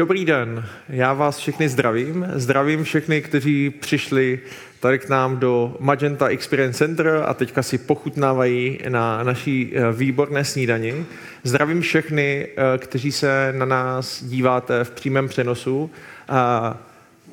[0.00, 2.26] Dobrý den, já vás všechny zdravím.
[2.34, 4.40] Zdravím všechny, kteří přišli
[4.80, 10.44] tady k nám do Magenta Experience Center a teďka si pochutnávají na naší eh, výborné
[10.44, 11.04] snídani.
[11.44, 15.90] Zdravím všechny, eh, kteří se na nás díváte v přímém přenosu.
[16.28, 16.76] A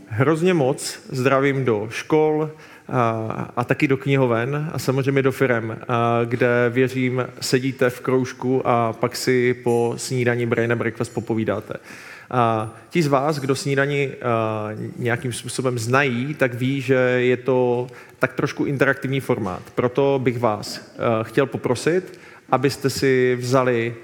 [0.07, 2.51] hrozně moc zdravím do škol,
[2.89, 8.67] a, a taky do knihoven a samozřejmě do firem, a, kde věřím, sedíte v kroužku
[8.67, 11.73] a pak si po snídani Brain Breakfast popovídáte.
[12.31, 14.11] A ti z vás, kdo snídani
[14.97, 17.87] nějakým způsobem znají, tak ví, že je to
[18.19, 19.61] tak trošku interaktivní formát.
[19.75, 23.95] Proto bych vás chtěl poprosit, abyste si vzali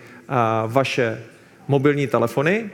[0.67, 1.21] vaše
[1.67, 2.69] mobilní telefony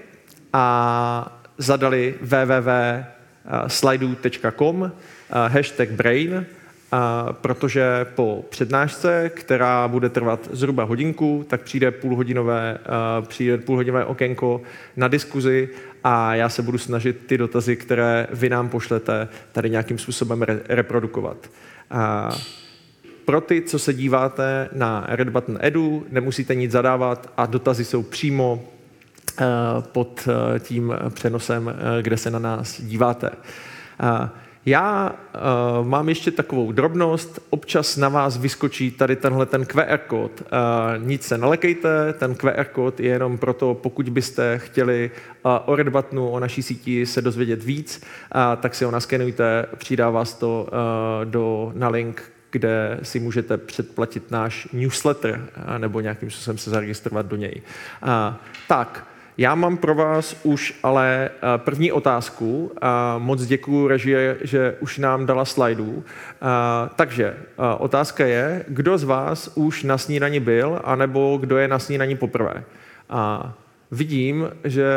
[0.54, 4.92] a zadali www.slidu.com
[5.32, 6.46] hashtag brain
[7.32, 12.78] protože po přednášce, která bude trvat zhruba hodinku, tak přijde půlhodinové,
[13.28, 14.62] přijde půlhodinové okénko
[14.98, 15.70] na diskuzi
[16.04, 20.60] a já se budu snažit ty dotazy, které vy nám pošlete, tady nějakým způsobem re-
[20.70, 21.38] reprodukovat.
[21.92, 22.30] A
[23.26, 28.04] pro ty, co se díváte na Red Button Edu, nemusíte nic zadávat a dotazy jsou
[28.04, 28.64] přímo
[29.82, 30.28] pod
[30.60, 33.30] tím přenosem, kde se na nás díváte.
[34.66, 40.32] Já uh, mám ještě takovou drobnost, občas na vás vyskočí tady tenhle ten QR kód.
[40.42, 45.12] Uh, nic se nelekejte, ten QR kód je jenom proto, pokud byste chtěli
[45.46, 48.02] uh, o Red Buttonu, o naší síti se dozvědět víc,
[48.36, 53.58] uh, tak si ho naskenujte, přidá vás to uh, do, na link, kde si můžete
[53.58, 57.62] předplatit náš newsletter nebo nějakým způsobem se zaregistrovat do něj.
[58.68, 59.08] Tak,
[59.40, 62.72] já mám pro vás už ale eh, první otázku.
[63.18, 66.04] Moc děkuji režie, že už nám dala slajdů.
[66.96, 71.80] Takže eh, otázka je, kdo z vás už na snídani byl, anebo kdo je na
[71.80, 72.64] snídani poprvé.
[73.10, 73.54] A
[73.92, 74.92] vidím, že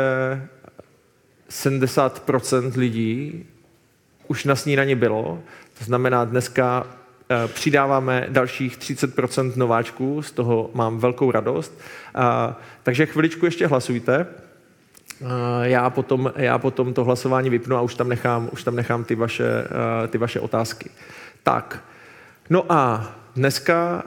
[1.49, 3.45] 70% lidí
[4.27, 5.39] už na snídani bylo.
[5.79, 7.02] To znamená, dneska Eh,
[7.47, 11.79] přidáváme dalších 30% nováčků, z toho mám velkou radost.
[12.15, 14.27] Eh, takže chviličku ještě hlasujte.
[15.21, 15.25] Eh,
[15.61, 19.15] já potom, já potom to hlasování vypnu a už tam nechám, už tam nechám ty,
[19.15, 19.45] vaše,
[20.09, 20.89] ty vaše otázky.
[21.43, 21.83] Tak,
[22.49, 24.03] no a dneska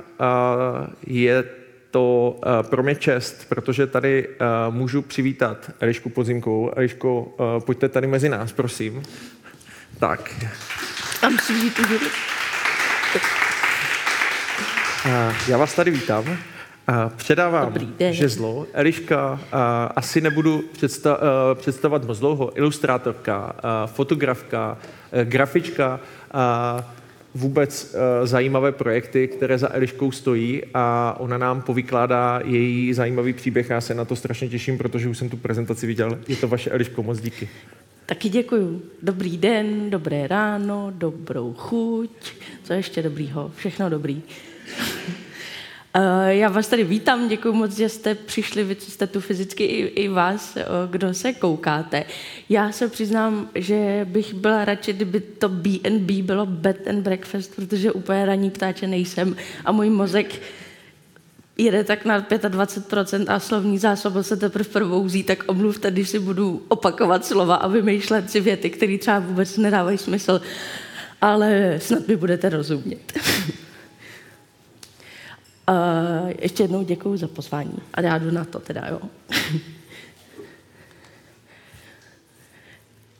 [1.07, 1.45] je
[1.91, 4.29] to pro mě čest, protože tady
[4.71, 6.73] můžu přivítat Elišku Podzimkou.
[6.77, 7.35] Eliško,
[7.67, 9.03] pojďte tady mezi nás, prosím.
[9.99, 10.31] Tak.
[11.31, 11.79] Musím jít
[15.49, 16.25] já vás tady vítám.
[17.17, 17.75] Předávám
[18.11, 18.67] žezlo.
[18.73, 19.41] Eliška
[19.97, 21.19] asi nebudu představ,
[21.55, 22.59] představovat moc dlouho.
[22.59, 23.57] Ilustrátorka,
[23.87, 24.79] fotografka,
[25.25, 26.01] grafička,
[27.35, 33.71] vůbec zajímavé projekty, které za Eliškou stojí a ona nám povykládá její zajímavý příběh.
[33.71, 36.19] Já se na to strašně těším, protože už jsem tu prezentaci viděl.
[36.29, 37.49] Je to vaše Eliško, moc díky.
[38.07, 38.83] Taky děkuju.
[39.03, 42.11] Dobrý den, dobré ráno, dobrou chuť.
[42.65, 43.53] Co ještě dobrýho?
[43.57, 44.23] Všechno dobrý.
[45.99, 49.65] Eh, já vás tady vítám, děkuji moc, že jste přišli, vy, co jste tu fyzicky,
[49.65, 52.05] i, i vás, eh, kdo se koukáte.
[52.49, 57.93] Já se přiznám, že bych byla radši, kdyby to B&B bylo bed and breakfast, protože
[57.93, 60.41] úplně raní ptáče nejsem a můj mozek
[61.57, 66.63] jede tak na 25% a slovní zásoba se teprve probouzí, tak omluvte, když si budu
[66.69, 70.41] opakovat slova a vymýšlet si věty, které třeba vůbec nedávají smysl,
[71.21, 73.13] ale snad mi budete rozumět.
[75.71, 79.01] Uh, ještě jednou děkuji za pozvání a já jdu na to teda, jo.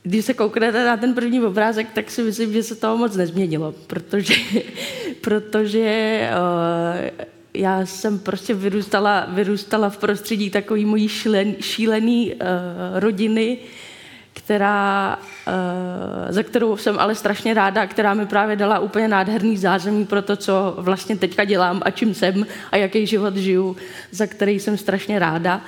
[0.03, 3.73] Když se kouknete na ten první obrázek, tak si myslím, že se toho moc nezměnilo,
[3.87, 4.35] protože,
[5.21, 12.41] protože uh, já jsem prostě vyrůstala, vyrůstala v prostředí takový mojí šílen, šílený uh,
[12.95, 13.59] rodiny,
[14.33, 20.07] která, uh, za kterou jsem ale strašně ráda, která mi právě dala úplně nádherný zázemí
[20.07, 23.77] pro to, co vlastně teďka dělám a čím jsem a jaký život žiju,
[24.11, 25.61] za který jsem strašně ráda.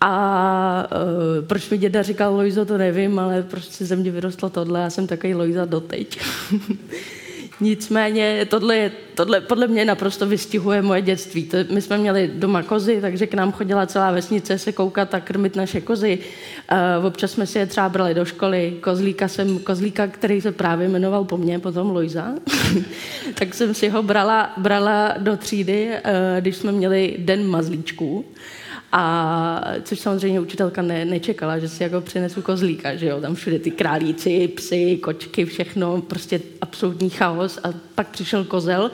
[0.00, 4.80] A uh, proč mi děda říkal Lojzo, to nevím, ale prostě ze mě vyrostlo tohle,
[4.80, 6.20] já jsem takový Lojza doteď.
[7.62, 11.44] Nicméně tohle, je, tohle podle mě naprosto vystihuje moje dětství.
[11.44, 15.20] To, my jsme měli doma kozy, takže k nám chodila celá vesnice se koukat a
[15.20, 16.18] krmit naše kozy.
[16.98, 18.76] Uh, občas jsme si je třeba brali do školy.
[18.80, 22.34] Kozlíka, jsem, kozlíka který se právě jmenoval po mně, potom Lojza,
[23.34, 26.00] tak jsem si ho brala, brala do třídy, uh,
[26.40, 28.24] když jsme měli den mazlíčků.
[28.92, 33.58] A což samozřejmě učitelka ne, nečekala, že si jako přinesu kozlíka, že jo, tam všude
[33.58, 37.58] ty králíci, psy, kočky, všechno, prostě absolutní chaos.
[37.64, 38.90] A pak přišel kozel,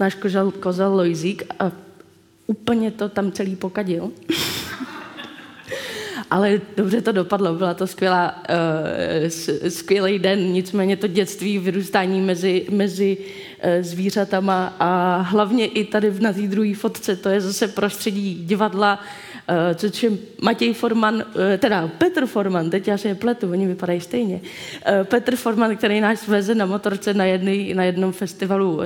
[0.00, 1.72] náš kozel, kozel Lojzík a
[2.46, 4.10] úplně to tam celý pokadil.
[6.30, 9.28] Ale dobře to dopadlo, byla to skvělá, uh,
[9.68, 16.22] skvělý den, nicméně to dětství, vyrůstání mezi, mezi uh, zvířatama a hlavně i tady v
[16.22, 19.33] na té druhé fotce, to je zase prostředí divadla, uh,
[19.74, 20.10] což je
[20.42, 21.22] Matěj Forman, uh,
[21.58, 24.40] teda Petr Forman, teď já si je pletu, oni vypadají stejně.
[24.40, 28.80] Uh, Petr Forman, který nás veze na motorce na, jedný, na jednom festivalu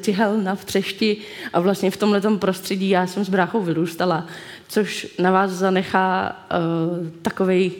[0.00, 1.16] Cihelna v Třešti
[1.52, 4.26] a vlastně v tomhle prostředí já jsem s bráchou vyrůstala
[4.68, 7.72] což na vás zanechá uh, takovej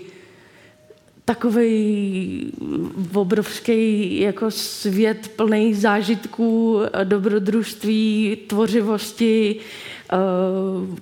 [1.24, 2.52] takový
[3.14, 9.93] obrovský jako svět plný zážitků, dobrodružství, tvořivosti, uh,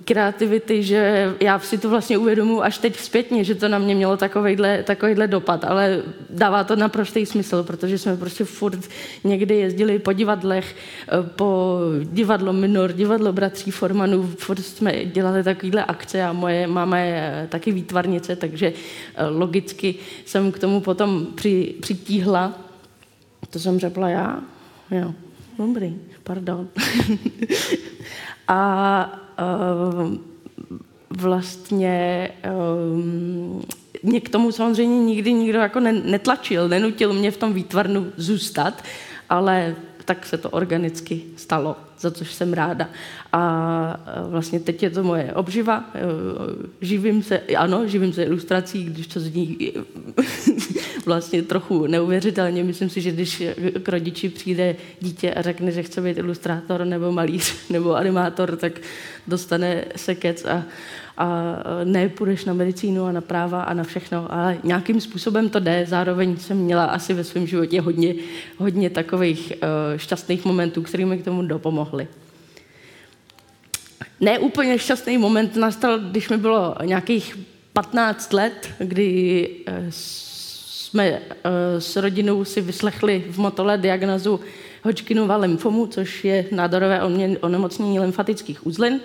[0.05, 4.17] kreativity, že já si to vlastně uvědomuji až teď zpětně, že to na mě mělo
[4.17, 8.79] takovýhle, takovýhle dopad, ale dává to naprostý smysl, protože jsme prostě furt
[9.23, 10.75] někdy jezdili po divadlech,
[11.19, 16.97] uh, po divadlo Minor, divadlo Bratří Formanů, furt jsme dělali takovýhle akce a moje máma
[16.97, 19.95] je taky výtvarnice, takže uh, logicky
[20.25, 22.59] jsem k tomu potom při, přitíhla.
[23.49, 24.39] To jsem řekla já?
[24.91, 25.13] Jo,
[25.57, 26.67] dobrý, pardon.
[28.47, 29.19] A
[30.01, 30.15] uh,
[31.09, 33.61] vlastně uh,
[34.03, 38.83] mě k tomu samozřejmě nikdy nikdo jako netlačil, nenutil mě v tom výtvarnu zůstat,
[39.29, 42.89] ale tak se to organicky stalo, za což jsem ráda.
[43.33, 45.89] A vlastně teď je to moje obživa.
[45.95, 45.99] E,
[46.81, 49.57] živím se, ano, živím se ilustrací, když to zní
[51.05, 52.63] vlastně trochu neuvěřitelně.
[52.63, 53.43] Myslím si, že když
[53.83, 58.73] k rodiči přijde dítě a řekne, že chce být ilustrátor nebo malíř nebo animátor, tak
[59.27, 60.63] dostane sekec a,
[61.17, 65.59] a ne půjdeš na medicínu a na práva a na všechno, ale nějakým způsobem to
[65.59, 65.85] jde.
[65.87, 68.15] Zároveň jsem měla asi ve svém životě hodně,
[68.57, 72.07] hodně takových uh, šťastných momentů, které mi k tomu dopomohly.
[74.19, 77.37] Ne úplně šťastný moment nastal, když mi bylo nějakých
[77.73, 81.19] 15 let, kdy uh, jsme
[81.79, 84.39] s rodinou si vyslechli v Motole diagnozu
[84.83, 87.01] Hodgkinova lymfomu, což je nádorové
[87.41, 88.99] onemocnění lymfatických uzlin.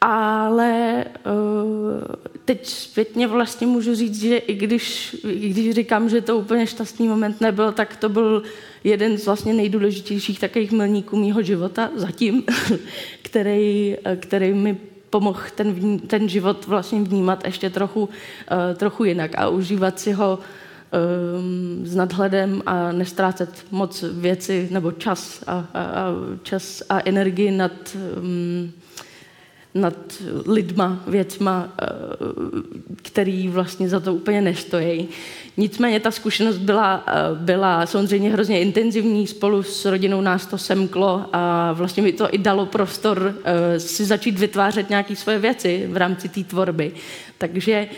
[0.00, 2.02] Ale uh,
[2.44, 7.08] teď zpětně vlastně můžu říct, že i když, i když říkám, že to úplně šťastný
[7.08, 8.42] moment nebyl, tak to byl
[8.84, 12.44] jeden z vlastně nejdůležitějších takových milníků mého života zatím,
[13.22, 14.76] který, který mi
[15.10, 18.08] pomohl ten, ten život vlastně vnímat ještě trochu, uh,
[18.76, 25.44] trochu jinak a užívat si ho um, s nadhledem a nestrácet moc věci nebo čas
[25.46, 26.12] a, a, a
[26.42, 27.72] čas a energii nad
[28.16, 28.72] um,
[29.74, 29.94] nad
[30.46, 31.86] lidma, věcma, eh,
[33.02, 35.08] který vlastně za to úplně nestojí.
[35.56, 41.24] Nicméně ta zkušenost byla, eh, byla samozřejmě hrozně intenzivní, spolu s rodinou nás to semklo
[41.32, 45.96] a vlastně mi to i dalo prostor eh, si začít vytvářet nějaké svoje věci v
[45.96, 46.92] rámci té tvorby.
[47.38, 47.88] Takže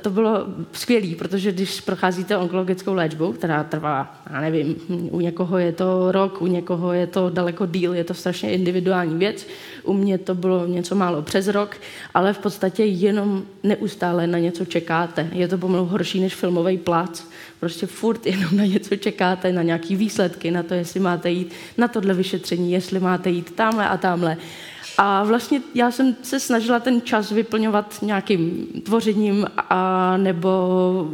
[0.00, 5.72] to bylo skvělé, protože když procházíte onkologickou léčbou, která trvá, já nevím, u někoho je
[5.72, 9.46] to rok, u někoho je to daleko díl, je to strašně individuální věc.
[9.84, 11.76] U mě to bylo něco málo přes rok,
[12.14, 15.28] ale v podstatě jenom neustále na něco čekáte.
[15.32, 17.28] Je to pomalu horší než filmový plác.
[17.60, 21.88] Prostě furt jenom na něco čekáte, na nějaký výsledky, na to, jestli máte jít na
[21.88, 24.36] tohle vyšetření, jestli máte jít tamhle a tamhle.
[24.98, 31.10] A vlastně já jsem se snažila ten čas vyplňovat nějakým tvořením a nebo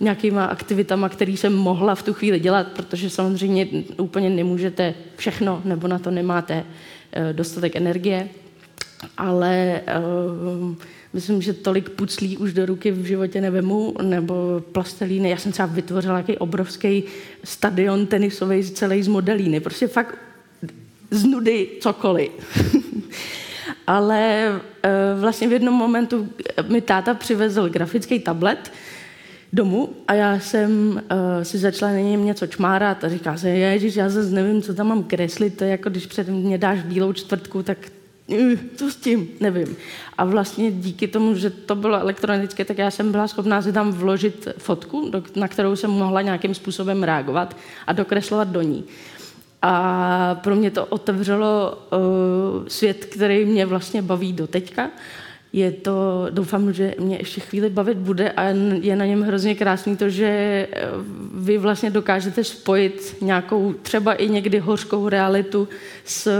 [0.00, 3.66] nějakýma aktivitama, které jsem mohla v tu chvíli dělat, protože samozřejmě
[3.98, 6.64] úplně nemůžete všechno, nebo na to nemáte
[7.32, 8.28] dostatek energie.
[9.16, 10.74] Ale uh,
[11.12, 15.30] myslím, že tolik puclí už do ruky v životě nevemu, nebo plastelíny.
[15.30, 17.04] Já jsem třeba vytvořila nějaký obrovský
[17.44, 19.60] stadion tenisový celý z modelíny.
[19.60, 20.18] Prostě fakt
[21.10, 22.30] z nudy cokoliv.
[23.86, 26.28] Ale uh, vlastně v jednom momentu
[26.68, 28.72] mi táta přivezl grafický tablet
[29.52, 33.96] domů a já jsem uh, si začala na něm něco čmárat a říká se, ježiš,
[33.96, 37.12] já zase nevím, co tam mám kreslit, to je jako když před mě dáš bílou
[37.12, 37.78] čtvrtku, tak
[38.26, 39.76] uh, co s tím, nevím.
[40.18, 43.92] A vlastně díky tomu, že to bylo elektronické, tak já jsem byla schopná si tam
[43.92, 48.84] vložit fotku, na kterou jsem mohla nějakým způsobem reagovat a dokreslovat do ní.
[49.62, 54.90] A pro mě to otevřelo uh, svět, který mě vlastně baví do teďka.
[55.56, 58.42] Je to, doufám, že mě ještě chvíli bavit bude a
[58.80, 60.26] je na něm hrozně krásný to, že
[60.72, 60.88] eh,
[61.34, 65.68] vy vlastně dokážete spojit nějakou třeba i někdy hořkou realitu
[66.04, 66.30] s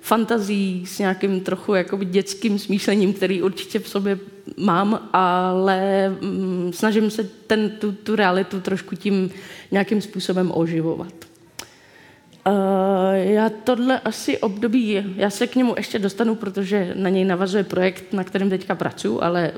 [0.00, 4.18] fantazí, s nějakým trochu jakoby dětským smýšlením, který určitě v sobě
[4.56, 9.30] mám, ale mm, snažím se ten, tu, tu realitu trošku tím
[9.70, 11.29] nějakým způsobem oživovat.
[12.46, 12.54] Uh,
[13.12, 18.12] já tohle asi období, já se k němu ještě dostanu, protože na něj navazuje projekt,
[18.12, 19.52] na kterém teďka pracuji, ale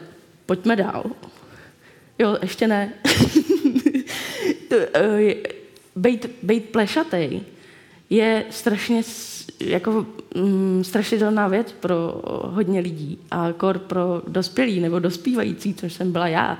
[0.47, 1.05] pojďme dál.
[2.19, 2.93] Jo, ještě ne.
[5.97, 7.41] bejt, bejt plešatej
[8.11, 9.03] je strašně
[9.61, 16.13] jako mm, strašidelná věc pro hodně lidí a kor pro dospělí nebo dospívající, což jsem
[16.13, 16.59] byla já.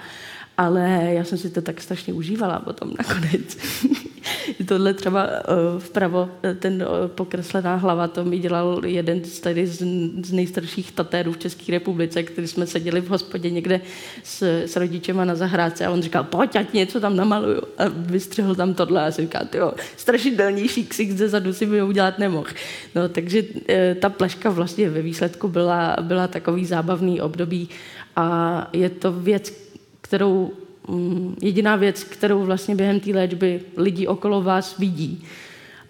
[0.59, 3.59] Ale já jsem si to tak strašně užívala potom nakonec.
[4.67, 9.83] Tohle třeba uh, vpravo, ten uh, pokreslená hlava, to mi dělal jeden z, tady z,
[10.27, 13.81] z nejstarších tatérů v České republice, který jsme seděli v hospodě někde
[14.23, 17.63] s, s rodičema na zahrádce a on říkal, pojď, ať něco tam namaluju.
[17.79, 22.19] A vystřihl tam tohle a si říkal, jo, strašidelnější ksik ze zadu si mi udělat
[22.19, 22.49] nemohl.
[22.95, 23.43] No, takže
[24.01, 27.69] ta pleška vlastně ve výsledku byla, byla takový zábavný období
[28.17, 29.53] a je to věc,
[30.01, 30.53] kterou
[31.43, 35.25] jediná věc, kterou vlastně během té léčby lidi okolo vás vidí.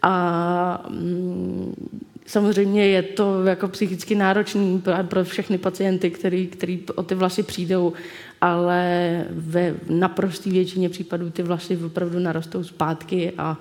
[0.03, 1.75] A mm,
[2.27, 7.93] samozřejmě je to jako psychicky náročný pro všechny pacienty, který, který o ty vlasy přijdou,
[8.41, 13.59] ale ve naprosté většině případů ty vlasy opravdu narostou zpátky a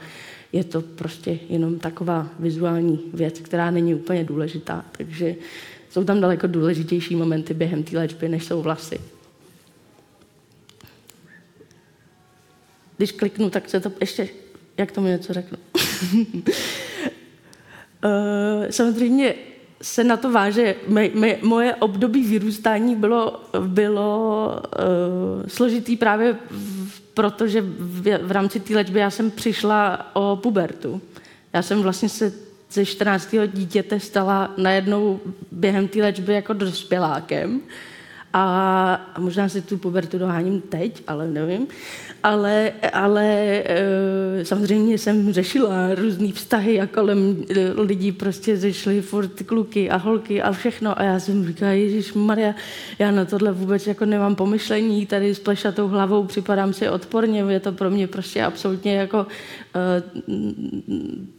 [0.53, 4.85] je to prostě jenom taková vizuální věc, která není úplně důležitá.
[4.97, 5.35] Takže
[5.89, 9.00] jsou tam daleko důležitější momenty během té léčby, než jsou vlasy.
[13.01, 14.29] Když kliknu, tak se to ještě,
[14.77, 15.58] jak tomu něco řeknu.
[16.13, 16.29] uh,
[18.70, 19.36] samozřejmě
[19.81, 27.01] se na to váže, me, me, moje období vyrůstání bylo, bylo uh, složitý právě v,
[27.01, 31.01] protože v, v rámci té léčby já jsem přišla o pubertu.
[31.53, 32.34] Já jsem vlastně se
[32.72, 33.36] ze 14.
[33.48, 35.20] dítěte stala najednou
[35.51, 37.62] během té léčby jako dospělákem.
[37.62, 37.63] A,
[38.33, 41.67] a možná si tu pubertu doháním teď, ale nevím.
[42.23, 43.25] Ale, ale
[43.65, 49.97] e, samozřejmě jsem řešila různé vztahy a kolem e, lidí prostě zešly furt kluky a
[49.97, 51.00] holky a všechno.
[51.00, 52.55] A já jsem říkala, Ježíš Maria,
[53.00, 57.59] já na tohle vůbec jako nemám pomyšlení, tady s plešatou hlavou připadám si odporně, je
[57.59, 59.27] to pro mě prostě absolutně jako
[59.75, 60.03] e,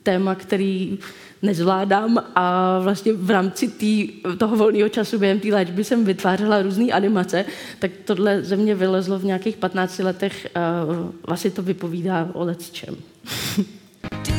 [0.03, 0.99] téma, který
[1.43, 4.09] nezvládám a vlastně v rámci tý,
[4.39, 7.45] toho volného času během té léčby jsem vytvářela různé animace,
[7.79, 10.61] tak tohle ze mě vylezlo v nějakých 15 letech a
[11.27, 12.97] vlastně to vypovídá o čem.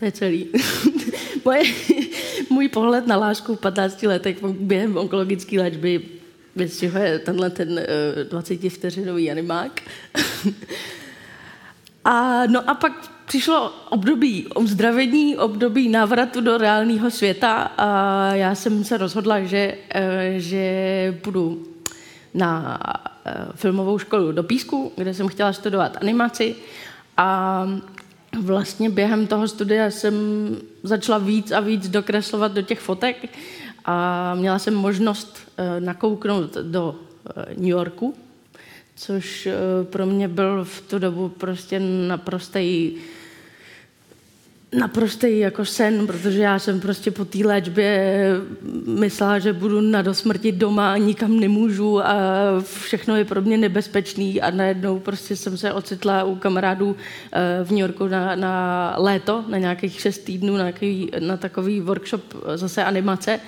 [0.00, 0.48] To je celý.
[1.44, 1.62] Moje,
[2.50, 6.02] můj pohled na lásku v 15 letech během onkologické léčby,
[6.56, 9.80] bez čeho je tenhle ten uh, eh, 20 vteřinový animák.
[12.04, 12.92] a, no a pak
[13.26, 20.02] přišlo období uzdravení, období návratu do reálného světa a já jsem se rozhodla, že, uh,
[20.36, 21.66] že půjdu
[22.34, 22.80] na
[23.26, 26.56] uh, filmovou školu do Písku, kde jsem chtěla studovat animaci
[27.16, 27.66] a
[28.38, 30.14] vlastně během toho studia jsem
[30.82, 33.28] začala víc a víc dokreslovat do těch fotek
[33.84, 38.14] a měla jsem možnost uh, nakouknout do uh, New Yorku,
[38.96, 42.92] což uh, pro mě byl v tu dobu prostě naprostý
[44.72, 48.12] naprostý jako sen, protože já jsem prostě po té léčbě
[48.86, 52.14] myslela, že budu na dosmrti doma a nikam nemůžu a
[52.82, 56.96] všechno je pro mě nebezpečný a najednou prostě jsem se ocitla u kamarádů
[57.32, 61.80] eh, v New Yorku na, na léto, na nějakých šest týdnů, na, nějaký, na takový
[61.80, 62.22] workshop
[62.54, 63.40] zase animace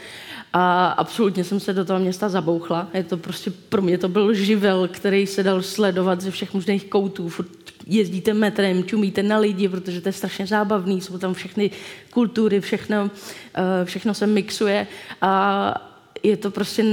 [0.52, 2.88] a absolutně jsem se do toho města zabouchla.
[2.95, 6.85] Je to prostě, pro mě to byl živel, který se dal sledovat ze všech možných
[6.85, 7.29] koutů.
[7.29, 11.71] Furt jezdíte metrem, čumíte na lidi, protože to je strašně zábavný, jsou tam všechny
[12.11, 13.11] kultury, všechno,
[13.55, 14.87] eh, všechno se mixuje
[15.21, 16.85] a je to prostě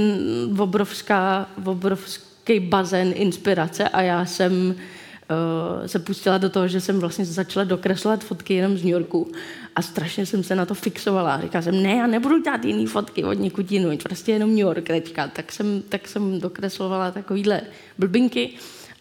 [0.58, 7.24] obrovská, obrovský bazén inspirace a já jsem uh, se pustila do toho, že jsem vlastně
[7.24, 9.32] začala dokreslovat fotky jenom z New Yorku
[9.76, 11.40] a strašně jsem se na to fixovala.
[11.40, 14.86] Říkala jsem, ne, já nebudu dělat jiný fotky od někud jinou, prostě jenom New York
[14.86, 15.28] teďka.
[15.28, 17.60] Tak jsem, tak jsem dokreslovala takovýhle
[17.98, 18.50] blbinky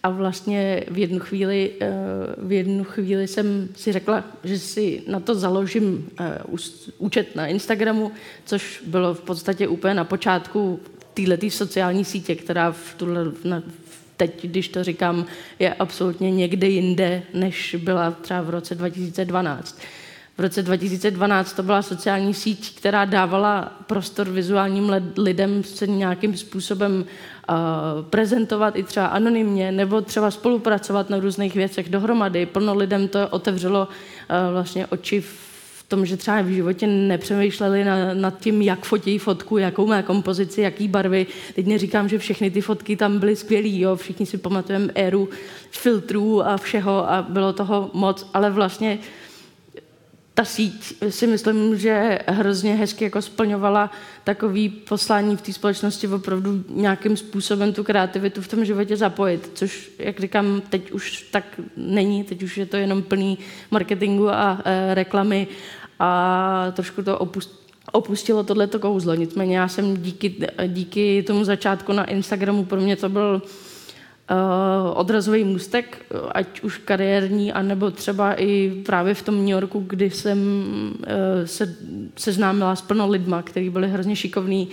[0.03, 1.89] a vlastně v jednu chvíli, eh,
[2.37, 6.37] v jednu chvíli jsem si řekla, že si na to založím eh,
[6.97, 8.11] účet na Instagramu,
[8.45, 10.79] což bylo v podstatě úplně na počátku
[11.13, 13.63] této sociální sítě, která v tuhle, na,
[14.17, 15.25] teď, když to říkám,
[15.59, 19.79] je absolutně někde jinde, než byla třeba v roce 2012.
[20.39, 27.05] V roce 2012 to byla sociální síť, která dávala prostor vizuálním lidem se nějakým způsobem
[28.09, 32.45] prezentovat i třeba anonymně, nebo třeba spolupracovat na různých věcech dohromady.
[32.45, 33.87] Plno lidem to otevřelo
[34.51, 39.57] vlastně oči v tom, že třeba v životě nepřemýšleli na, nad tím, jak fotí fotku,
[39.57, 41.27] jakou má kompozici, jaký barvy.
[41.55, 45.29] Teď neříkám, že všechny ty fotky tam byly skvělý, jo, všichni si pamatujeme éru
[45.71, 48.99] filtrů a všeho a bylo toho moc, ale vlastně
[50.39, 53.91] ta síť si myslím, že hrozně hezky jako splňovala
[54.23, 59.91] takový poslání v té společnosti opravdu nějakým způsobem tu kreativitu v tom životě zapojit, což,
[59.99, 61.43] jak říkám, teď už tak
[61.77, 63.37] není, teď už je to jenom plný
[63.71, 65.47] marketingu a e, reklamy
[65.99, 69.15] a trošku to opust, opustilo tohleto kouzlo.
[69.15, 73.41] Nicméně já jsem díky, díky tomu začátku na Instagramu, pro mě to byl
[74.93, 80.37] odrazový můstek, ať už kariérní, anebo třeba i právě v tom New Yorku, kdy jsem
[80.39, 81.05] uh,
[81.45, 81.75] se
[82.15, 84.67] seznámila s plno lidma, kteří byli hrozně šikovní.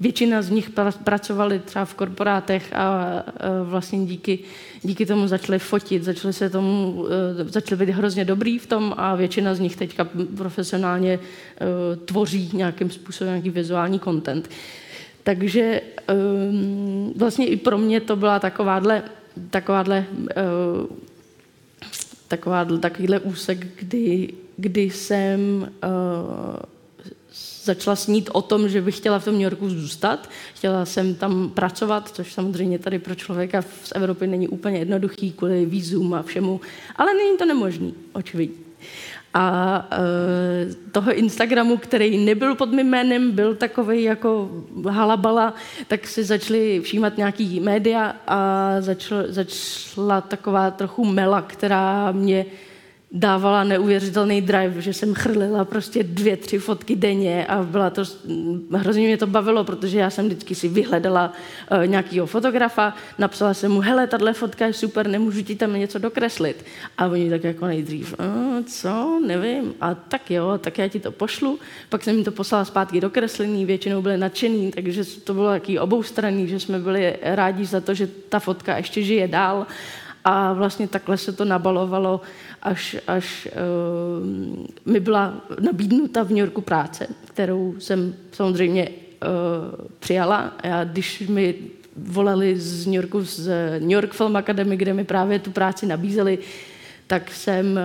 [0.00, 0.70] Většina z nich
[1.04, 4.38] pracovali třeba v korporátech a uh, vlastně díky,
[4.82, 7.06] díky tomu začali fotit, začali se tomu,
[7.44, 11.18] začali být hrozně dobrý v tom a většina z nich teďka profesionálně
[12.04, 14.48] tvoří nějakým způsobem nějaký vizuální content.
[15.26, 15.80] Takže
[16.12, 19.02] um, vlastně i pro mě to byla takováhle,
[19.50, 20.96] takováhle, uh,
[22.28, 26.56] takováhle takovýhle úsek, kdy, kdy jsem uh,
[27.62, 30.30] začala snít o tom, že bych chtěla v tom New Yorku zůstat.
[30.54, 35.66] Chtěla jsem tam pracovat, což samozřejmě tady pro člověka z Evropy není úplně jednoduchý kvůli
[35.66, 36.60] vízum a všemu,
[36.96, 38.66] ale není to nemožný, očividně
[39.38, 44.50] a uh, toho Instagramu, který nebyl pod mým jménem, byl takový jako
[44.88, 45.54] halabala,
[45.88, 52.46] tak si začali všímat nějaký média a začal, začala taková trochu mela, která mě
[53.12, 58.02] dávala neuvěřitelný drive, že jsem chrlila prostě dvě, tři fotky denně a byla to,
[58.72, 61.32] hrozně mě to bavilo, protože já jsem vždycky si vyhledala
[61.72, 65.98] uh, nějakého fotografa, napsala jsem mu, hele, tahle fotka je super, nemůžu ti tam něco
[65.98, 66.64] dokreslit.
[66.98, 71.12] A oni tak jako nejdřív, uh, co, nevím, a tak jo, tak já ti to
[71.12, 71.58] pošlu.
[71.88, 75.78] Pak jsem jim to poslala zpátky do kreslení, většinou byli nadšený, takže to bylo taký
[75.78, 79.66] oboustranný, že jsme byli rádi za to, že ta fotka ještě žije dál.
[80.28, 82.20] A vlastně takhle se to nabalovalo
[82.66, 90.52] až, až uh, mi byla nabídnuta v New Yorku práce, kterou jsem samozřejmě uh, přijala.
[90.64, 91.54] Já, když mi
[91.96, 93.48] volali z New Yorku, z
[93.78, 96.38] New York Film Academy, kde mi právě tu práci nabízeli,
[97.06, 97.82] tak jsem uh,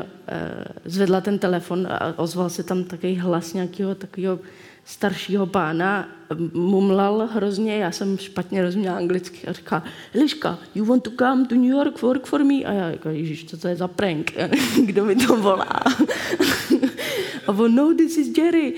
[0.85, 4.39] zvedla ten telefon a ozval se tam takový hlas nějakého takového
[4.85, 6.09] staršího pána
[6.53, 11.55] mumlal hrozně, já jsem špatně rozuměla anglicky a říká, Eliška, you want to come to
[11.55, 12.55] New York work for me?
[12.55, 14.31] A já jako, ježiš, co to je za prank?
[14.85, 15.65] Kdo mi to volá?
[17.47, 18.73] a on, no, this is Jerry.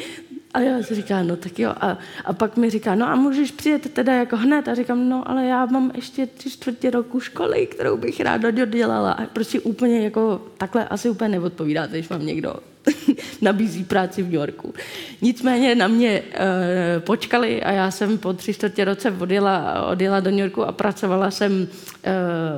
[0.54, 1.74] A já si říkám, no tak jo.
[1.82, 4.68] A, a pak mi říká, no a můžeš přijet teda jako hned.
[4.68, 9.12] A říkám, no ale já mám ještě tři čtvrtě roku školy, kterou bych ráda dodělala.
[9.12, 12.56] A prostě úplně jako takhle asi úplně neodpovídáte, když mám někdo
[13.42, 14.74] nabízí práci v New Yorku.
[15.22, 20.32] Nicméně na mě e, počkali a já jsem po tři čtvrtě roce odjela, odjela do
[20.32, 21.68] New Yorku a pracovala jsem
[22.04, 22.14] e,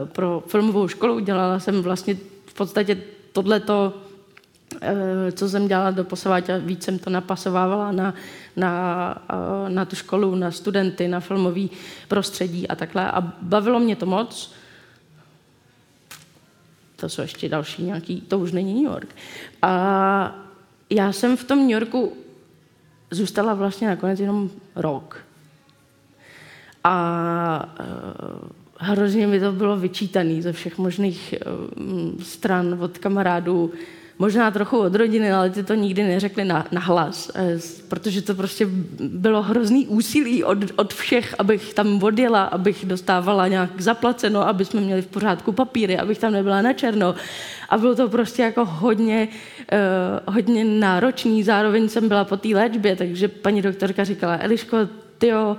[0.06, 1.20] pro filmovou školu.
[1.20, 2.98] Dělala jsem vlastně v podstatě
[3.32, 3.94] tohleto,
[4.82, 8.14] e, co jsem dělala do posavať a víc jsem to napasovávala na,
[8.56, 9.16] na,
[9.66, 11.72] e, na tu školu, na studenty, na filmový
[12.08, 13.12] prostředí a takhle.
[13.12, 14.56] A bavilo mě to moc
[16.96, 19.16] to jsou ještě další nějaký, to už není New York.
[19.62, 20.36] A
[20.90, 22.14] já jsem v tom New Yorku
[23.12, 25.26] zůstala vlastně nakonec jenom rok.
[26.84, 31.34] A uh, hrozně mi to bylo vyčítané ze všech možných
[31.78, 33.74] uh, stran od kamarádů,
[34.20, 38.36] možná trochu od rodiny, ale ty to nikdy neřekli na, na hlas, eh, protože to
[38.36, 38.68] prostě
[39.00, 44.82] bylo hrozný úsilí od, od všech, abych tam odjela, abych dostávala nějak zaplaceno, aby jsme
[44.82, 47.16] měli v pořádku papíry, abych tam nebyla na černo.
[47.70, 49.28] A bylo to prostě jako hodně,
[50.28, 51.44] uh, hodně náročný.
[51.44, 54.78] Zároveň jsem byla po té léčbě, takže paní doktorka říkala, Eliško,
[55.18, 55.58] tyjo,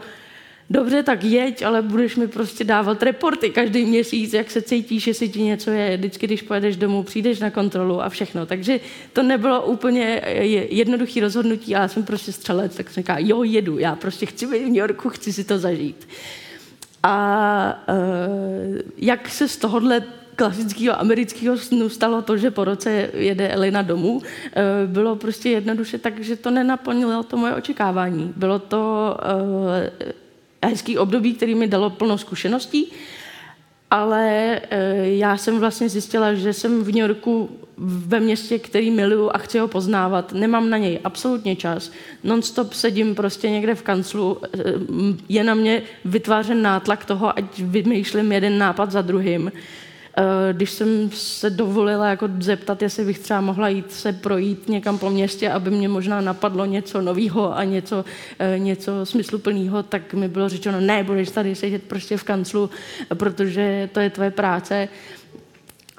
[0.70, 5.28] dobře, tak jeď, ale budeš mi prostě dávat reporty každý měsíc, jak se cítíš, jestli
[5.28, 5.96] ti něco je.
[5.96, 8.46] Vždycky, když pojedeš domů, přijdeš na kontrolu a všechno.
[8.46, 8.80] Takže
[9.12, 10.22] to nebylo úplně
[10.70, 14.46] jednoduché rozhodnutí, ale já jsem prostě střelec, tak jsem říkala, jo, jedu, já prostě chci
[14.46, 16.08] být v New Yorku, chci si to zažít.
[17.02, 20.02] A uh, jak se z tohohle
[20.36, 25.98] klasického amerického snu stalo to, že po roce jede Elena domů, eh, bylo prostě jednoduše
[25.98, 28.32] tak, že to nenaplnilo to moje očekávání.
[28.36, 29.16] Bylo to
[30.04, 30.12] uh,
[30.64, 32.92] hezký období, který mi dalo plno zkušeností,
[33.90, 39.30] ale eh, já jsem vlastně zjistila, že jsem v New Yorku ve městě, který miluju
[39.34, 40.32] a chci ho poznávat.
[40.32, 41.92] Nemám na něj absolutně čas.
[42.24, 44.38] Non-stop sedím prostě někde v kanclu.
[44.42, 44.58] Eh,
[45.28, 49.52] je na mě vytvářen nátlak toho, ať vymýšlím jeden nápad za druhým.
[50.52, 55.10] Když jsem se dovolila jako zeptat, jestli bych třeba mohla jít se projít někam po
[55.10, 58.04] městě, aby mě možná napadlo něco nového a něco,
[58.58, 62.70] něco smysluplného, tak mi bylo řečeno, ne, budeš tady sedět prostě v kanclu,
[63.14, 64.88] protože to je tvoje práce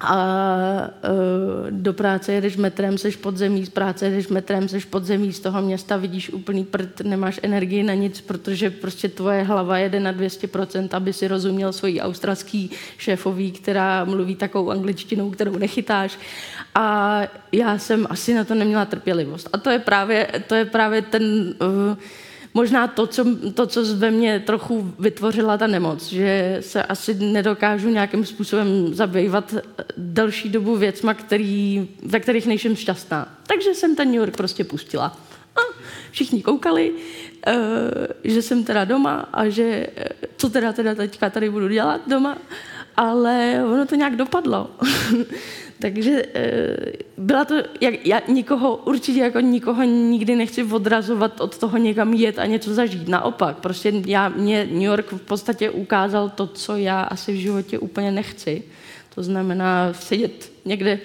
[0.00, 5.40] a uh, do práce jedeš metrem, seš podzemí, z práce jedeš metrem, seš podzemí, z
[5.40, 10.12] toho města vidíš úplný prd, nemáš energii na nic, protože prostě tvoje hlava jede na
[10.12, 16.18] 200%, aby si rozuměl svojí australský šéfový, která mluví takovou angličtinou, kterou nechytáš.
[16.74, 19.48] A já jsem asi na to neměla trpělivost.
[19.52, 21.54] A to je právě, to je právě ten...
[21.90, 21.96] Uh,
[22.58, 27.88] možná to co, to, co ve mně trochu vytvořila ta nemoc, že se asi nedokážu
[27.88, 29.54] nějakým způsobem zabývat
[29.96, 33.38] delší dobu věcma, který, ve kterých nejsem šťastná.
[33.46, 35.16] Takže jsem ten New York prostě pustila.
[35.56, 35.60] A
[36.10, 37.54] všichni koukali, uh,
[38.24, 39.86] že jsem teda doma a že
[40.36, 42.38] co teda, teda teďka tady budu dělat doma,
[42.96, 44.70] ale ono to nějak dopadlo.
[45.80, 46.76] Takže eh,
[47.16, 52.38] byla to, jak, já nikoho, určitě jako nikoho nikdy nechci odrazovat od toho někam jet
[52.38, 53.08] a něco zažít.
[53.08, 57.78] Naopak, prostě já, mě New York v podstatě ukázal to, co já asi v životě
[57.78, 58.62] úplně nechci.
[59.14, 61.00] To znamená sedět někde,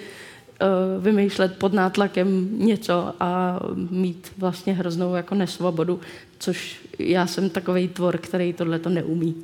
[1.00, 6.00] vymýšlet pod nátlakem něco a mít vlastně hroznou jako nesvobodu,
[6.40, 9.36] což já jsem takový tvor, který tohle to neumí.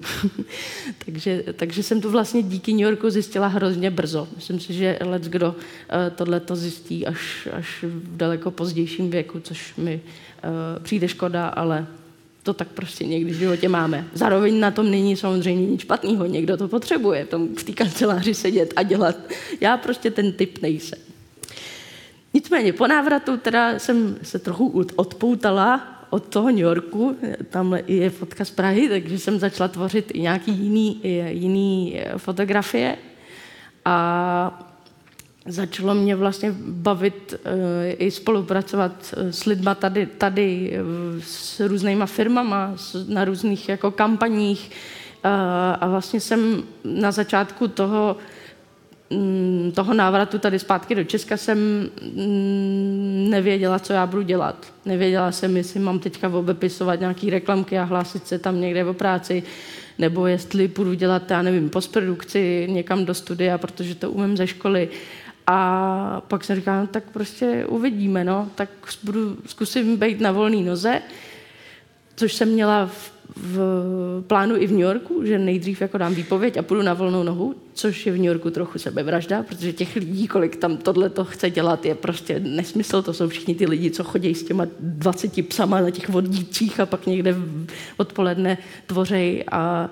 [1.05, 4.27] takže, takže jsem to vlastně díky New Yorku zjistila hrozně brzo.
[4.35, 5.55] Myslím si, že let kdo uh,
[6.15, 10.01] tohle to zjistí až, až v daleko pozdějším věku, což mi
[10.43, 11.87] uh, přijde škoda, ale
[12.43, 14.07] to tak prostě někdy v životě máme.
[14.13, 16.25] Zároveň na tom není samozřejmě nic špatného.
[16.25, 19.15] Někdo to potřebuje tom, v té kanceláři sedět a dělat.
[19.61, 20.99] Já prostě ten typ nejsem.
[22.33, 27.17] Nicméně po návratu teda jsem se trochu odpoutala od toho New Yorku,
[27.49, 32.97] tam je fotka z Prahy, takže jsem začala tvořit i nějaký jiný, jiný fotografie
[33.85, 34.68] a
[35.45, 37.51] začalo mě vlastně bavit uh,
[37.97, 40.79] i spolupracovat eh, s lidma tady, tady
[41.19, 42.75] s různýma firmama,
[43.07, 44.71] na různých jako kampaních
[45.25, 45.31] uh,
[45.79, 48.17] a vlastně jsem na začátku toho
[49.11, 54.73] Mm, toho návratu tady zpátky do Česka jsem mm, nevěděla, co já budu dělat.
[54.85, 59.43] Nevěděla jsem, jestli mám teďka obepisovat nějaký reklamky a hlásit se tam někde o práci,
[59.99, 64.89] nebo jestli půjdu dělat, já nevím, postprodukci někam do studia, protože to umím ze školy.
[65.51, 68.69] A pak jsem říkala, no, tak prostě uvidíme, no, tak
[69.03, 71.01] budu, zkusím být na volné noze,
[72.15, 73.59] což jsem měla v v
[74.27, 77.55] plánu i v New Yorku, že nejdřív jako dám výpověď a půjdu na volnou nohu,
[77.73, 81.49] což je v New Yorku trochu sebevražda, protože těch lidí, kolik tam tohle to chce
[81.49, 83.01] dělat, je prostě nesmysl.
[83.01, 86.85] To jsou všichni ty lidi, co chodí s těma 20 psama na těch vodících a
[86.85, 87.35] pak někde
[87.97, 88.57] odpoledne
[88.87, 89.89] tvořej a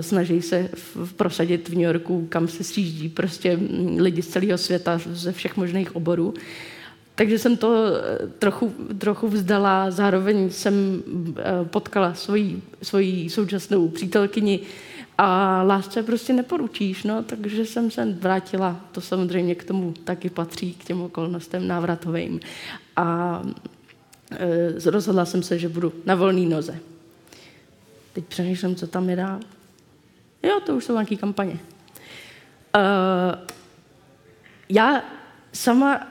[0.00, 0.68] snaží se
[1.16, 3.58] prosadit v New Yorku, kam se sjíždí prostě
[3.96, 6.34] lidi z celého světa, ze všech možných oborů.
[7.16, 11.02] Takže jsem to eh, trochu, trochu vzdala, zároveň jsem
[11.38, 14.60] eh, potkala svoji, svoji současnou přítelkyni
[15.18, 20.74] a lásce prostě neporučíš, no, takže jsem se vrátila, to samozřejmě k tomu taky patří,
[20.74, 22.40] k těm okolnostem návratovým.
[22.96, 23.42] A
[24.84, 26.78] rozhodla jsem se, že budu na volné noze.
[28.12, 29.40] Teď přemýšlím, co tam je dál.
[30.42, 31.52] Jo, to už jsou nějaké kampaně.
[31.52, 31.60] Uh,
[34.68, 35.04] já
[35.52, 36.06] sama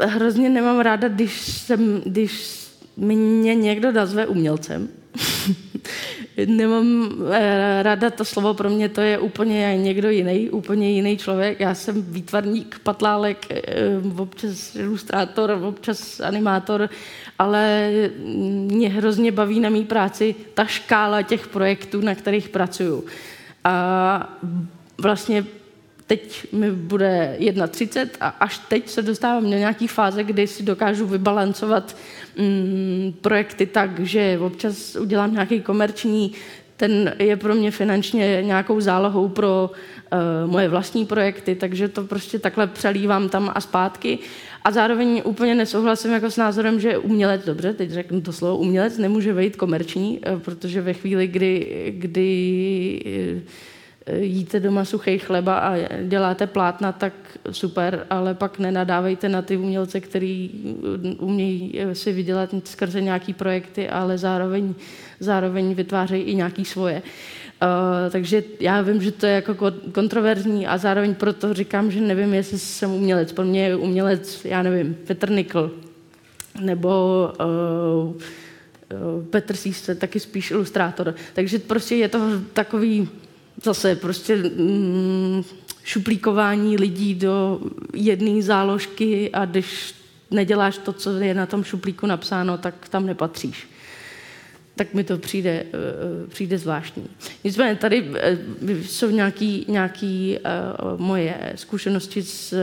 [0.00, 2.64] hrozně nemám ráda, když, jsem, když
[2.96, 4.88] mě někdo nazve umělcem.
[6.46, 11.60] nemám eh, ráda to slovo, pro mě to je úplně někdo jiný, úplně jiný člověk.
[11.60, 13.62] Já jsem výtvarník, patlálek, eh,
[14.16, 16.90] občas ilustrátor, občas animátor,
[17.38, 17.90] ale
[18.66, 23.04] mě hrozně baví na mý práci ta škála těch projektů, na kterých pracuju.
[23.64, 24.38] A
[24.98, 25.44] vlastně
[26.06, 31.06] teď mi bude 1,30 a až teď se dostávám do nějaké fáze, kdy si dokážu
[31.06, 31.96] vybalancovat
[32.38, 36.32] mm, projekty tak, že občas udělám nějaký komerční,
[36.76, 42.38] ten je pro mě finančně nějakou zálohou pro uh, moje vlastní projekty, takže to prostě
[42.38, 44.18] takhle přelívám tam a zpátky.
[44.64, 48.98] A zároveň úplně nesouhlasím jako s názorem, že umělec, dobře, teď řeknu to slovo, umělec
[48.98, 53.00] nemůže být komerční, uh, protože ve chvíli, kdy, kdy
[53.36, 53.42] uh,
[54.12, 57.12] jíte doma suchý chleba a děláte plátna, tak
[57.50, 60.50] super, ale pak nenadávejte na ty umělce, který
[61.18, 64.74] umějí si vydělat skrze nějaký projekty, ale zároveň,
[65.20, 67.02] zároveň vytvářejí i nějaký svoje.
[67.62, 72.34] Uh, takže já vím, že to je jako kontroverzní a zároveň proto říkám, že nevím,
[72.34, 73.32] jestli jsem umělec.
[73.32, 75.70] Pro mě je umělec, já nevím, Petr Nikl
[76.60, 81.14] nebo uh, Petr Sísce, taky spíš ilustrátor.
[81.34, 82.18] Takže prostě je to
[82.52, 83.08] takový
[83.62, 85.44] zase prostě mm,
[85.84, 87.60] šuplíkování lidí do
[87.94, 89.94] jedné záložky a když
[90.30, 93.73] neděláš to, co je na tom šuplíku napsáno, tak tam nepatříš
[94.76, 97.06] tak mi to přijde, eh, eh, přijde zvláštní.
[97.44, 98.38] Nicméně tady eh,
[98.82, 100.38] jsou nějaké nějaký,
[100.96, 102.54] moje zkušenosti s,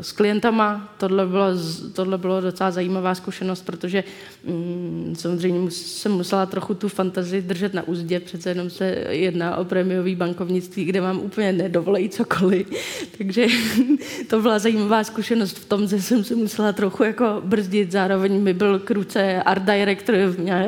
[0.00, 0.94] s klientama.
[0.98, 1.46] Tohle bylo,
[1.92, 4.04] tohle bylo docela zajímavá zkušenost, protože
[4.44, 9.64] mm, samozřejmě jsem musela trochu tu fantazii držet na úzdě, přece jenom se jedná o
[9.64, 12.66] prémiový bankovnictví, kde mám úplně nedovolej cokoliv.
[13.18, 13.46] Takže
[14.30, 18.54] to byla zajímavá zkušenost v tom, že jsem se musela trochu jako brzdit, zároveň mi
[18.54, 20.14] byl kruce art director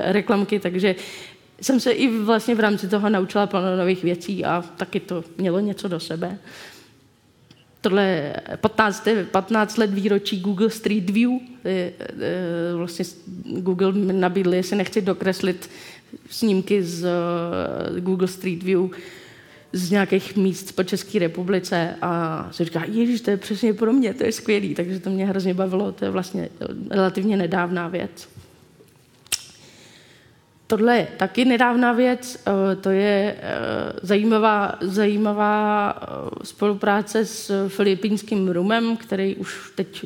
[0.04, 0.94] reklamky taky, takže
[1.60, 5.60] jsem se i vlastně v rámci toho naučila plno nových věcí a taky to mělo
[5.60, 6.38] něco do sebe.
[7.80, 11.30] Tohle 15, 15 let výročí Google Street View.
[12.76, 13.04] Vlastně
[13.44, 15.70] Google mi nabídl, jestli nechci dokreslit
[16.30, 18.90] snímky z eh, Google Street View
[19.72, 24.14] z nějakých míst po České republice a si říká, ježiš, to je přesně pro mě,
[24.14, 26.48] to je skvělý, takže to mě hrozně bavilo, to je vlastně
[26.90, 28.28] relativně nedávná věc.
[30.66, 33.52] Tohle je taky nedávná věc, eh, to je eh,
[34.02, 36.06] zajímavá, zajímavá eh,
[36.46, 40.04] spolupráce s filipínským rumem, který už teď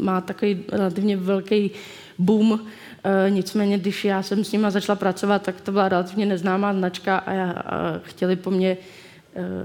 [0.00, 1.70] má takový relativně velký
[2.18, 2.60] boom.
[3.28, 7.54] Nicméně, když já jsem s nima začala pracovat, tak to byla relativně neznámá značka a
[8.04, 8.76] chtěli po mně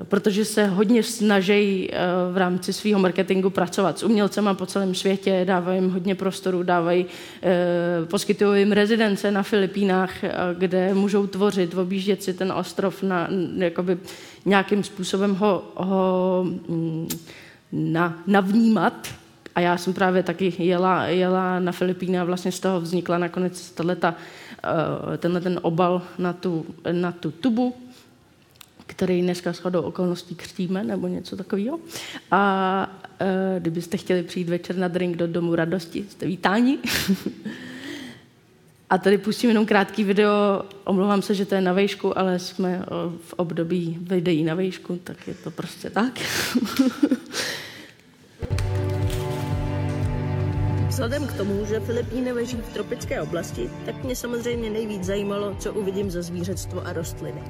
[0.03, 1.97] protože se hodně snaží eh,
[2.31, 7.05] v rámci svého marketingu pracovat s umělcema po celém světě, dávají jim hodně prostoru, dávají,
[7.43, 10.11] eh, poskytují jim rezidence na Filipínách,
[10.57, 13.27] kde můžou tvořit, objíždět si ten ostrov, na,
[13.57, 13.97] jakoby
[14.45, 17.07] nějakým způsobem ho, ho mm,
[17.71, 19.07] na, navnímat.
[19.55, 23.71] A já jsem právě taky jela, jela na Filipíny a vlastně z toho vznikla nakonec
[23.71, 24.13] tato,
[25.17, 27.75] tenhle ten obal na tu, na tu tubu,
[28.87, 31.79] který dneska shodou okolností křtíme nebo něco takového.
[32.31, 36.77] A e, kdybyste chtěli přijít večer na drink do Domu radosti, jste vítáni.
[38.89, 40.31] A tady pustím jenom krátký video,
[40.83, 42.85] omlouvám se, že to je na vejšku, ale jsme
[43.21, 46.19] v období videí na vejšku, tak je to prostě tak.
[50.87, 55.73] Vzhledem k tomu, že Filipíny leží v tropické oblasti, tak mě samozřejmě nejvíc zajímalo, co
[55.73, 57.41] uvidím za zvířectvo a rostliny.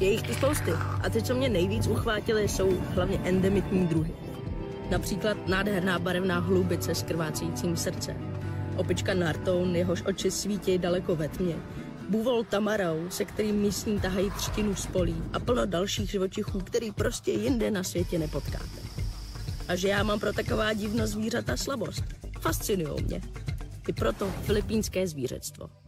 [0.00, 0.70] Je jich tu spousty.
[1.02, 4.12] A ty, co mě nejvíc uchvátily, jsou hlavně endemitní druhy.
[4.90, 8.16] Například nádherná barevná hlubice s krvácejícím srdce.
[8.76, 11.56] Opička Nartoun, jehož oči svítí daleko ve tmě.
[12.08, 17.30] Buvol tamarau, se kterým místní tahají třtinu z polí a plno dalších živočichů, který prostě
[17.30, 18.80] jinde na světě nepotkáte.
[19.68, 22.04] A že já mám pro taková divná zvířata slabost.
[22.40, 23.20] Fascinují mě.
[23.88, 25.79] I proto filipínské zvířectvo.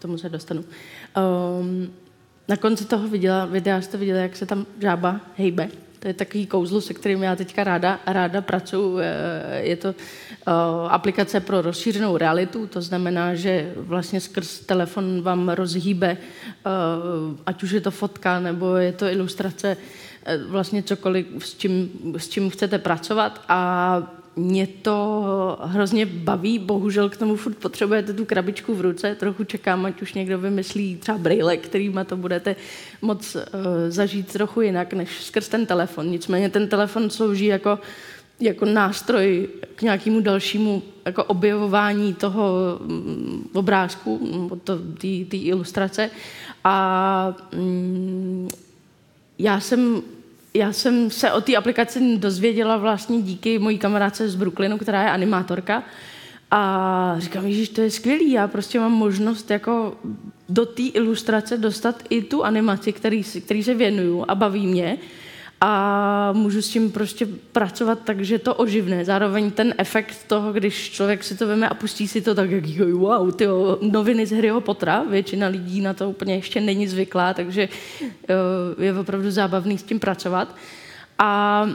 [0.00, 0.64] Tomu se dostanu.
[1.60, 1.90] Um,
[2.48, 5.68] na konci toho viděla, videa jste viděli, jak se tam žába hejbe.
[5.98, 8.98] To je takový kouzlo, se kterým já teďka ráda, ráda pracuji.
[8.98, 9.94] Eh, je to uh,
[10.88, 17.70] aplikace pro rozšířenou realitu, to znamená, že vlastně skrz telefon vám rozhýbe, uh, ať už
[17.70, 19.76] je to fotka nebo je to ilustrace,
[20.48, 27.16] vlastně cokoliv, s čím, s čím chcete pracovat a mě to hrozně baví, bohužel k
[27.16, 31.56] tomu furt potřebujete tu krabičku v ruce, trochu čekám, ať už někdo vymyslí třeba brýle,
[31.56, 32.56] kterýma to budete
[33.02, 33.40] moc uh,
[33.88, 36.10] zažít trochu jinak, než skrz ten telefon.
[36.10, 37.78] Nicméně ten telefon slouží jako,
[38.40, 44.20] jako nástroj k nějakému dalšímu jako objevování toho um, obrázku,
[45.30, 46.10] té ilustrace.
[46.64, 48.48] A um,
[49.38, 50.02] já jsem
[50.54, 55.10] já jsem se o té aplikaci dozvěděla vlastně díky mojí kamarádce z Brooklynu, která je
[55.10, 55.82] animátorka.
[56.50, 59.96] A říkám, že to je skvělý, já prostě mám možnost jako
[60.48, 64.98] do té ilustrace dostat i tu animaci, který, který se věnuju a baví mě
[65.60, 69.04] a můžu s tím prostě pracovat tak, že to oživne.
[69.04, 72.64] Zároveň ten efekt toho, když člověk si to veme a pustí si to tak, jak
[72.92, 73.46] wow, ty
[73.80, 77.68] noviny z Harryho Pottera, většina lidí na to úplně ještě není zvyklá, takže
[78.02, 80.56] eh, je opravdu zábavný s tím pracovat.
[81.18, 81.66] A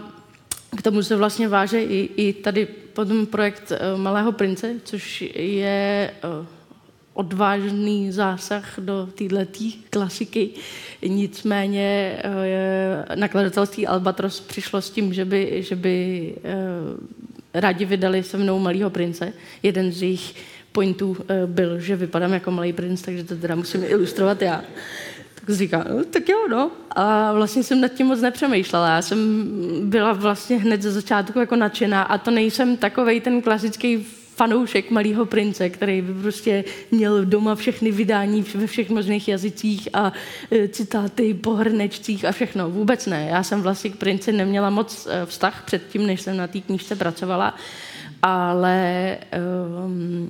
[0.77, 6.11] k tomu se vlastně váže i, i tady potom projekt eh, Malého prince, což je
[6.23, 6.54] eh,
[7.15, 10.49] odvážný zásah do této klasiky.
[11.07, 18.37] Nicméně eh, nakladatelství Albatros přišlo s tím, že by, že by eh, rádi vydali se
[18.37, 19.33] mnou Malýho prince.
[19.63, 20.35] Jeden z jejich
[20.71, 24.63] pointů eh, byl, že vypadám jako malý princ, takže to teda musím ilustrovat já.
[25.35, 26.71] Tak říká, no, tak jo, no.
[26.95, 28.95] A vlastně jsem nad tím moc nepřemýšlela.
[28.95, 29.47] Já jsem
[29.89, 35.25] byla vlastně hned ze začátku jako nadšená a to nejsem takovej ten klasický fanoušek Malého
[35.25, 40.13] prince, který by prostě měl doma všechny vydání ve všech možných jazycích a
[40.51, 42.69] e, citáty po hrnečcích a všechno.
[42.69, 43.27] Vůbec ne.
[43.29, 46.95] Já jsem vlastně k princi neměla moc e, vztah předtím, než jsem na té knížce
[46.95, 47.55] pracovala,
[48.21, 49.17] ale
[49.85, 50.29] um,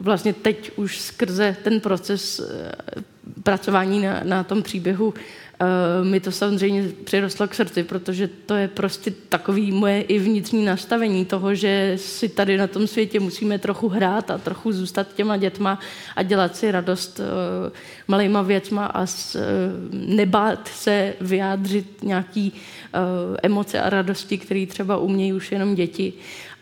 [0.00, 2.72] vlastně teď už skrze ten proces e,
[3.42, 5.14] pracování na, na tom příběhu
[6.02, 11.24] mi to samozřejmě přirostlo k srdci, protože to je prostě takový moje i vnitřní nastavení
[11.24, 15.78] toho, že si tady na tom světě musíme trochu hrát a trochu zůstat těma dětma
[16.16, 17.24] a dělat si radost uh,
[18.08, 19.42] malejma věcma a s, uh,
[19.92, 26.12] nebát se vyjádřit nějaký uh, emoce a radosti, které třeba umějí už jenom děti.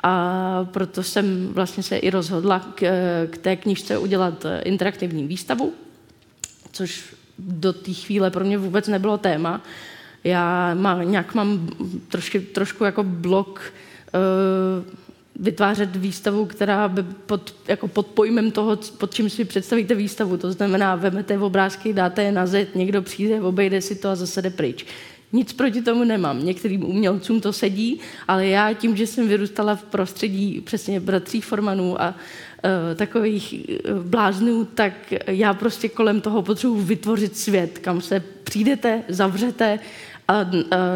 [0.02, 2.82] A proto jsem vlastně se i rozhodla k,
[3.30, 5.72] k té knižce udělat interaktivní výstavu,
[6.72, 9.62] což do té chvíle pro mě vůbec nebylo téma.
[10.24, 11.68] Já má, nějak mám
[12.08, 13.72] trošku, trošku jako blok
[14.14, 14.98] uh,
[15.38, 20.36] vytvářet výstavu, která by pod, jako pod pojmem toho, pod čím si představíte výstavu.
[20.36, 24.42] To znamená, vemete obrázky, dáte je na zet, někdo přijde, obejde si to a zase
[24.42, 24.86] jde pryč.
[25.32, 26.44] Nic proti tomu nemám.
[26.44, 32.02] Některým umělcům to sedí, ale já tím, že jsem vyrůstala v prostředí přesně bratří Formanů
[32.02, 32.14] a
[32.94, 34.92] takových uh, bláznů, tak
[35.26, 39.78] já prostě kolem toho potřebuji vytvořit svět, kam se přijdete, zavřete
[40.28, 40.50] a uh,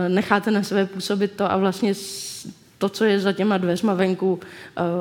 [0.09, 1.94] necháte na sebe působit to a vlastně
[2.79, 4.40] to, co je za těma dveřma venku,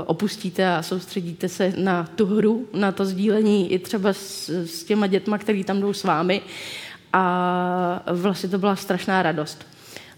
[0.06, 5.08] opustíte a soustředíte se na tu hru, na to sdílení i třeba s, s těma
[5.08, 6.42] dětma, který tam jdou s vámi
[7.14, 9.68] a vlastně to byla strašná radost.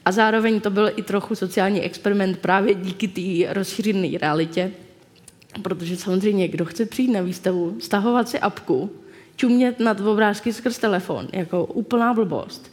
[0.06, 4.72] A zároveň to byl i trochu sociální experiment právě díky té rozšířené realitě,
[5.62, 8.90] protože samozřejmě, kdo chce přijít na výstavu, stahovat si apku,
[9.36, 12.72] čumět nad obrázky skrz telefon, jako úplná blbost.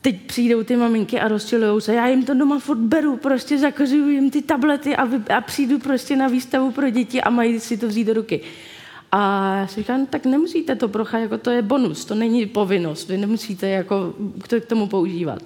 [0.00, 4.08] Teď přijdou ty maminky a rozčilují se, já jim to doma furt beru, prostě zakazuju
[4.08, 7.76] jim ty tablety a, vy, a přijdu prostě na výstavu pro děti a mají si
[7.76, 8.40] to vzít do ruky.
[9.12, 12.46] A já si říkám, no, tak nemusíte to procházet, jako to je bonus, to není
[12.46, 14.14] povinnost, vy nemusíte jako
[14.48, 15.42] to k tomu používat.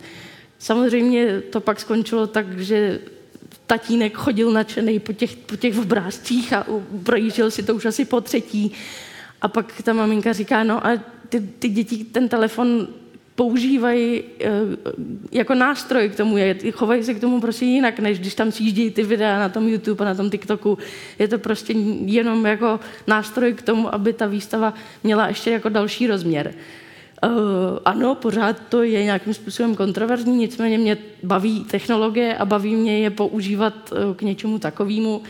[0.59, 3.01] Samozřejmě to pak skončilo tak, že
[3.71, 6.67] tatínek chodil nadšený po těch, po těch obrázcích a
[7.03, 8.73] projížděl si to už asi po třetí.
[9.43, 12.89] A pak ta maminka říká, no a ty, ty děti ten telefon
[13.35, 14.51] používají eh,
[15.33, 16.37] jako nástroj k tomu,
[16.73, 20.05] chovají se k tomu prostě jinak, než když tam sjíždějí ty videa na tom YouTube
[20.05, 20.79] a na tom TikToku.
[21.19, 21.73] Je to prostě
[22.05, 26.55] jenom jako nástroj k tomu, aby ta výstava měla ještě jako další rozměr.
[27.27, 27.33] Uh,
[27.85, 33.11] ano, pořád to je nějakým způsobem kontroverzní, nicméně mě baví technologie a baví mě je
[33.11, 35.23] používat uh, k něčemu takovému,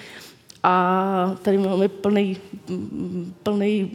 [0.62, 2.36] a tady máme plný,
[3.42, 3.90] plný,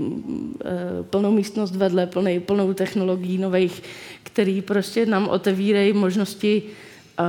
[0.66, 3.84] eh, plnou místnost vedle, plný, plnou technologií nových,
[4.24, 6.64] který prostě nám otevírají možnosti
[7.20, 7.24] eh,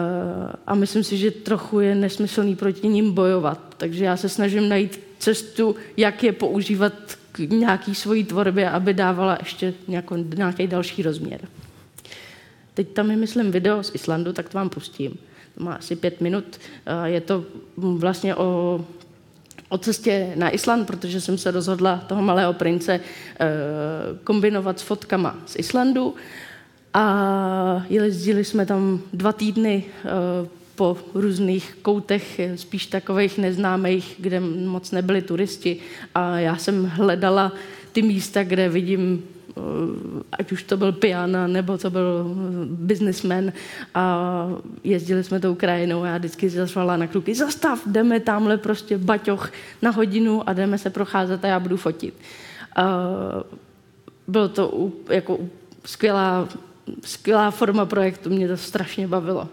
[0.66, 3.74] a myslím si, že trochu je nesmyslný proti ním bojovat.
[3.76, 9.36] Takže já se snažím najít cestu, jak je používat k nějaký svojí tvorbě, aby dávala
[9.40, 9.74] ještě
[10.36, 11.40] nějaký další rozměr.
[12.74, 15.18] Teď tam je, myslím, video z Islandu, tak to vám pustím.
[15.58, 16.44] To má asi pět minut.
[17.04, 17.44] Je to
[17.76, 18.80] vlastně o
[19.68, 23.46] o cestě na Island, protože jsem se rozhodla toho malého prince eh,
[24.24, 26.14] kombinovat s fotkama z Islandu.
[26.94, 34.90] A jezdili jsme tam dva týdny eh, po různých koutech, spíš takových neznámých, kde moc
[34.90, 35.76] nebyli turisti.
[36.14, 37.52] A já jsem hledala
[37.92, 39.22] ty místa, kde vidím
[39.56, 42.34] Eh, ať už to byl piana, nebo to byl
[42.68, 43.52] businessman
[43.94, 44.24] a
[44.84, 49.52] jezdili jsme tou krajinou a já vždycky zašvala na kluky, zastav, jdeme tamhle prostě baťoch
[49.82, 52.14] na hodinu a jdeme se procházet a já budu fotit.
[54.28, 55.38] bylo to jako
[55.84, 56.48] skvělá,
[57.04, 59.48] skvělá forma projektu, mě to strašně bavilo.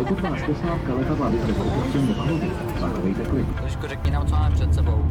[0.00, 3.46] Pokud vás posádka letadla vyzve k opuštění paluby, zachovejte klid.
[3.56, 5.04] Trošku řekni nám, co máme před sebou.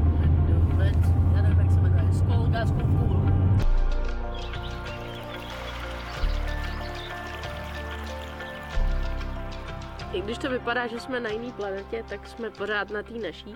[10.13, 13.55] I když to vypadá, že jsme na jiné planetě, tak jsme pořád na té naší.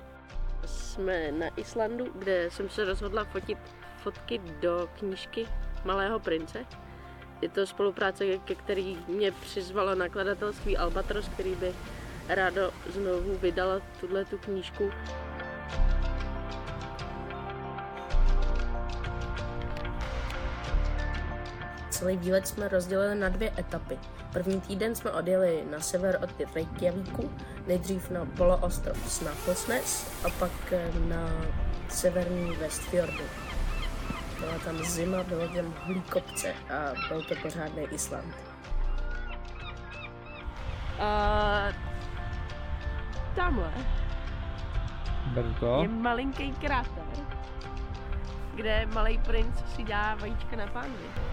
[0.66, 3.58] Jsme na Islandu, kde jsem se rozhodla fotit
[3.98, 5.46] fotky do knížky
[5.86, 6.66] Malého prince.
[7.44, 11.74] Je to spolupráce, ke který mě přizvalo nakladatelství Albatros, který by
[12.30, 14.92] rádo znovu vydala tuhle tu knížku.
[21.90, 24.00] celý výlet jsme rozdělili na dvě etapy.
[24.34, 27.32] První týden jsme odjeli na sever od Reykjavíku,
[27.68, 30.74] nejdřív na poloostrov Snæfellsnes a pak
[31.08, 31.46] na
[31.90, 33.24] severní Westfjordu.
[34.44, 38.36] Byla tam zima, bylo tam hlí kopce a byl to pořádný Island.
[41.00, 41.76] Uh,
[43.36, 43.72] tamhle
[45.34, 45.82] Beru to.
[45.82, 47.04] je malinký kráter,
[48.56, 51.33] kde malý princ si dá vajíčka na pánvi.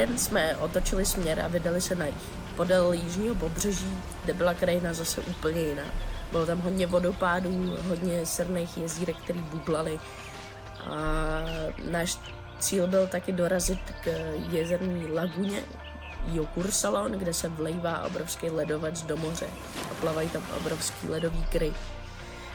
[0.00, 2.16] Týden jsme otočili směr a vydali se na jih.
[2.56, 5.82] Podél jižního pobřeží, kde byla krajina zase úplně jiná.
[6.30, 10.00] Bylo tam hodně vodopádů, hodně srných jezírek, které bublaly.
[10.80, 10.96] A
[11.90, 12.18] náš
[12.58, 14.08] cíl byl taky dorazit k
[14.50, 15.62] jezerní laguně
[16.32, 19.46] Jokursalon, kde se vlejvá obrovský ledovec do moře
[19.90, 21.72] a plavají tam obrovský ledový kry.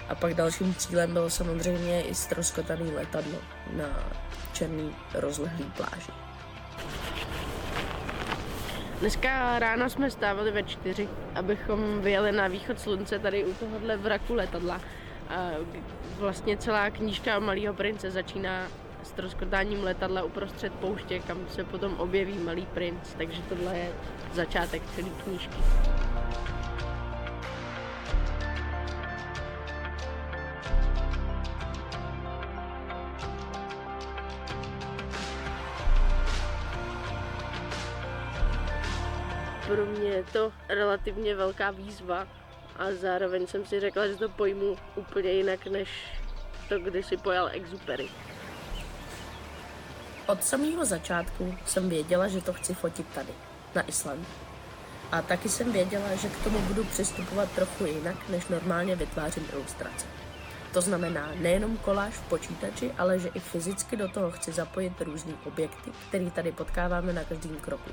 [0.10, 3.38] A pak dalším cílem bylo samozřejmě i stroskotaný letadlo
[3.74, 4.10] na
[4.54, 6.12] černý rozlehlý pláži.
[9.00, 14.34] Dneska ráno jsme stávali ve čtyři, abychom vyjeli na východ slunce tady u tohohle vraku
[14.34, 14.82] letadla.
[15.30, 15.50] A
[16.20, 18.68] vlastně celá knížka o malého prince začíná
[19.04, 23.91] s troskotáním letadla uprostřed pouště, kam se potom objeví malý princ, takže tohle je
[24.34, 25.58] začátek celé knížky.
[39.68, 42.28] Pro mě je to relativně velká výzva
[42.76, 45.89] a zároveň jsem si řekla, že to pojmu úplně jinak, než
[46.70, 48.09] to, když si pojal Exupery.
[50.28, 53.34] Od samého začátku jsem věděla, že to chci fotit tady,
[53.76, 54.26] na Islandu.
[55.11, 60.05] A taky jsem věděla, že k tomu budu přistupovat trochu jinak, než normálně vytvářím ilustrace.
[60.74, 65.34] To znamená nejenom koláž v počítači, ale že i fyzicky do toho chci zapojit různé
[65.45, 67.91] objekty, které tady potkáváme na každém kroku.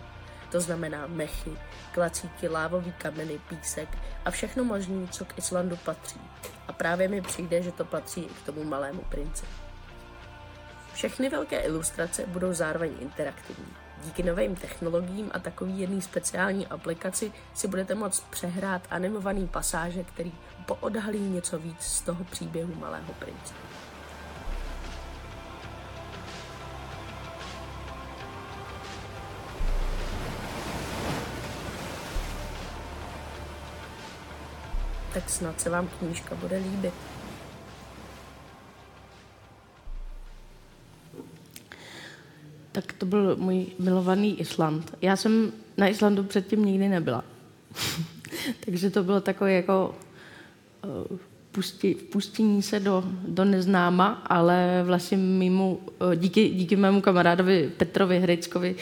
[0.53, 1.51] To znamená mechy,
[1.93, 3.89] klacíky, lávový kameny, písek
[4.25, 6.21] a všechno možné, co k Islandu patří.
[6.69, 9.45] A právě mi přijde, že to patří i k tomu malému princi.
[10.95, 13.67] Všechny velké ilustrace budou zároveň interaktivní.
[14.05, 20.33] Díky novým technologiím a takový jedný speciální aplikaci si budete moct přehrát animovaný pasáže, který
[20.67, 23.55] poodhalí něco víc z toho příběhu Malého prince.
[35.15, 36.95] Tak snad se vám knížka bude líbit.
[42.73, 44.95] Tak to byl můj milovaný Island.
[45.03, 47.25] Já jsem na Islandu předtím nikdy nebyla.
[48.65, 49.95] Takže to bylo takové jako
[51.11, 51.19] uh,
[51.53, 58.21] pusti, pustění se do, do neznáma, ale vlastně mimo, uh, díky, díky mému kamarádovi Petrovi
[58.21, 58.77] Hryckovi,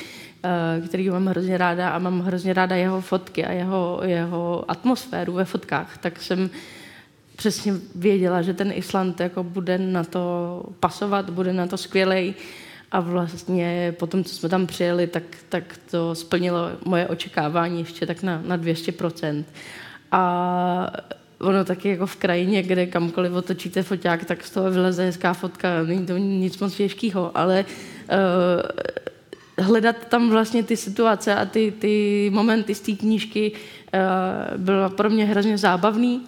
[0.87, 5.45] který mám hrozně ráda a mám hrozně ráda jeho fotky a jeho, jeho atmosféru ve
[5.45, 6.51] fotkách, tak jsem
[7.37, 12.35] přesně věděla, že ten Island jako bude na to pasovat, bude na to skvělej.
[12.93, 18.23] A vlastně potom, co jsme tam přijeli, tak, tak to splnilo moje očekávání ještě tak
[18.23, 19.45] na, na 200%.
[20.13, 20.93] A
[21.41, 25.83] ono taky jako v krajině, kde kamkoliv otočíte foťák, tak z toho vyleze hezká fotka,
[25.83, 28.17] není to nic moc těžkého, ale uh,
[29.61, 35.11] hledat tam vlastně ty situace a ty, ty momenty z té knížky uh, bylo pro
[35.11, 36.23] mě hrozně zábavný.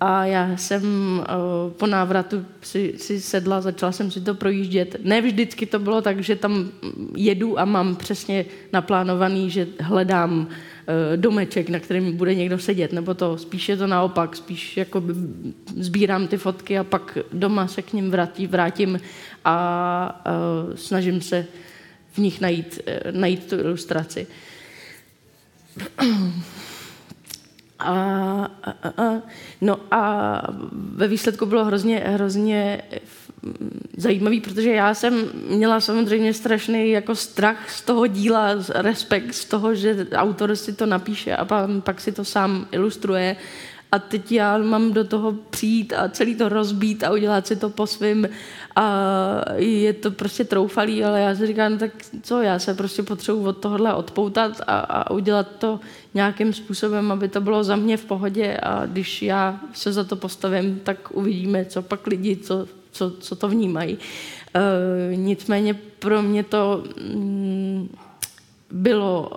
[0.00, 0.82] A já jsem
[1.18, 4.96] uh, po návratu si, si sedla, začala jsem si to projíždět.
[5.02, 6.68] Ne vždycky to bylo tak, že tam
[7.16, 10.46] jedu a mám přesně naplánovaný, že hledám uh,
[11.16, 15.02] domeček, na kterém bude někdo sedět, nebo to spíš je to naopak, spíš jako
[15.76, 19.00] sbírám ty fotky a pak doma se k ním vrátí, vrátím
[19.44, 20.24] a
[20.74, 21.46] snažím se
[22.14, 24.26] v nich najít, uh, najít tu ilustraci.
[27.78, 27.90] A,
[28.62, 29.22] a, a,
[29.60, 30.42] no a
[30.72, 32.82] ve výsledku bylo hrozně, hrozně
[33.96, 39.74] zajímavý, protože já jsem měla samozřejmě strašný jako strach z toho díla, respekt z toho,
[39.74, 43.36] že autor si to napíše a pak, pak si to sám ilustruje
[43.92, 47.70] a teď já mám do toho přijít a celý to rozbít a udělat si to
[47.70, 48.28] po svým
[48.76, 51.90] a je to prostě troufalý, ale já si říkám, no tak
[52.22, 55.80] co, já se prostě potřebuji od tohohle odpoutat a, a udělat to
[56.14, 60.16] nějakým způsobem, aby to bylo za mě v pohodě a když já se za to
[60.16, 63.98] postavím, tak uvidíme, co pak lidi, co, co, co to vnímají.
[64.54, 66.84] E, nicméně pro mě to...
[67.14, 67.88] Mm,
[68.74, 69.30] bylo,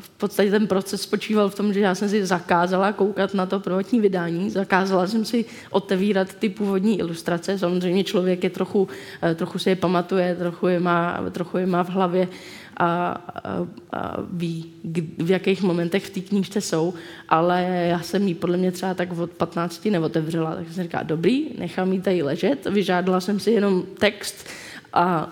[0.00, 3.60] v podstatě ten proces spočíval v tom, že já jsem si zakázala koukat na to
[3.60, 8.88] prvotní vydání, zakázala jsem si otevírat ty původní ilustrace, samozřejmě člověk je trochu,
[9.22, 12.28] eh, trochu si je pamatuje, trochu je má, trochu je má v hlavě
[12.76, 14.72] a, a, a ví,
[15.18, 16.94] v jakých momentech v té knížce jsou,
[17.28, 21.46] ale já jsem ji podle mě třeba tak od 15 neotevřela, tak jsem říkala, dobrý,
[21.58, 24.46] nechám ji tady ležet, vyžádala jsem si jenom text
[24.92, 25.30] a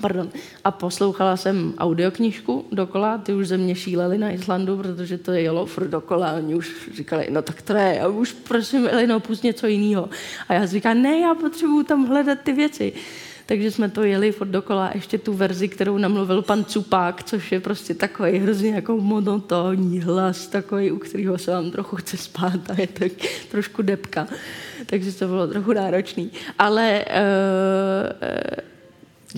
[0.00, 0.28] Pardon.
[0.64, 5.66] A poslouchala jsem audioknižku dokola, ty už ze mě šíleli na Islandu, protože to jelo
[5.66, 6.32] furt dokola.
[6.32, 10.08] Oni už říkali, no tak to je, a už prosím, Elino, pust něco jiného.
[10.48, 12.92] A já říkám, ne, já potřebuju tam hledat ty věci.
[13.46, 17.60] Takže jsme to jeli furt dokola, ještě tu verzi, kterou namluvil pan Cupák, což je
[17.60, 22.80] prostě takový hrozně jako monotónní hlas, takový, u kterého se vám trochu chce spát a
[22.80, 23.12] je tak
[23.50, 24.26] trošku depka.
[24.86, 26.30] Takže to bylo trochu náročný.
[26.58, 28.71] Ale uh,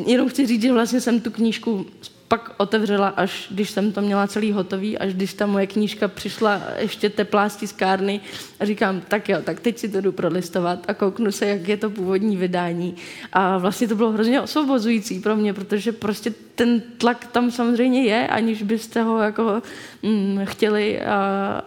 [0.07, 1.87] jenom chci říct, že vlastně jsem tu knížku
[2.29, 6.63] pak otevřela, až když jsem to měla celý hotový, až když ta moje knížka přišla
[6.79, 8.21] ještě teplá z tiskárny
[8.61, 11.77] a říkám, tak jo, tak teď si to jdu prolistovat a kouknu se, jak je
[11.77, 12.97] to původní vydání.
[13.33, 18.29] A vlastně to bylo hrozně osvobozující pro mě, protože prostě ten tlak tam samozřejmě je,
[18.29, 19.63] aniž byste ho jako
[20.03, 21.17] mm, chtěli a,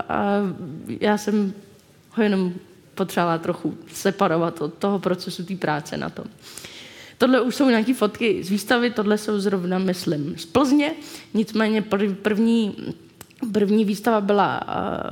[0.09, 0.41] a
[0.99, 1.53] já jsem
[2.11, 2.53] ho jenom
[2.95, 6.25] potřebovala trochu separovat od toho procesu té práce na tom.
[7.17, 10.91] Tohle už jsou nějaké fotky z výstavy, tohle jsou zrovna, myslím, z Plzně.
[11.33, 11.81] Nicméně
[12.21, 12.75] první,
[13.51, 14.61] první výstava byla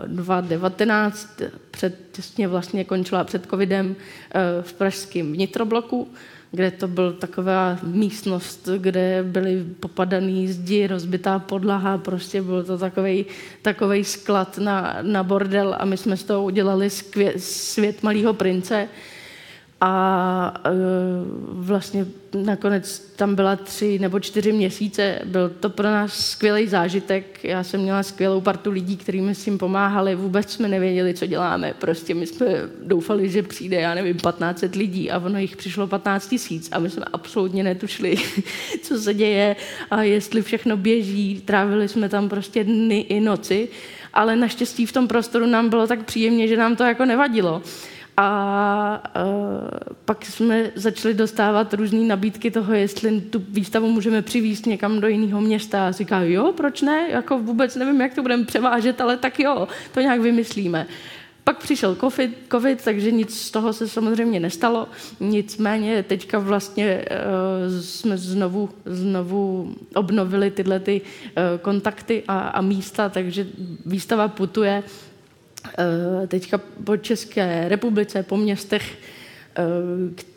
[0.08, 1.42] 2019,
[1.72, 6.08] před, těsně vlastně končila před covidem e, v pražském vnitrobloku,
[6.52, 13.26] kde to byl taková místnost, kde byly popadaný zdi, rozbitá podlaha, prostě byl to takový
[13.62, 18.88] takovej sklad na, na bordel a my jsme z toho udělali skvě, svět malého prince,
[19.88, 20.70] a e,
[21.50, 25.20] vlastně nakonec tam byla tři nebo čtyři měsíce.
[25.26, 27.44] Byl to pro nás skvělý zážitek.
[27.44, 30.16] Já jsem měla skvělou partu lidí, kterými s tím pomáhali.
[30.16, 31.74] Vůbec jsme nevěděli, co děláme.
[31.80, 32.48] Prostě my jsme
[32.84, 36.90] doufali, že přijde, já nevím, 15 lidí a ono jich přišlo 15 tisíc a my
[36.90, 38.16] jsme absolutně netušili,
[38.82, 39.56] co se děje
[39.92, 41.42] a jestli všechno běží.
[41.46, 43.68] Trávili jsme tam prostě dny i noci,
[44.14, 47.62] ale naštěstí v tom prostoru nám bylo tak příjemně, že nám to jako nevadilo.
[48.18, 49.68] A uh,
[50.06, 55.42] pak jsme začali dostávat různé nabídky toho, jestli tu výstavu můžeme přivízt někam do jiného
[55.42, 55.88] města.
[55.88, 57.10] A říká, jo, proč ne?
[57.10, 60.88] Jako vůbec nevím, jak to budeme převážet, ale tak jo, to nějak vymyslíme.
[61.44, 64.88] Pak přišel COVID, COVID, takže nic z toho se samozřejmě nestalo.
[65.20, 73.10] Nicméně teďka vlastně uh, jsme znovu, znovu obnovili tyhle ty, uh, kontakty a, a místa,
[73.10, 73.48] takže
[73.86, 75.05] výstava putuje Eh,
[76.28, 78.98] teďka po České republice, po městech,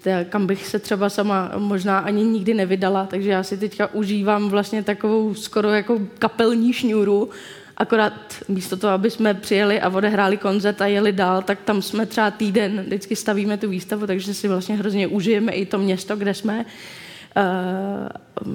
[0.07, 4.49] eh, kam bych se třeba sama možná ani nikdy nevydala, takže já si teďka užívám
[4.49, 7.31] vlastně takovou skoro jako kapelní šňůru,
[7.77, 8.15] akorát
[8.49, 12.31] místo toho, aby jsme přijeli a odehráli koncert a jeli dál, tak tam jsme třeba
[12.31, 16.65] týden, vždycky stavíme tu výstavu, takže si vlastně hrozně užijeme i to město, kde jsme.
[17.37, 18.49] Uh,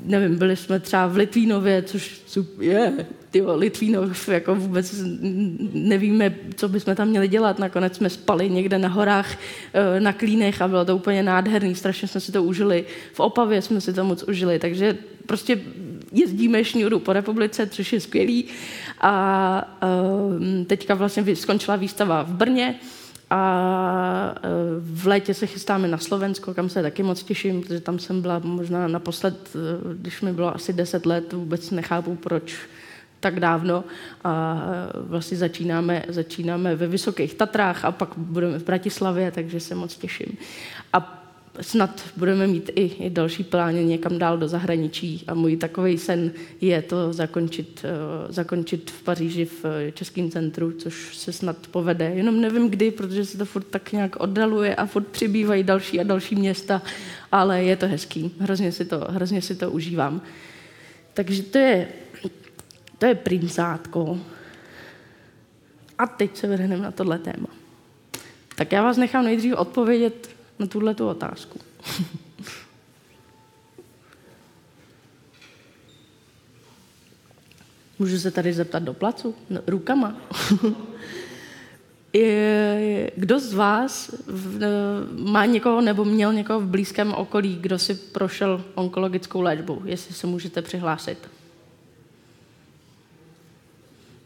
[0.00, 2.20] nevím, byli jsme třeba v Litvínově, což
[2.60, 3.06] je,
[3.38, 4.94] tyjo, Litvínov, jako vůbec
[5.72, 7.58] nevíme, co bychom tam měli dělat.
[7.58, 9.38] Nakonec jsme spali někde na horách,
[9.72, 12.84] eh, na klínech a bylo to úplně nádherný, strašně jsme si to užili.
[13.12, 15.60] V Opavě jsme si to moc užili, takže prostě
[16.12, 18.44] jezdíme šňůru po republice, což je skvělý.
[19.00, 22.74] A eh, teďka vlastně skončila výstava v Brně,
[23.30, 24.48] a e,
[24.80, 28.38] v létě se chystáme na Slovensko, kam se taky moc těším, protože tam jsem byla
[28.38, 29.50] možná naposled,
[29.94, 32.56] když mi bylo asi 10 let, vůbec nechápu, proč
[33.20, 33.84] tak dávno
[34.24, 39.74] a e, vlastně začínáme, začínáme ve Vysokých Tatrách a pak budeme v Bratislavě, takže se
[39.74, 40.38] moc těším.
[40.92, 41.18] A
[41.60, 46.30] snad budeme mít i, i další plány někam dál do zahraničí a můj takový sen
[46.60, 52.12] je to zakončit, uh, zakončit v Paříži v uh, Českém centru, což se snad povede.
[52.14, 56.02] Jenom nevím kdy, protože se to furt tak nějak oddaluje a furt přibývají další a
[56.02, 56.82] další města,
[57.32, 58.34] ale je to hezký.
[58.38, 60.22] Hrozně si to, hrozně si to užívám.
[61.14, 61.88] Takže to je,
[62.98, 64.18] to je princátko.
[65.98, 67.48] A teď se vrhneme na tohle téma.
[68.56, 71.60] Tak já vás nechám nejdřív odpovědět na tuhle tu otázku.
[77.98, 79.34] Můžu se tady zeptat do placu?
[79.50, 80.16] No, rukama.
[83.16, 84.14] Kdo z vás
[85.18, 90.26] má někoho nebo měl někoho v blízkém okolí, kdo si prošel onkologickou léčbou, jestli se
[90.26, 91.18] můžete přihlásit?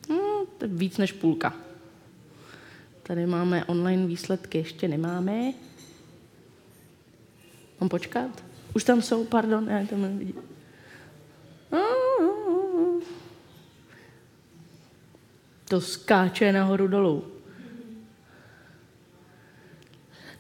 [0.09, 1.55] Hmm, to je víc než půlka.
[3.03, 5.53] Tady máme online výsledky, ještě nemáme.
[7.81, 8.45] Mám počkat?
[8.75, 10.43] Už tam jsou, pardon, já to nevidím.
[15.69, 17.25] To skáče nahoru dolů.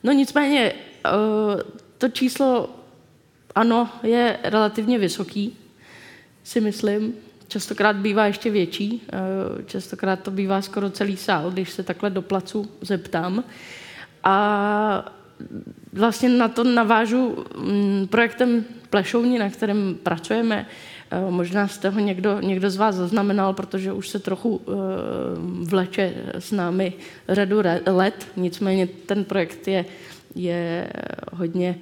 [0.02, 1.10] No nicméně, eh,
[1.98, 2.70] to číslo,
[3.54, 5.56] ano, je relativně vysoký,
[6.44, 7.14] si myslím.
[7.52, 9.18] Častokrát bývá ještě větší, eh,
[9.66, 13.44] častokrát to bývá skoro celý sál, když se takhle do placu zeptám.
[14.24, 15.12] A
[15.92, 20.66] vlastně na to navážu mm, projektem Plešovní, na kterém pracujeme.
[21.10, 24.74] Eh, možná jste ho někdo, někdo z vás zaznamenal, protože už se trochu uh,
[25.68, 26.92] vleče s námi
[27.28, 29.84] řadu let, nicméně ten projekt je,
[30.34, 30.88] je
[31.32, 31.78] hodně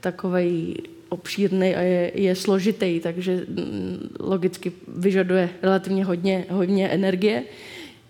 [0.00, 0.82] takový
[1.12, 7.42] obšírný a je, je složitý, takže mm, logicky vyžaduje relativně hodně, hodně energie.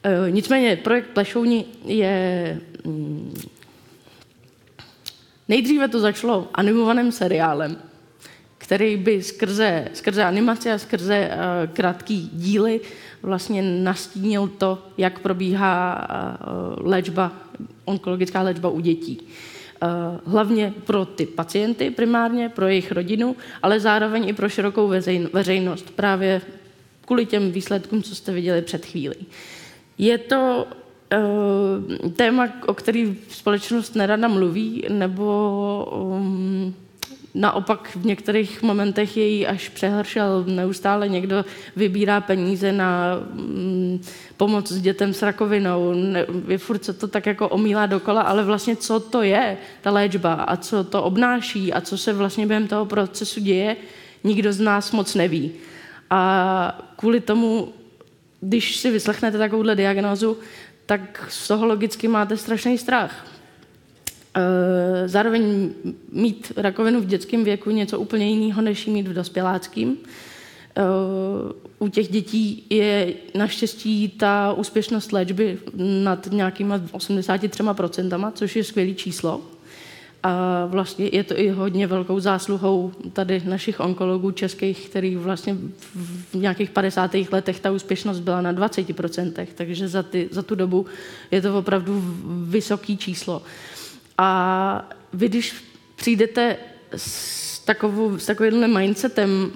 [0.07, 2.14] Uh, nicméně projekt Plešovní je...
[2.84, 3.34] Um,
[5.48, 7.76] nejdříve to začalo animovaným seriálem,
[8.59, 12.80] který by skrze, skrze animace a skrze uh, krátký díly
[13.22, 16.07] vlastně nastínil to, jak probíhá
[16.78, 17.32] uh, léčba,
[17.84, 19.18] onkologická léčba u dětí.
[19.20, 19.51] Uh,
[20.26, 24.93] hlavně pro ty pacienty primárně, pro jejich rodinu, ale zároveň i pro širokou
[25.33, 26.41] veřejnost, právě
[27.07, 29.26] kvůli těm výsledkům, co jste viděli před chvílí.
[29.99, 30.66] Je to
[32.03, 36.74] uh, téma, o který společnost nerada mluví, nebo um,
[37.35, 40.45] naopak v některých momentech jej až přehršel.
[40.47, 41.45] Neustále někdo
[41.76, 44.03] vybírá peníze na mm,
[44.37, 45.93] pomoc s dětem s rakovinou.
[45.95, 49.91] Ne, je furt se to tak jako omílá dokola, ale vlastně co to je ta
[49.91, 53.76] léčba a co to obnáší a co se vlastně během toho procesu děje,
[54.24, 55.53] nikdo z nás moc neví.
[56.11, 57.72] A kvůli tomu,
[58.41, 60.37] když si vyslechnete takovouhle diagnózu,
[60.87, 63.32] tak z toho logicky máte strašný strach
[65.07, 65.70] zároveň
[66.12, 69.97] mít rakovinu v dětském věku něco úplně jiného, než mít v dospěláckém.
[70.76, 70.83] Eh,
[71.78, 79.41] u těch dětí je naštěstí ta úspěšnost léčby nad nějakýma 83%, což je skvělé číslo.
[80.22, 85.57] A vlastně je to i hodně velkou zásluhou tady našich onkologů českých, který vlastně
[85.95, 87.11] v nějakých 50.
[87.33, 90.87] letech ta úspěšnost byla na 20%, takže za, ty, za tu dobu
[91.30, 92.03] je to opravdu
[92.45, 93.43] vysoké číslo.
[94.22, 95.54] A vy, když
[95.96, 96.56] přijdete
[96.96, 99.50] s, takovou, s takovým mindsetem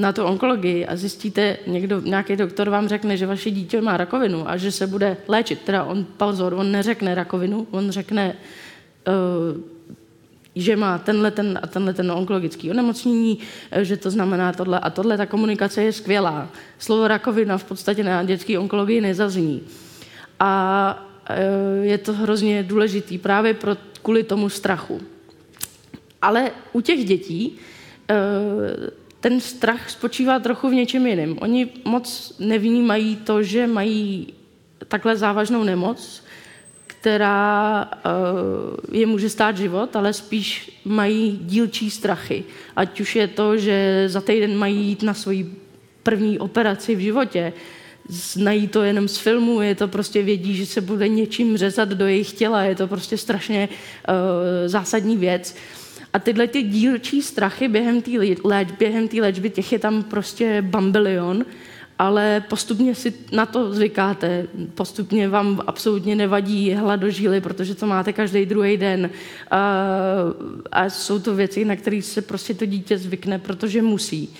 [0.00, 4.50] na tu onkologii a zjistíte, někdo, nějaký doktor vám řekne, že vaše dítě má rakovinu
[4.50, 8.36] a že se bude léčit, teda on, pozor, on neřekne rakovinu, on řekne,
[9.08, 9.60] uh,
[10.56, 13.38] že má tenhle ten a tenhle ten onkologický onemocnění,
[13.70, 16.48] eh, že to znamená tohle a tohle, ta komunikace je skvělá.
[16.78, 19.62] Slovo rakovina v podstatě na dětské onkologii nezazní.
[20.40, 21.11] A
[21.82, 25.00] je to hrozně důležitý právě pro kvůli tomu strachu.
[26.22, 27.58] Ale u těch dětí
[28.10, 28.14] eh,
[29.20, 31.38] ten strach spočívá trochu v něčem jiném.
[31.40, 34.34] Oni moc nevnímají to, že mají
[34.88, 36.24] takhle závažnou nemoc,
[36.86, 42.44] která eh, je může stát život, ale spíš mají dílčí strachy.
[42.76, 45.54] Ať už je to, že za týden mají jít na svoji
[46.02, 47.52] první operaci v životě,
[48.08, 52.06] znají to jenom z filmu, je to prostě vědí, že se bude něčím řezat do
[52.06, 54.14] jejich těla, je to prostě strašně uh,
[54.66, 55.56] zásadní věc.
[56.12, 58.10] A tyhle ty dílčí strachy během té
[58.44, 61.44] léč, během léčby, těch je tam prostě bambilion,
[61.98, 64.46] ale postupně si na to zvykáte.
[64.74, 69.10] Postupně vám absolutně nevadí hladožíly, protože to máte každý druhý den.
[69.50, 69.84] A,
[70.72, 74.34] a jsou to věci, na které se prostě to dítě zvykne, protože musí.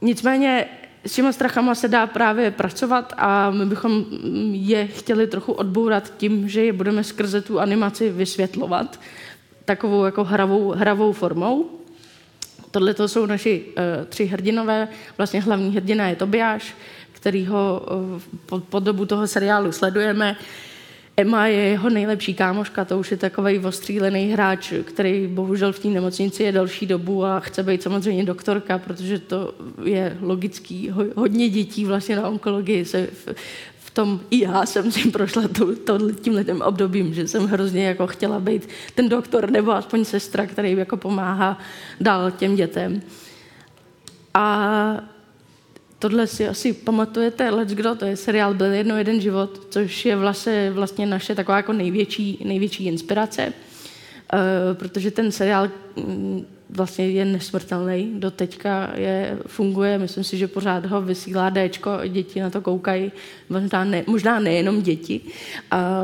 [0.00, 0.66] Nicméně
[1.06, 4.04] s těma strachama se dá právě pracovat a my bychom
[4.52, 9.00] je chtěli trochu odbourat tím, že je budeme skrze tu animaci vysvětlovat
[9.64, 11.70] takovou jako hravou, hravou formou.
[12.70, 14.88] Tohle to jsou naši uh, tři hrdinové.
[15.18, 16.74] Vlastně hlavní hrdina je Tobiáš,
[17.12, 20.36] kterýho uh, po, po dobu toho seriálu sledujeme.
[21.18, 25.88] Emma je jeho nejlepší kámoška, to už je takový ostřílený hráč, který bohužel v té
[25.88, 29.54] nemocnici je delší dobu a chce být samozřejmě doktorka, protože to
[29.84, 30.90] je logický.
[31.16, 33.34] Hodně dětí vlastně na onkologii se v,
[33.78, 37.86] v tom i já jsem si prošla to, to, tímhle tím obdobím, že jsem hrozně
[37.86, 41.58] jako chtěla být ten doktor nebo aspoň sestra, který jako pomáhá
[42.00, 43.02] dál těm dětem.
[44.34, 45.17] A
[45.98, 50.16] tohle si asi pamatujete, Let's Go, to je seriál Byl jedno jeden život, což je
[50.16, 53.52] vlastně, vlastně naše taková jako největší, největší inspirace,
[54.72, 60.86] protože ten seriál mm, vlastně je nesmrtelný, do teďka je, funguje, myslím si, že pořád
[60.86, 63.12] ho vysílá Dčko, děti na to koukají,
[63.48, 65.20] možná, ne, možná nejenom děti.
[65.70, 66.00] A,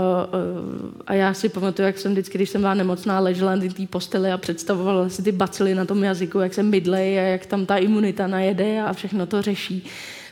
[1.06, 4.32] a já si pamatuju, jak jsem vždycky, když jsem byla nemocná, ležela na té posteli
[4.32, 7.76] a představovala si ty bacily na tom jazyku, jak se mydlej a jak tam ta
[7.76, 9.86] imunita najede a všechno to řeší.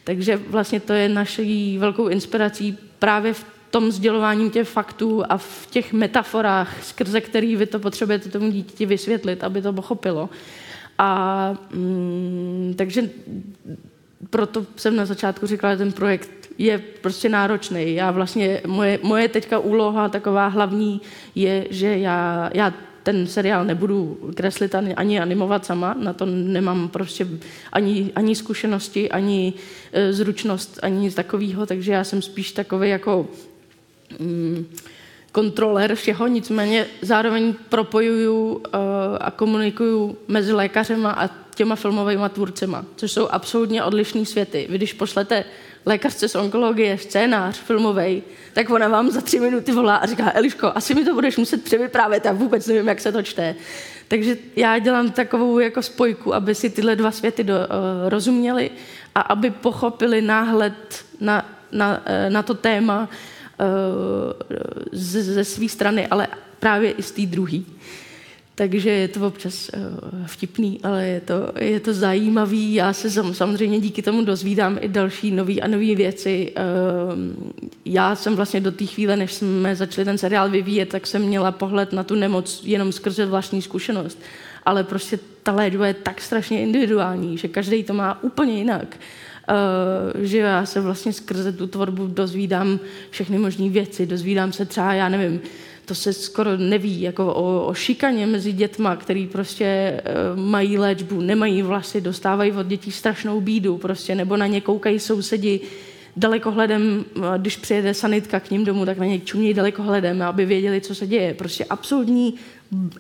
[0.05, 5.66] Takže vlastně to je naší velkou inspirací právě v tom sdělováním těch faktů a v
[5.70, 10.31] těch metaforách, skrze který vy to potřebujete tomu dítěti vysvětlit, aby to pochopilo.
[10.99, 13.11] A mm, takže
[14.31, 17.95] proto jsem na začátku říkala, že ten projekt je prostě náročný.
[17.95, 21.01] Já vlastně, moje, moje teďka úloha taková hlavní
[21.35, 26.89] je, že já, já ten seriál nebudu kreslit ani, ani animovat sama, na to nemám
[26.89, 27.27] prostě
[27.73, 29.53] ani, ani zkušenosti, ani
[29.93, 33.29] e, zručnost, ani nic takového, takže já jsem spíš takový jako
[35.32, 38.60] kontroler všeho, nicméně zároveň propojuju uh,
[39.20, 44.66] a komunikuju mezi lékařema a těma filmovými tvůrcema, což jsou absolutně odlišné světy.
[44.70, 45.44] Vy když pošlete
[45.86, 50.72] lékařce z onkologie scénář filmový, tak ona vám za tři minuty volá a říká, Eliško,
[50.74, 53.54] asi mi to budeš muset převyprávět, já vůbec nevím, jak se to čte.
[54.08, 58.70] Takže já dělám takovou jako spojku, aby si tyhle dva světy do, uh, rozuměli
[59.14, 63.08] a aby pochopili náhled na, na, uh, na to téma,
[64.92, 66.28] ze, ze své strany, ale
[66.60, 67.58] právě i z té druhé.
[68.54, 72.74] Takže je to občas uh, vtipný, ale je to, je to zajímavý.
[72.74, 76.52] Já se samozřejmě díky tomu dozvídám i další nové a nové věci.
[76.56, 77.18] Uh,
[77.84, 81.52] já jsem vlastně do té chvíle, než jsme začali ten seriál vyvíjet, tak jsem měla
[81.52, 84.18] pohled na tu nemoc jenom skrze vlastní zkušenost.
[84.66, 88.96] Ale prostě ta léčba je tak strašně individuální, že každý to má úplně jinak.
[89.49, 92.80] Uh, že já se vlastně skrze tu tvorbu dozvídám
[93.11, 94.07] všechny možné věci.
[94.07, 95.40] Dozvídám se třeba, já nevím,
[95.84, 100.01] to se skoro neví, jako o, o šikaně mezi dětma, který prostě
[100.34, 104.99] uh, mají léčbu, nemají vlasy, dostávají od dětí strašnou bídu, prostě, nebo na ně koukají
[104.99, 105.61] sousedi
[106.16, 107.05] dalekohledem,
[107.38, 111.07] když přijede sanitka k ním domů, tak na ně čumějí dalekohledem, aby věděli, co se
[111.07, 111.34] děje.
[111.34, 112.34] Prostě absolutní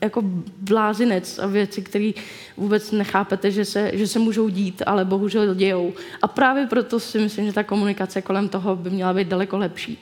[0.02, 0.22] jako
[0.58, 2.10] blázinec a věci, které
[2.56, 5.92] vůbec nechápete, že se, že se můžou dít, ale bohužel dějou.
[6.22, 9.98] A právě proto si myslím, že ta komunikace kolem toho by měla být daleko lepší.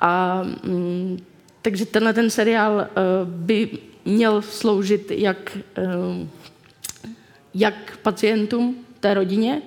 [0.00, 1.18] A, mm,
[1.62, 3.68] takže tenhle ten seriál uh, by
[4.04, 6.28] měl sloužit jak, uh,
[7.54, 9.62] jak pacientům, té rodině,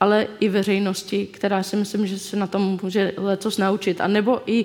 [0.00, 4.00] ale i veřejnosti, která si myslím, že se na tom může letos naučit.
[4.00, 4.64] A nebo i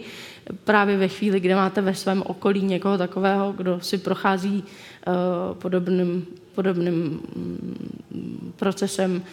[0.63, 5.13] právě ve chvíli, kdy máte ve svém okolí někoho takového, kdo si prochází uh,
[5.57, 9.23] podobným, podobným mm, procesem,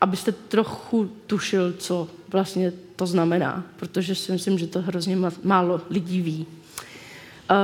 [0.00, 6.22] abyste trochu tušil, co vlastně to znamená, protože si myslím, že to hrozně málo lidí
[6.22, 6.46] ví.
[7.50, 7.56] Uh,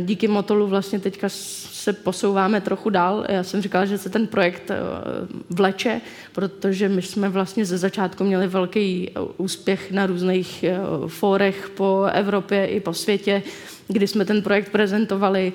[0.00, 3.24] díky Motolu vlastně teďka se posouváme trochu dál.
[3.28, 4.76] Já jsem říkala, že se ten projekt eh,
[5.50, 6.00] vleče,
[6.32, 12.04] protože my jsme vlastně ze začátku měli velký eh, úspěch na různých eh, fórech po
[12.12, 13.42] Evropě i po světě,
[13.88, 15.52] kdy jsme ten projekt prezentovali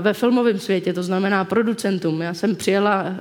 [0.00, 2.22] ve filmovém světě, to znamená producentům.
[2.22, 3.14] Já jsem přijela,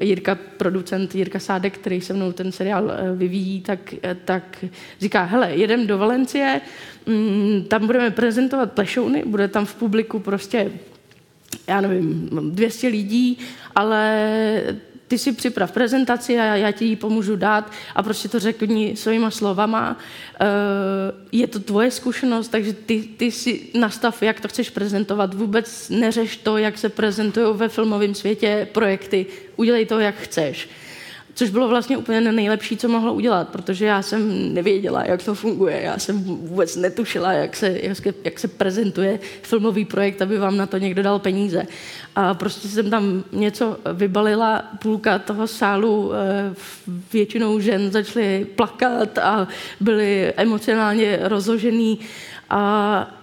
[0.00, 3.94] Jirka, producent Jirka Sádek, který se mnou ten seriál vyvíjí, tak,
[4.24, 4.64] tak
[5.00, 6.60] říká, hele, jedem do Valencie,
[7.06, 10.70] mm, tam budeme prezentovat plešouny, bude tam v publiku prostě,
[11.68, 13.38] já nevím, 200 lidí,
[13.74, 14.20] ale
[15.14, 19.30] ty si připrav prezentaci a já ti ji pomůžu dát a prostě to řekni svýma
[19.30, 19.98] slovama.
[20.40, 20.46] Eh,
[21.32, 25.34] je to tvoje zkušenost, takže ty, ty si nastav, jak to chceš prezentovat.
[25.34, 29.26] Vůbec neřeš to, jak se prezentují ve filmovém světě projekty.
[29.56, 30.68] Udělej to, jak chceš.
[31.34, 35.80] Což bylo vlastně úplně nejlepší, co mohlo udělat, protože já jsem nevěděla, jak to funguje.
[35.82, 40.56] Já jsem vůbec netušila, jak se, jak se, jak se prezentuje filmový projekt, aby vám
[40.56, 41.66] na to někdo dal peníze.
[42.16, 46.54] A prostě jsem tam něco vybalila, půlka toho sálu eh,
[47.12, 49.48] většinou žen začaly plakat a
[49.80, 51.98] byly emocionálně rozložený
[52.50, 53.20] a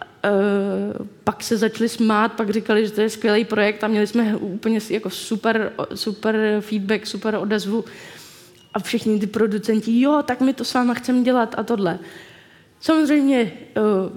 [0.99, 4.35] Uh, pak se začali smát, pak říkali, že to je skvělý projekt a měli jsme
[4.35, 7.85] úplně jako super, super feedback, super odezvu
[8.73, 11.99] a všichni ty producenti, jo, tak my to s váma chceme dělat a tohle.
[12.79, 14.11] Samozřejmě uh,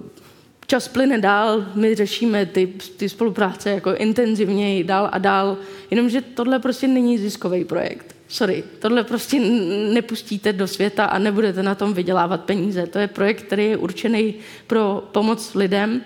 [0.67, 5.57] čas plyne dál, my řešíme ty, ty spolupráce jako intenzivněji dál a dál,
[5.91, 9.41] jenomže tohle prostě není ziskový projekt sorry, tohle prostě
[9.93, 12.87] nepustíte do světa a nebudete na tom vydělávat peníze.
[12.87, 14.35] To je projekt, který je určený
[14.67, 16.01] pro pomoc lidem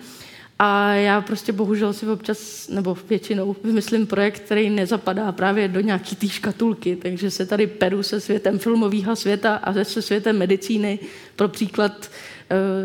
[0.59, 6.17] a já prostě bohužel si občas, nebo většinou vymyslím projekt, který nezapadá právě do nějaký
[6.17, 10.99] té škatulky, takže se tady peru se světem filmového světa a se světem medicíny.
[11.37, 12.11] Pro příklad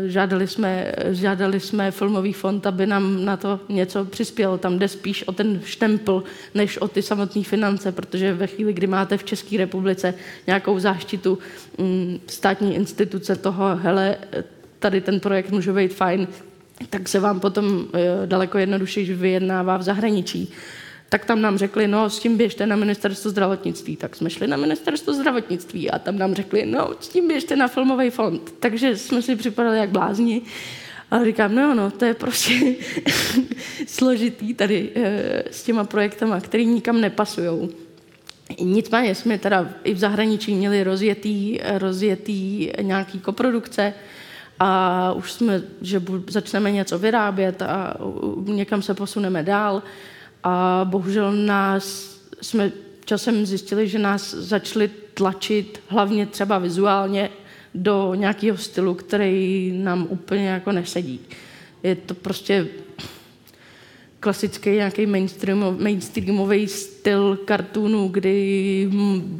[0.06, 4.58] žádali jsme, žádali jsme filmový fond, aby nám na to něco přispěl.
[4.58, 6.22] Tam jde spíš o ten štempel,
[6.54, 10.14] než o ty samotné finance, protože ve chvíli, kdy máte v České republice
[10.46, 11.38] nějakou záštitu
[11.78, 14.16] mm, státní instituce toho, hele,
[14.78, 16.28] tady ten projekt může být fajn,
[16.90, 20.52] tak se vám potom eh, daleko jednodušeji vyjednává v zahraničí
[21.14, 23.96] tak tam nám řekli, no s tím běžte na ministerstvo zdravotnictví.
[23.96, 27.68] Tak jsme šli na ministerstvo zdravotnictví a tam nám řekli, no s tím běžte na
[27.68, 28.54] filmový fond.
[28.58, 30.42] Takže jsme si připadali jak blázni.
[31.10, 32.74] A říkám, no, no, to je prostě
[33.86, 37.68] složitý tady e, s těma projektama, který nikam nepasují.
[38.60, 43.94] Nicméně jsme teda i v zahraničí měli rozjetý, rozjetý nějaký koprodukce
[44.60, 47.94] a už jsme, že začneme něco vyrábět a
[48.44, 49.82] někam se posuneme dál.
[50.44, 52.72] A bohužel nás jsme
[53.04, 57.30] časem zjistili, že nás začali tlačit hlavně třeba vizuálně
[57.74, 61.20] do nějakého stylu, který nám úplně jako nesedí.
[61.82, 62.66] Je to prostě
[64.24, 68.88] klasický nějaký mainstream, mainstreamový styl kartunu, kdy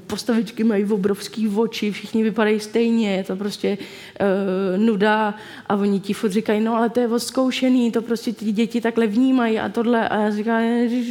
[0.07, 5.35] postavičky mají obrovský oči, všichni vypadají stejně, je to prostě uh, nuda
[5.67, 9.07] a oni ti furt říkají, no ale to je odzkoušený, to prostě ty děti takhle
[9.07, 10.63] vnímají a tohle a já říkám,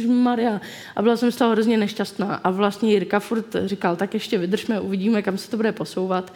[0.08, 0.60] Maria.
[0.96, 4.80] A byla jsem z toho hrozně nešťastná a vlastně Jirka furt říkal, tak ještě vydržme,
[4.80, 6.32] uvidíme, kam se to bude posouvat.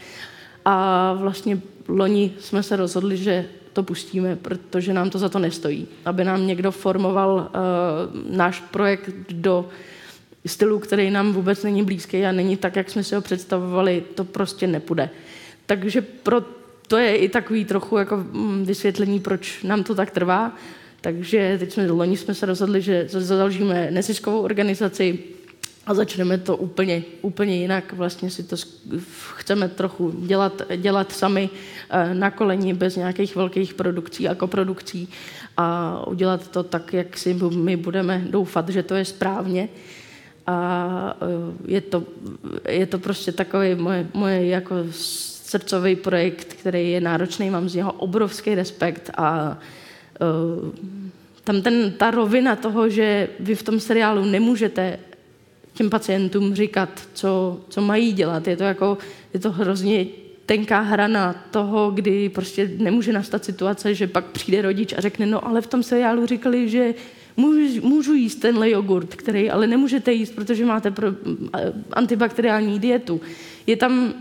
[0.64, 3.48] A vlastně loni jsme se rozhodli, že
[3.78, 5.86] to pustíme, protože nám to za to nestojí.
[6.04, 9.68] Aby nám někdo formoval uh, náš projekt do
[10.46, 14.24] stylu, který nám vůbec není blízký a není tak, jak jsme si ho představovali, to
[14.24, 15.10] prostě nepůjde.
[15.66, 16.42] Takže pro,
[16.88, 20.56] to je i takový trochu jako mm, vysvětlení, proč nám to tak trvá.
[21.00, 25.18] Takže teď jsme loni jsme se rozhodli, že založíme neziskovou organizaci,
[25.88, 27.92] a začneme to úplně, úplně jinak.
[27.92, 28.56] Vlastně si to
[29.36, 31.50] chceme trochu dělat, dělat sami
[31.90, 35.08] eh, na koleni, bez nějakých velkých produkcí a koprodukcí
[35.56, 39.68] a udělat to tak, jak si my budeme doufat, že to je správně.
[40.46, 42.04] A eh, je to,
[42.68, 44.74] je to prostě takový moje, moje jako
[45.48, 49.58] srdcový projekt, který je náročný, mám z něho obrovský respekt a
[50.20, 50.68] uh,
[51.44, 54.98] tam ten, ta rovina toho, že vy v tom seriálu nemůžete
[55.78, 58.46] těm pacientům říkat, co, co mají dělat.
[58.48, 58.98] Je to jako,
[59.34, 60.06] je to hrozně
[60.46, 65.46] tenká hrana toho, kdy prostě nemůže nastat situace, že pak přijde rodič a řekne, no
[65.46, 66.94] ale v tom seriálu říkali, že
[67.36, 71.06] můžu, můžu jíst tenhle jogurt, který ale nemůžete jíst, protože máte pro,
[71.92, 73.20] antibakteriální dietu.
[73.66, 74.14] Je tam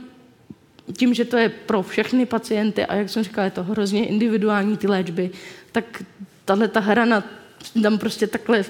[0.94, 4.78] tím, že to je pro všechny pacienty a jak jsem říkala, je to hrozně individuální
[4.78, 5.30] ty léčby,
[5.72, 6.04] tak
[6.46, 7.24] tahle ta hrana
[7.84, 8.66] tam prostě takhle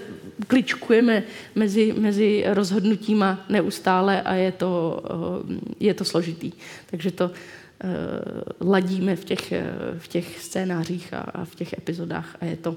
[0.47, 1.23] kličkujeme
[1.55, 5.03] mezi, mezi rozhodnutíma neustále a je to,
[5.49, 6.51] eh, je to složitý.
[6.89, 12.35] Takže to uh, ladíme v těch, eh, v těch scénářích a, a v těch epizodách
[12.41, 12.75] a je to,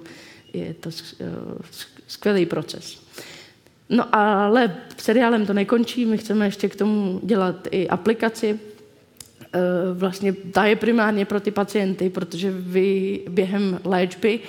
[0.52, 0.90] je to
[2.06, 3.02] skvělý proces.
[3.88, 8.58] No ale seriálem to nekončí, my chceme ještě k tomu dělat i aplikaci.
[9.94, 14.40] Vlastně ta je primárně pro ty pacienty, protože vy během léčby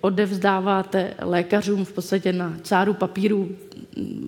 [0.00, 3.48] odevzdáváte lékařům v podstatě na cáru papíru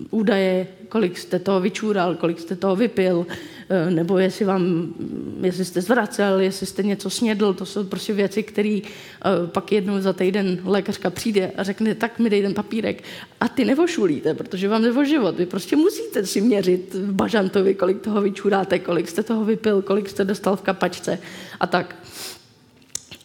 [0.09, 3.25] údaje, kolik jste toho vyčúral, kolik jste toho vypil,
[3.69, 4.93] eh, nebo jestli, vám,
[5.41, 10.01] jestli jste zvracel, jestli jste něco snědl, to jsou prostě věci, které eh, pak jednou
[10.01, 13.03] za týden lékařka přijde a řekne, tak mi dej ten papírek
[13.39, 15.37] a ty nevošulíte, protože vám jde o život.
[15.37, 20.25] Vy prostě musíte si měřit bažantovi, kolik toho vyčuráte, kolik jste toho vypil, kolik jste
[20.25, 21.19] dostal v kapačce
[21.59, 21.95] a tak.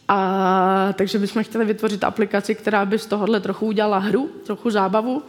[0.08, 5.22] A takže bychom chtěli vytvořit aplikaci, která by z tohohle trochu udělala hru, trochu zábavu,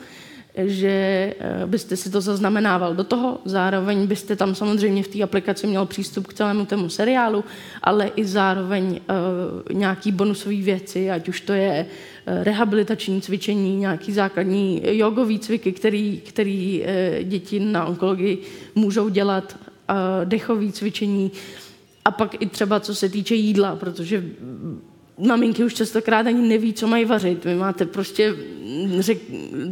[0.55, 5.67] že eh, byste si to zaznamenával do toho, zároveň byste tam samozřejmě v té aplikaci
[5.67, 7.43] měl přístup k celému tomu seriálu,
[7.83, 8.85] ale i zároveň
[9.69, 15.71] uh, nějaký bonusové věci, ať už to je uh, rehabilitační cvičení, nějaký základní jogový cviky,
[15.71, 16.87] který, který uh,
[17.23, 18.41] děti na onkologii
[18.75, 19.57] můžou dělat,
[19.89, 21.68] uh, dechový cvičení, uh,
[22.09, 24.23] a pak i třeba co se týče jídla, protože
[25.17, 27.45] maminky už častokrát ani neví, co mají vařit.
[27.45, 28.35] Vy máte prostě,
[28.99, 29.17] řek,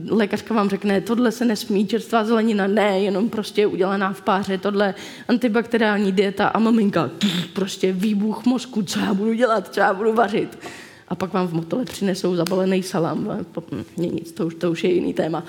[0.10, 4.96] lékařka vám řekne, tohle se nesmí, čerstvá zelenina, ne, jenom prostě udělaná v páře, tohle
[5.28, 7.10] antibakteriální dieta a maminka,
[7.54, 10.60] prostě výbuch mozku, co já budu dělat, co já budu vařit.
[11.08, 13.46] A pak vám v motole přinesou zabalený salám.
[13.72, 15.44] Hm, nic, to už, to už je jiný téma.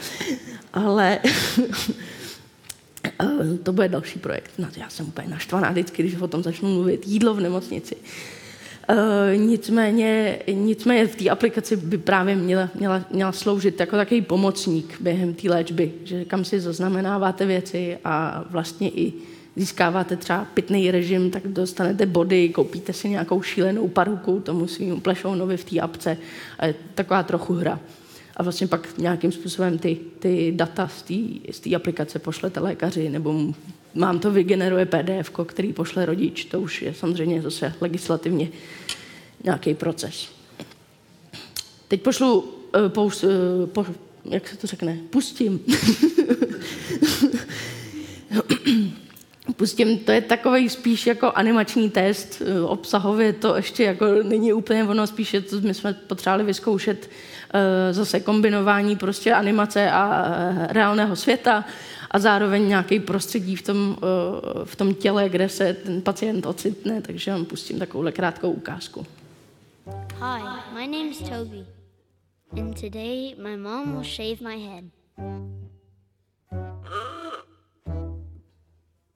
[0.72, 1.18] Ale
[3.62, 4.50] to bude další projekt.
[4.76, 7.06] Já jsem úplně naštvaná vždycky, když o tom začnu mluvit.
[7.06, 7.96] Jídlo v nemocnici.
[8.90, 15.00] Uh, nicméně, nicméně v té aplikaci by právě měla, měla, měla sloužit jako takový pomocník
[15.00, 19.12] během té léčby, že kam si zaznamenáváte věci a vlastně i
[19.56, 25.56] získáváte třeba pitný režim, tak dostanete body, koupíte si nějakou šílenou paruku tomu svým plešounovi
[25.56, 26.16] v té apce
[26.58, 27.80] a je taková trochu hra.
[28.38, 30.90] A vlastně pak nějakým způsobem ty, ty data
[31.50, 33.54] z té aplikace pošlete lékaři, nebo
[33.94, 36.44] mám to vygeneruje PDF, který pošle rodič.
[36.44, 38.48] To už je samozřejmě zase legislativně
[39.44, 40.28] nějaký proces.
[41.88, 42.48] Teď pošlu, uh,
[42.88, 43.30] pous, uh,
[43.66, 43.86] po,
[44.24, 45.60] jak se to řekne, pustím.
[49.58, 54.84] pustím, to je takový spíš jako animační test, eh, obsahově to ještě jako není úplně
[54.84, 60.66] ono, spíš je to, my jsme potřebovali vyzkoušet uh, zase kombinování prostě animace a uh,
[60.68, 61.64] reálného světa
[62.10, 63.96] a zároveň nějaký prostředí v tom,
[64.64, 69.06] v tom těle, kde se ten pacient ocitne, takže vám pustím takovou krátkou ukázku.
[70.14, 70.42] Hi,
[70.74, 71.64] my name's Toby,
[72.52, 74.84] and today my mom will shave my head.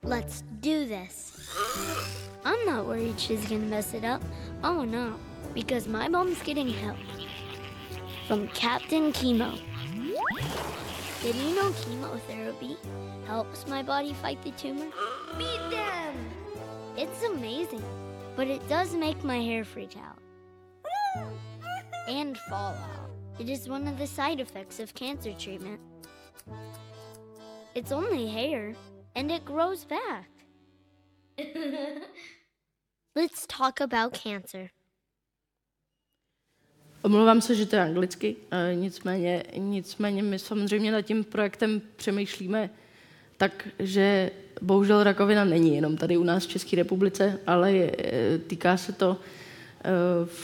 [0.05, 1.49] Let's do this.
[2.45, 4.21] I'm not worried she's gonna mess it up.
[4.65, 5.15] Oh no,
[5.55, 6.97] because my mom's getting help
[8.27, 9.61] from Captain Chemo.
[11.23, 12.77] Did you know chemotherapy
[13.27, 14.91] helps my body fight the tumor?
[15.39, 16.17] Beat them!
[16.97, 17.85] It's amazing,
[18.35, 20.19] but it does make my hair freak out
[22.09, 23.11] and fall out.
[23.39, 25.81] It is one of the side effects of cancer treatment.
[27.77, 28.75] It's only hair,
[29.15, 30.29] and it grows back.
[33.17, 34.69] Let's talk about cancer.
[37.03, 38.37] Omlouvám se, že to je anglicky,
[38.75, 42.71] nicméně, nicméně my samozřejmě nad tím projektem přemýšlíme
[43.37, 47.93] tak, že bohužel rakovina není jenom tady u nás v České republice, ale je,
[48.47, 49.17] týká se to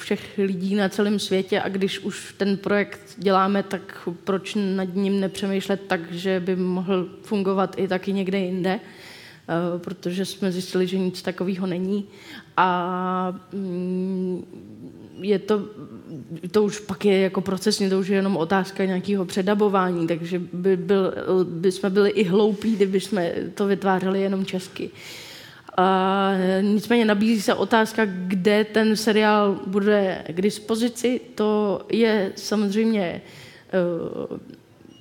[0.01, 5.21] všech lidí na celém světě a když už ten projekt děláme, tak proč nad ním
[5.21, 10.99] nepřemýšlet tak, že by mohl fungovat i taky někde jinde, eh, protože jsme zjistili, že
[10.99, 12.05] nic takového není.
[12.57, 14.45] A mm,
[15.21, 15.63] je to,
[16.51, 20.77] to už pak je jako procesně, to už je jenom otázka nějakého předabování, takže by,
[20.77, 21.15] byl,
[21.45, 24.91] by jsme byli i hloupí, kdyby jsme to vytvářeli jenom česky.
[25.81, 31.21] A nicméně nabízí se otázka, kde ten seriál bude k dispozici.
[31.35, 33.23] To je samozřejmě
[34.31, 34.39] uh,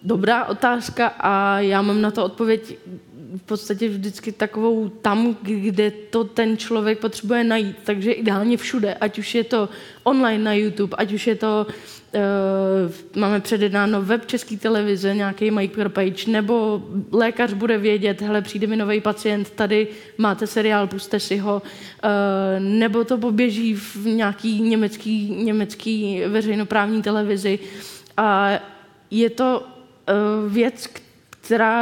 [0.04, 2.78] dobrá otázka a já mám na to odpověď
[3.36, 7.76] v podstatě vždycky takovou tam, kde to ten člověk potřebuje najít.
[7.84, 9.70] Takže ideálně všude, ať už je to
[10.04, 16.32] online na YouTube, ať už je to, uh, máme předjednáno web české televize, nějaký micropage,
[16.32, 21.62] nebo lékař bude vědět, hele, přijde mi nový pacient, tady máte seriál, puste si ho,
[21.62, 27.60] uh, nebo to poběží v nějaký německý, německý veřejnoprávní televizi.
[28.18, 28.60] A
[29.12, 31.07] je to uh, věc, která,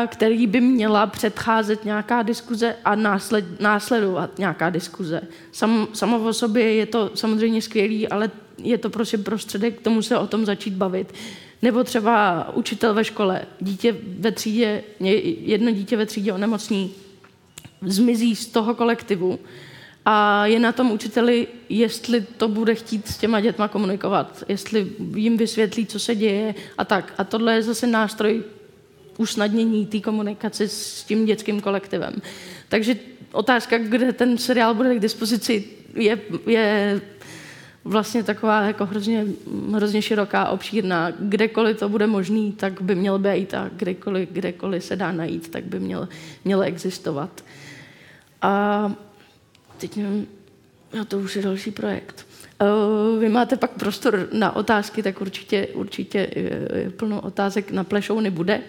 [0.07, 5.22] který by měla předcházet nějaká diskuze a násled, následovat nějaká diskuze.
[5.51, 10.01] Sam, samo o sobě je to samozřejmě skvělý, ale je to prostě prostředek k tomu
[10.01, 11.13] se o tom začít bavit.
[11.61, 14.84] Nebo třeba učitel ve škole, dítě ve třídě,
[15.39, 16.91] jedno dítě ve třídě onemocní,
[17.82, 19.39] zmizí z toho kolektivu
[20.05, 25.38] a je na tom učiteli, jestli to bude chtít s těma dětma komunikovat, jestli jim
[25.38, 27.13] vysvětlí, co se děje a tak.
[27.18, 28.43] A tohle je zase nástroj
[29.18, 32.13] usnadnění té komunikace s tím dětským kolektivem.
[32.70, 32.95] Takže
[33.32, 35.63] otázka, kde ten seriál bude k dispozici,
[35.95, 37.01] je, je
[37.84, 39.26] vlastně taková jako hrozně,
[39.74, 41.11] hrozně široká, obšírná.
[41.20, 45.63] Kdekoliv to bude možný, tak by měl být a kdekoliv, kdekoliv se dá najít, tak
[45.63, 46.07] by měl,
[46.45, 47.43] měl existovat.
[48.41, 48.93] A
[49.78, 50.28] teď nevím,
[50.97, 52.28] no to už je další projekt.
[53.20, 56.28] Vy máte pak prostor na otázky, tak určitě, určitě
[56.97, 58.61] plno otázek na plešouny bude.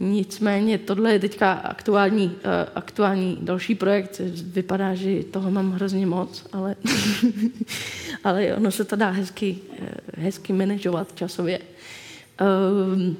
[0.00, 4.20] Nicméně tohle je teďka aktuální, eh, aktuální další projekt.
[4.44, 6.76] Vypadá, že toho mám hrozně moc, ale,
[8.24, 11.60] ale ono se to dá hezky, eh, hezky manažovat časově.
[12.40, 13.16] Um,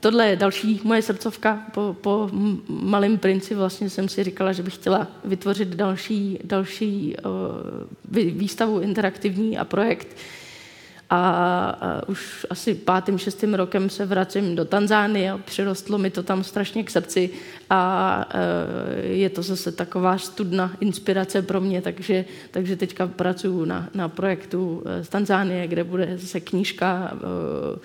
[0.00, 1.66] tohle je další moje srdcovka.
[1.74, 2.30] Po, po
[2.68, 9.58] Malém princi vlastně jsem si říkala, že bych chtěla vytvořit další, další uh, výstavu interaktivní
[9.58, 10.16] a projekt,
[11.10, 16.44] a už asi pátým, šestým rokem se vracím do Tanzánie a přirostlo mi to tam
[16.44, 17.30] strašně k srdci.
[17.70, 18.24] A
[19.02, 24.82] je to zase taková studna inspirace pro mě, takže, takže teďka pracuji na, na projektu
[24.86, 27.78] e, z Tanzánie, kde bude zase knížka, e,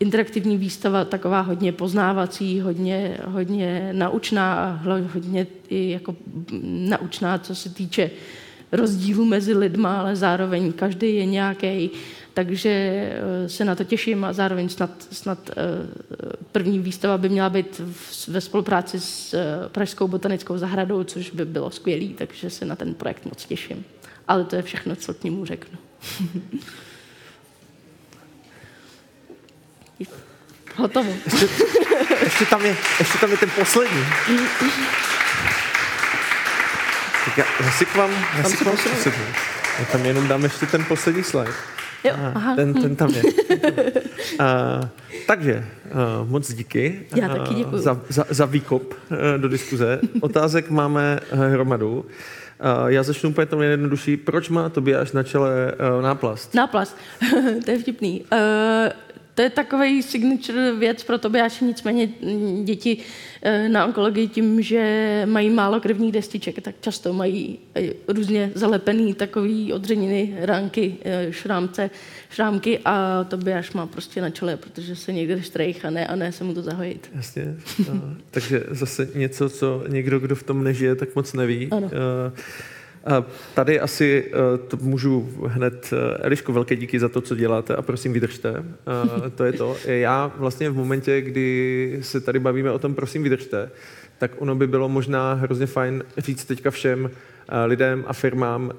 [0.00, 4.80] interaktivní výstava taková hodně poznávací, hodně, hodně naučná a
[5.14, 6.16] hodně i jako
[6.62, 8.10] naučná, co se týče
[8.72, 11.90] rozdílu mezi lidma, ale zároveň každý je nějaký,
[12.38, 15.54] takže eh, se na to těším a zároveň snad, snad eh,
[16.52, 17.80] první výstava by měla být
[18.28, 22.94] ve spolupráci s eh, Pražskou botanickou zahradou, což by bylo skvělé, takže se na ten
[22.94, 23.84] projekt moc těším.
[24.28, 25.78] Ale to je všechno, co k němu řeknu.
[30.76, 31.12] Hotovo.
[31.24, 31.48] Ještě,
[32.24, 34.04] ještě, tam je, ještě tam je ten poslední.
[37.24, 38.76] Tak já, já si k vám, já si k vám.
[39.78, 41.52] Já tam jenom dám ještě ten poslední slide.
[42.04, 42.56] Jo, aha.
[42.56, 43.22] Ten, ten tam je.
[44.38, 44.80] A,
[45.26, 47.82] takže a, moc díky Já taky děkuju.
[47.82, 50.00] za, za, za výkop a, do diskuze.
[50.20, 52.06] Otázek máme a, hromadu.
[52.60, 54.16] A, já začnu úplně tomu jednodušší.
[54.16, 56.54] Proč má Tobiáš na čele a, náplast?
[56.54, 56.96] Náplast.
[57.64, 58.24] to je vtipný.
[58.32, 58.38] Uh,
[59.38, 62.08] to je takový signature věc pro Tobiáše, nicméně
[62.64, 63.04] děti eh,
[63.68, 69.72] na onkologii tím, že mají málo krevních destiček, tak často mají eh, různě zalepený takový
[69.72, 71.90] odřeniny, ránky, eh, šrámce,
[72.30, 76.32] šrámky a Tobiáš má prostě na čele, protože se někde štrejch a ne, a ne
[76.32, 77.10] se mu to zahojit.
[77.14, 77.56] Jasně.
[78.30, 81.68] Takže zase něco, co někdo, kdo v tom nežije, tak moc neví.
[81.70, 81.86] Ano.
[81.86, 82.32] A
[83.54, 87.82] tady asi eh, to můžu hned, eh, Eliško, velké díky za to, co děláte a
[87.82, 88.64] prosím vydržte.
[88.86, 89.76] A to je to.
[89.84, 93.70] Já vlastně v momentě, kdy se tady bavíme o tom, prosím vydržte,
[94.18, 98.72] tak ono by bylo možná hrozně fajn říct teďka všem eh, lidem a firmám,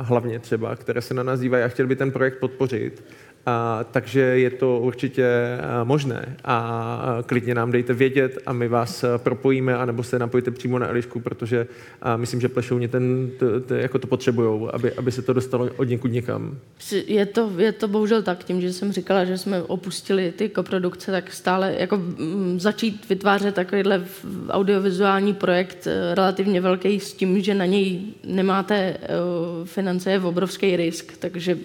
[0.00, 3.04] hlavně třeba, které se na nás dívají a chtěli by ten projekt podpořit,
[3.46, 9.76] a, takže je to určitě možné a, klidně nám dejte vědět a my vás propojíme,
[9.76, 11.66] anebo se napojte přímo na Elišku, protože
[12.02, 15.68] a, myslím, že plešouni ten, to, to, jako to potřebují, aby, aby se to dostalo
[15.76, 16.58] od někud někam.
[17.06, 21.10] Je to, je to bohužel tak, tím, že jsem říkala, že jsme opustili ty koprodukce,
[21.10, 24.04] tak stále jako m, začít vytvářet takovýhle
[24.48, 30.76] audiovizuální projekt e, relativně velký s tím, že na něj nemáte uh, finance, je obrovský
[30.76, 31.58] risk, takže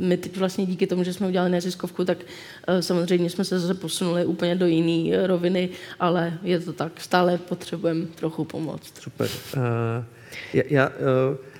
[0.00, 2.18] my teď vlastně díky tomu, že jsme udělali neziskovku, tak
[2.66, 5.68] eh, samozřejmě jsme se zase posunuli úplně do jiné eh, roviny,
[6.00, 9.02] ale je to tak, stále potřebujeme trochu pomoct.
[9.02, 9.28] Super.
[9.56, 9.62] Uh,
[10.52, 11.51] já, já uh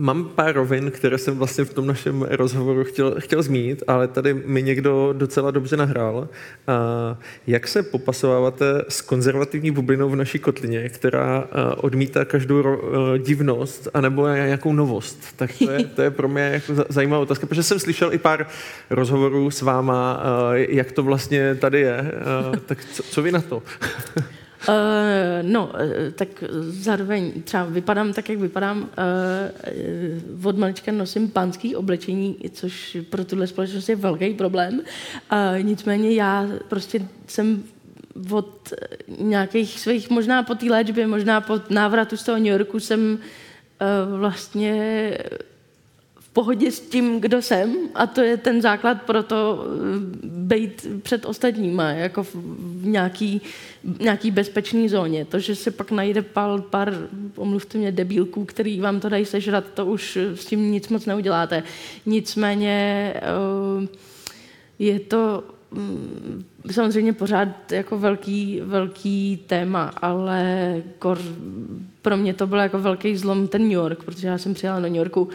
[0.00, 4.34] Mám pár rovin, které jsem vlastně v tom našem rozhovoru chtěl, chtěl zmínit, ale tady
[4.34, 6.28] mi někdo docela dobře nahrál.
[6.66, 12.80] A jak se popasováváte s konzervativní bublinou v naší kotlině, která odmítá každou ro,
[13.18, 15.18] divnost anebo nějakou novost?
[15.36, 18.46] Tak to je, to je pro mě jako zajímavá otázka, protože jsem slyšel i pár
[18.90, 20.22] rozhovorů s váma,
[20.54, 22.12] jak to vlastně tady je.
[22.66, 23.62] Tak co, co vy na to?
[24.68, 24.74] Uh,
[25.42, 26.28] no, uh, tak
[26.60, 28.78] zároveň třeba vypadám tak, jak vypadám.
[30.38, 34.80] Uh, od malička nosím pánský oblečení, což pro tuhle společnost je velký problém.
[35.32, 37.62] Uh, nicméně já prostě jsem
[38.30, 38.72] od
[39.18, 44.18] nějakých svých, možná po té léčbě, možná po návratu z toho New Yorku jsem uh,
[44.18, 45.18] vlastně
[46.38, 51.26] pohodě s tím, kdo jsem a to je ten základ pro to eh, být před
[51.26, 52.36] ostatníma, jako v,
[52.82, 53.40] nějaký,
[54.00, 55.24] nějaký bezpečný zóně.
[55.24, 56.94] To, že se pak najde pár, pár
[57.36, 61.62] omluvte mě, debílků, který vám to dají sežrat, to už s tím nic moc neuděláte.
[62.06, 63.88] Nicméně eh,
[64.78, 70.42] je to mm, samozřejmě pořád jako velký, velký téma, ale
[70.98, 71.18] kor,
[72.02, 74.86] pro mě to byl jako velký zlom ten New York, protože já jsem přijela do
[74.86, 75.28] New Yorku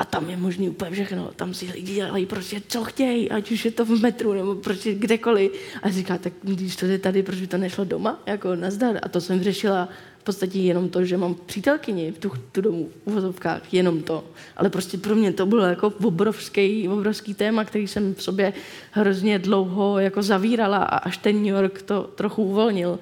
[0.00, 1.30] a tam je možný úplně všechno.
[1.36, 4.94] Tam si lidi dělají prostě, co chtějí, ať už je to v metru nebo prostě
[4.94, 5.52] kdekoliv.
[5.82, 8.22] A říká, tak když to je tady, proč by to nešlo doma?
[8.26, 8.98] Jako nazdar.
[9.02, 12.88] A to jsem řešila v podstatě jenom to, že mám přítelkyni v tu, tu domu
[13.06, 14.24] v vozovkách, jenom to.
[14.56, 18.52] Ale prostě pro mě to bylo jako obrovský, obrovský téma, který jsem v sobě
[18.90, 22.98] hrozně dlouho jako zavírala a až ten New York to trochu uvolnil.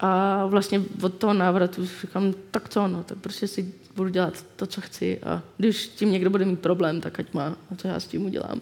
[0.00, 4.66] A vlastně od toho návratu říkám, tak co, no, tak prostě si budu dělat to,
[4.66, 8.00] co chci a když tím někdo bude mít problém, tak ať má, a co já
[8.00, 8.60] s tím udělám.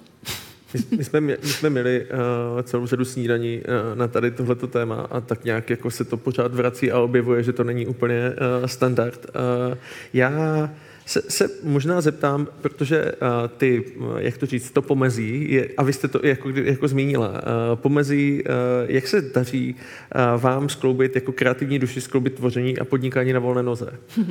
[0.75, 5.01] My, my, jsme, my jsme měli uh, celou řadu snídaní uh, na tady tohleto téma
[5.11, 8.67] a tak nějak jako se to pořád vrací a objevuje, že to není úplně uh,
[8.67, 9.27] standard.
[9.71, 9.79] Uh,
[10.13, 10.71] já
[11.07, 13.85] se, se možná zeptám, protože uh, ty,
[14.19, 17.37] jak to říct, to pomezí, je, a vy jste to jako, jako zmínila, uh,
[17.75, 18.51] pomezí, uh,
[18.91, 23.63] jak se daří uh, vám skloubit jako kreativní duši, skloubit tvoření a podnikání na volné
[23.63, 23.99] noze?
[24.19, 24.25] uh,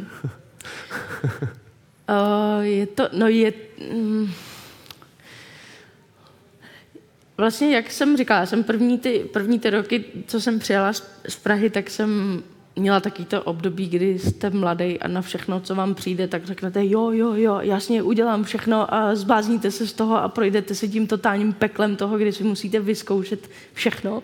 [2.62, 3.54] je to, no je...
[3.94, 4.28] Mm,
[7.38, 11.36] vlastně, jak jsem říkala, jsem první ty, první ty roky, co jsem přijela z, z
[11.36, 12.44] Prahy, tak jsem
[12.76, 16.86] měla taky to období, kdy jste mladý a na všechno, co vám přijde, tak řeknete
[16.86, 21.08] jo, jo, jo, jasně, udělám všechno a zbázníte se z toho a projdete si tím
[21.08, 24.24] totálním peklem toho, kdy si musíte vyzkoušet všechno.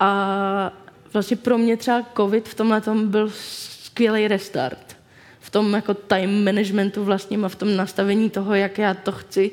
[0.00, 0.72] A
[1.12, 4.96] vlastně pro mě třeba covid v tomhle tom byl skvělý restart.
[5.40, 9.52] V tom jako time managementu vlastně a v tom nastavení toho, jak já to chci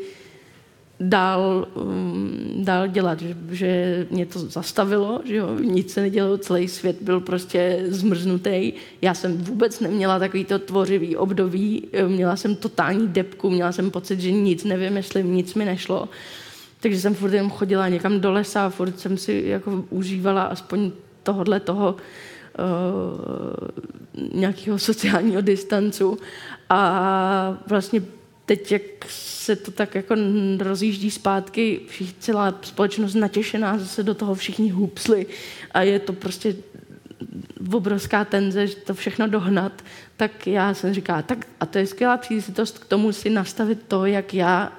[1.04, 6.68] dál, um, dál dělat, že, že mě to zastavilo, že jo, nic se nedělo, celý
[6.68, 8.74] svět byl prostě zmrznutý.
[9.02, 14.20] Já jsem vůbec neměla takový to tvořivý období, měla jsem totální depku, měla jsem pocit,
[14.20, 16.10] že nic nevymyslím, nic mi nešlo.
[16.80, 20.92] Takže jsem furt jenom chodila někam do lesa furt jsem si jako užívala aspoň
[21.24, 23.68] tohodle toho uh,
[24.34, 26.18] nějakého sociálního distancu
[26.70, 28.02] a vlastně
[28.46, 30.16] teď, jak se to tak jako
[30.60, 35.26] rozjíždí zpátky, všich, celá společnost natěšená, zase do toho všichni hupsli
[35.72, 36.56] a je to prostě
[37.74, 39.84] obrovská tenze, že to všechno dohnat,
[40.18, 44.06] tak já jsem říkala, tak a to je skvělá příležitost k tomu si nastavit to,
[44.06, 44.72] jak já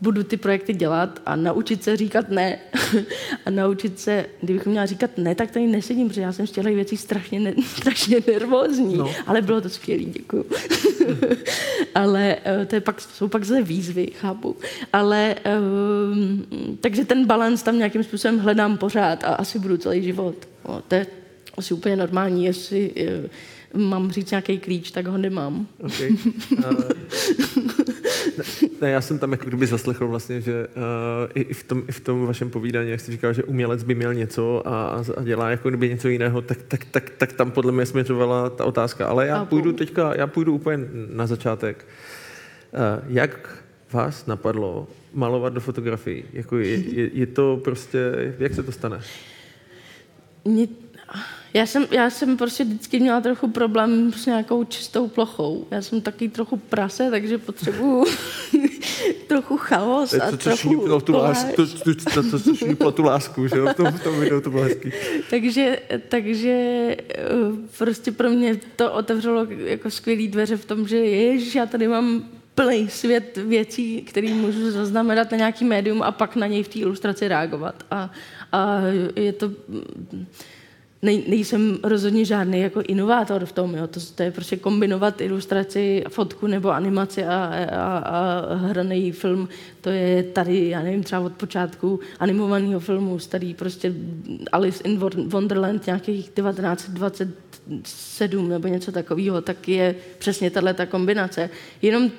[0.00, 2.58] budu ty projekty dělat a naučit se říkat ne.
[3.46, 6.70] a naučit se, kdybych měla říkat ne, tak tady nesedím, protože já jsem z těchto
[6.70, 8.96] věcí strašně, ne, strašně nervózní.
[8.96, 9.10] No.
[9.26, 10.44] Ale bylo to skvělé, děkuju.
[11.94, 14.56] ale eh, to je pak, jsou pak zase výzvy, chápu.
[14.92, 15.34] Ale
[16.12, 16.46] um,
[16.80, 20.34] takže ten balans tam nějakým způsobem hledám pořád a asi budu celý život.
[20.68, 21.06] No, to je
[21.56, 23.30] asi úplně normální, jestli uh,
[23.74, 25.66] mám říct nějaký klíč, tak ho nemám.
[25.78, 26.10] Okay.
[26.58, 26.82] Uh,
[28.80, 32.00] ne, já jsem tam jako kdyby zaslechl vlastně, že uh, i, v tom, i v
[32.00, 35.68] tom vašem povídání, jak jsi říkal, že umělec by měl něco a, a dělá jako
[35.68, 39.06] kdyby něco jiného, tak, tak, tak, tak tam podle mě směřovala ta otázka.
[39.06, 40.78] Ale já půjdu teďka, já půjdu úplně
[41.12, 41.86] na začátek.
[42.72, 46.24] Uh, jak vás napadlo malovat do fotografií?
[46.32, 49.00] Jako je, je, je to prostě, jak se to stane?
[50.44, 50.66] Mě
[51.54, 55.66] já jsem, já jsem prostě vždycky měla trochu problém s nějakou čistou plochou.
[55.70, 58.04] Já jsem taky trochu prase, takže potřebuju
[59.26, 63.02] trochu chaos a to, trochu šíplo tu lásku, to, to, to, to, to šíplo tu
[63.02, 63.66] lásku, že jo?
[63.66, 64.92] V tom, v tom videu to bylo hezký.
[65.30, 66.50] takže, takže
[67.14, 67.24] eh,
[67.78, 72.24] prostě pro mě to otevřelo jako skvělý dveře v tom, že ježiš, já tady mám
[72.54, 76.78] plný svět věcí, které můžu zaznamenat na nějaký médium a pak na něj v té
[76.78, 77.84] ilustraci reagovat.
[77.90, 78.10] A,
[78.52, 78.80] a
[79.16, 79.50] je to
[81.02, 83.86] nej, nejsem rozhodně žádný jako inovátor v tom, jo.
[83.86, 89.48] To, to je prostě kombinovat ilustraci, fotku nebo animaci a, a, a hraný film.
[89.80, 93.94] To je tady, já nevím, třeba od počátku animovaného filmu, starý prostě
[94.52, 101.50] Alice in Wonderland nějakých 1927 nebo něco takového, tak je přesně tahle ta kombinace.
[101.82, 102.10] Jenom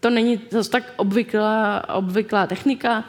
[0.00, 3.04] to není zase tak obvyklá, obvyklá technika, uh,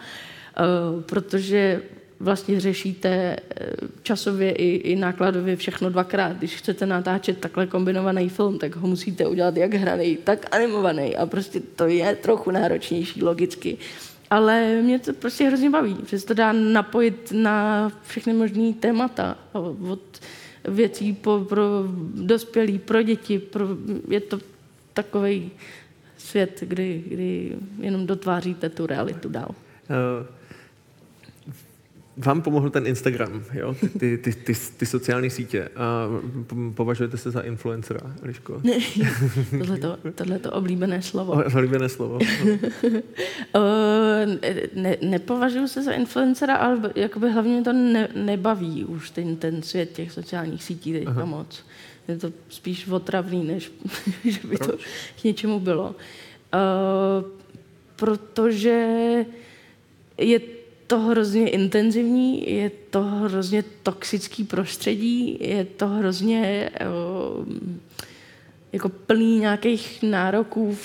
[1.02, 1.82] protože
[2.20, 3.70] vlastně řešíte eh,
[4.04, 6.38] časově i, i nákladově všechno dvakrát.
[6.38, 11.26] Když chcete natáčet takhle kombinovaný film, tak ho musíte udělat jak hraný, tak animovaný a
[11.26, 13.78] prostě to je trochu náročnější logicky.
[14.30, 19.38] Ale mě to prostě hrozně baví, že se to dá napojit na všechny možné témata.
[19.92, 20.20] Od
[20.68, 21.64] věcí po, pro
[22.16, 23.40] dospělí, pro děti.
[23.40, 23.68] Pro,
[24.10, 24.40] je to
[24.94, 25.52] takový
[26.18, 29.50] svět, kdy, kdy jenom dotváříte tu realitu dál.
[29.50, 30.37] Uh
[32.18, 33.76] vám pomohl ten Instagram, jo?
[34.00, 35.70] Ty, ty, ty, ty sociální sítě.
[35.76, 36.08] A
[36.74, 38.62] považujete se za influencera, Liško?
[40.16, 41.34] Tohle to oblíbené slovo.
[41.34, 42.20] O, oblíbené slovo.
[43.54, 43.60] o,
[44.76, 49.92] ne, nepovažuji se za influencera, ale jakoby hlavně to ne, nebaví už ten, ten svět
[49.92, 51.26] těch sociálních sítí teďka Aha.
[51.26, 51.66] moc.
[52.08, 53.72] Je to spíš otravný, než
[54.26, 54.70] že by Proč?
[54.72, 54.78] to
[55.22, 55.96] k něčemu bylo.
[56.54, 57.32] Uh,
[57.96, 58.86] protože
[60.18, 60.40] je
[60.88, 66.70] to hrozně intenzivní, je to hrozně toxický prostředí, je to hrozně
[68.72, 70.78] jako plný nějakých nároků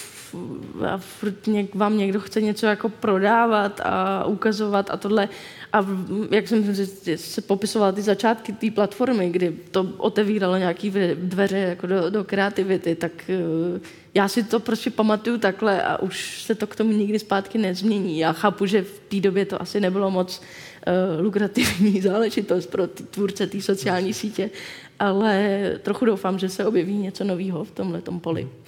[0.86, 5.28] a furt vám někdo chce něco jako prodávat a ukazovat a tohle.
[5.72, 5.86] A
[6.30, 6.74] jak jsem
[7.16, 12.94] se popisovala ty začátky té platformy, kdy to otevíralo nějaké dveře jako do, do kreativity,
[12.94, 13.80] tak eh,
[14.14, 18.18] já si to prostě pamatuju takhle a už se to k tomu nikdy zpátky nezmění.
[18.18, 20.40] Já chápu, že v té době to asi nebylo moc
[20.86, 24.50] uh, lukrativní záležitost pro tvůrce té sociální sítě,
[24.98, 28.48] ale trochu doufám, že se objeví něco nového v tomhle poli.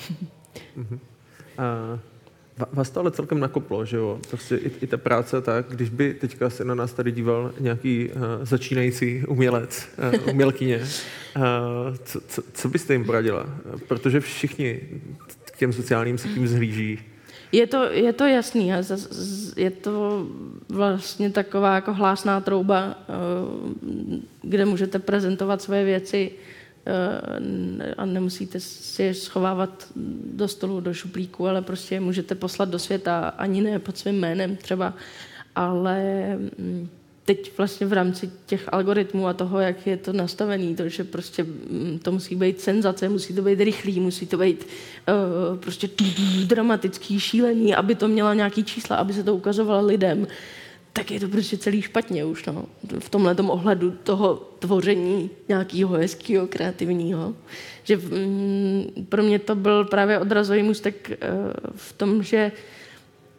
[0.77, 0.99] Mm-hmm.
[1.93, 1.99] Uh...
[2.73, 4.19] Vás to ale celkem nakoplo, že jo?
[4.31, 8.09] Prostě i, i ta práce tak, když by teďka se na nás tady díval nějaký
[8.09, 10.79] uh, začínající umělec, uh, umělkyně,
[11.37, 11.43] uh,
[12.05, 13.47] co, co, co byste jim poradila?
[13.89, 14.81] Protože všichni
[15.45, 16.99] k těm sociálním sítím zhlíží.
[17.55, 18.73] Je to, je to jasný,
[19.57, 20.27] je to
[20.69, 22.99] vlastně taková jako hlásná trouba,
[24.43, 26.31] kde můžete prezentovat svoje věci
[26.87, 29.87] eh, a nemusíte si je schovávat
[30.35, 34.21] do stolu, do šuplíku, ale prostě je můžete poslat do světa ani ne pod svým
[34.21, 34.95] jménem třeba,
[35.55, 36.03] ale
[36.59, 36.89] mm,
[37.25, 41.43] teď vlastně v rámci těch algoritmů a toho, jak je to nastavený, to, že prostě
[41.45, 44.67] mm, to musí být senzace, musí to být rychlý, musí to být
[45.09, 45.89] uh, prostě
[46.47, 50.27] dramatický, šílený, aby to měla nějaký čísla, aby se to ukazovalo lidem,
[50.93, 52.65] tak je to prostě celý špatně už, no.
[52.99, 57.35] V tomhle ohledu toho tvoření nějakého hezkého, kreativního.
[57.85, 61.17] Že mm, pro mě to byl právě odrazový můstek uh,
[61.77, 62.53] v tom, že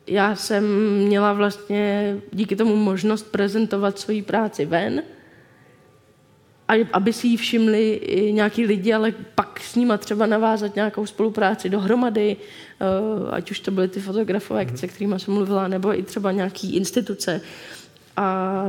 [0.07, 0.63] já jsem
[0.97, 5.03] měla vlastně díky tomu možnost prezentovat svoji práci ven,
[6.67, 11.05] a aby si ji všimli i nějaký lidi, ale pak s nima třeba navázat nějakou
[11.05, 12.85] spolupráci dohromady, eh,
[13.31, 14.75] ať už to byly ty fotografové, mm-hmm.
[14.75, 17.41] se kterými jsem mluvila, nebo i třeba nějaký instituce.
[18.17, 18.63] A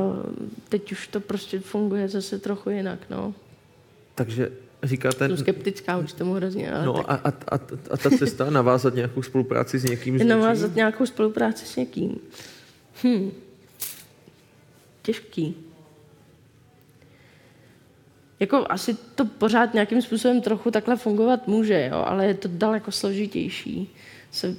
[0.69, 3.33] teď už to prostě funguje zase trochu jinak, no.
[4.15, 4.51] Takže
[4.83, 5.27] říkáte...
[5.27, 6.71] Jsem skeptická už tomu hrozně.
[6.71, 7.05] Ale no tak...
[7.09, 7.59] a, a, a,
[7.91, 10.19] a ta cesta navázat nějakou spolupráci s někým?
[10.19, 12.19] S navázat nějakou spolupráci s někým.
[13.03, 13.31] Hm.
[15.01, 15.55] Těžký.
[18.39, 22.91] Jako asi to pořád nějakým způsobem trochu takhle fungovat může, jo, ale je to daleko
[22.91, 23.95] složitější
[24.31, 24.55] se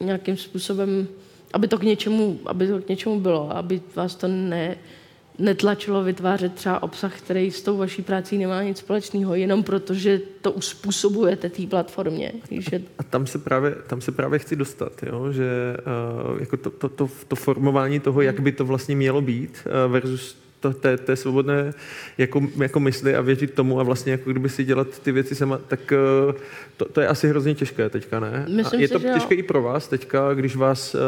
[0.00, 1.08] nějakým způsobem,
[1.52, 4.76] aby to k něčemu, aby to k něčemu bylo, aby vás to ne,
[5.38, 10.52] netlačilo vytvářet třeba obsah, který s tou vaší prací nemá nic společného, jenom protože to
[10.52, 12.32] uspůsobujete té platformě.
[12.50, 12.82] Že...
[12.98, 15.32] A tam se právě, tam se právě chci dostat, jo?
[15.32, 15.76] že
[16.32, 19.92] uh, jako to, to, to, to formování toho, jak by to vlastně mělo být uh,
[19.92, 21.74] versus to, té, té svobodné
[22.18, 25.58] jako, jako mysli a věřit tomu a vlastně jako kdyby si dělat ty věci sama,
[25.68, 26.34] tak eh,
[26.76, 28.46] to, to je asi hrozně těžké teďka, ne?
[28.48, 29.40] Myslím a je si, to že těžké jo.
[29.40, 30.98] i pro vás teďka, když vás, eh,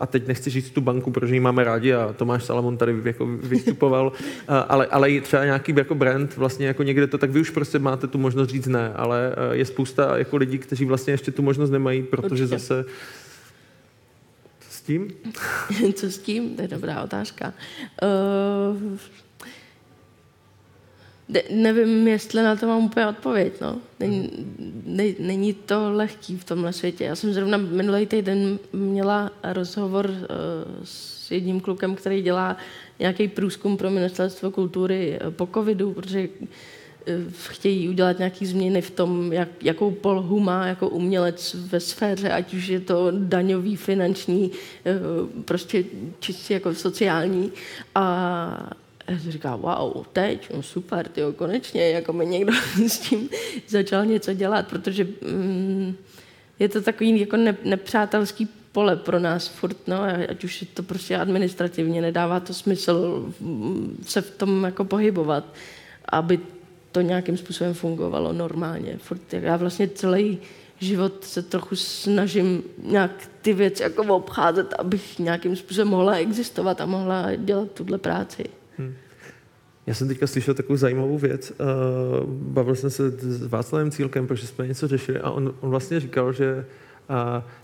[0.00, 3.26] a teď nechci říct tu banku, protože ji máme rádi a Tomáš Salamon tady jako
[3.26, 4.12] vystupoval,
[4.48, 7.50] eh, ale, ale i třeba nějaký jako brand, vlastně jako někde to, tak vy už
[7.50, 11.42] prostě máte tu možnost říct ne, ale je spousta jako lidí, kteří vlastně ještě tu
[11.42, 12.58] možnost nemají, protože Určitě.
[12.58, 12.84] zase
[14.86, 15.10] tím?
[15.94, 16.56] Co s tím?
[16.56, 17.54] To je dobrá otázka.
[18.02, 18.98] Uh,
[21.28, 23.60] de, nevím, jestli na to mám úplně odpověď.
[23.60, 23.78] No.
[24.00, 24.30] Není,
[24.86, 27.04] ne, není to lehký v tomhle světě.
[27.04, 30.16] Já jsem zrovna minulý týden měla rozhovor uh,
[30.84, 32.56] s jedním klukem, který dělá
[32.98, 36.28] nějaký průzkum pro ministerstvo kultury po covidu, protože
[37.48, 42.54] chtějí udělat nějaké změny v tom, jak, jakou polohu má jako umělec ve sféře, ať
[42.54, 44.50] už je to daňový, finanční,
[44.86, 44.92] eh,
[45.44, 45.84] prostě
[46.20, 47.52] čistě jako sociální.
[47.94, 48.70] A
[49.08, 52.52] říkala, wow, teď, no super, tyjo, konečně, jako mi někdo
[52.88, 53.28] s tím
[53.68, 55.96] začal něco dělat, protože mm,
[56.58, 60.82] je to takový jako ne, nepřátelský pole pro nás furt, no, ať už je to
[60.82, 65.44] prostě administrativně, nedává to smysl mm, se v tom jako pohybovat,
[66.08, 66.40] aby
[66.96, 68.96] to nějakým způsobem fungovalo normálně.
[68.98, 70.38] Furt, já vlastně celý
[70.78, 76.86] život se trochu snažím nějak ty věci jako obcházet, abych nějakým způsobem mohla existovat a
[76.86, 78.44] mohla dělat tuhle práci.
[78.78, 78.94] Hmm.
[79.86, 81.50] Já jsem teďka slyšel takovou zajímavou věc.
[81.50, 86.00] Uh, bavil jsem se s Václavem Cílkem, protože jsme něco řešili a on, on vlastně
[86.00, 86.66] říkal, že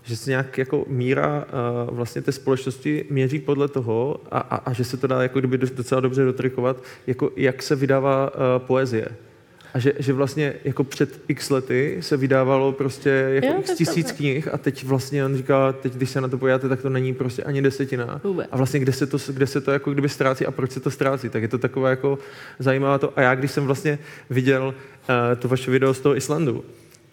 [0.03, 1.45] že se nějak jako míra
[1.91, 5.57] vlastně té společnosti měří podle toho a, a, a že se to dá jako kdyby
[5.57, 9.07] docela dobře dotrikovat, jako jak se vydává poezie.
[9.73, 14.11] A že, že vlastně jako před x lety se vydávalo prostě jako jo, x tisíc
[14.11, 17.13] knih a teď vlastně on říká, teď když se na to pojáte, tak to není
[17.13, 18.21] prostě ani desetina.
[18.23, 18.47] Vůbec.
[18.51, 20.91] A vlastně kde se, to, kde se to jako kdyby ztrácí a proč se to
[20.91, 22.19] ztrácí, tak je to takové jako
[22.59, 23.13] zajímavé to.
[23.15, 23.99] A já když jsem vlastně
[24.29, 26.63] viděl uh, to vaše video z toho Islandu,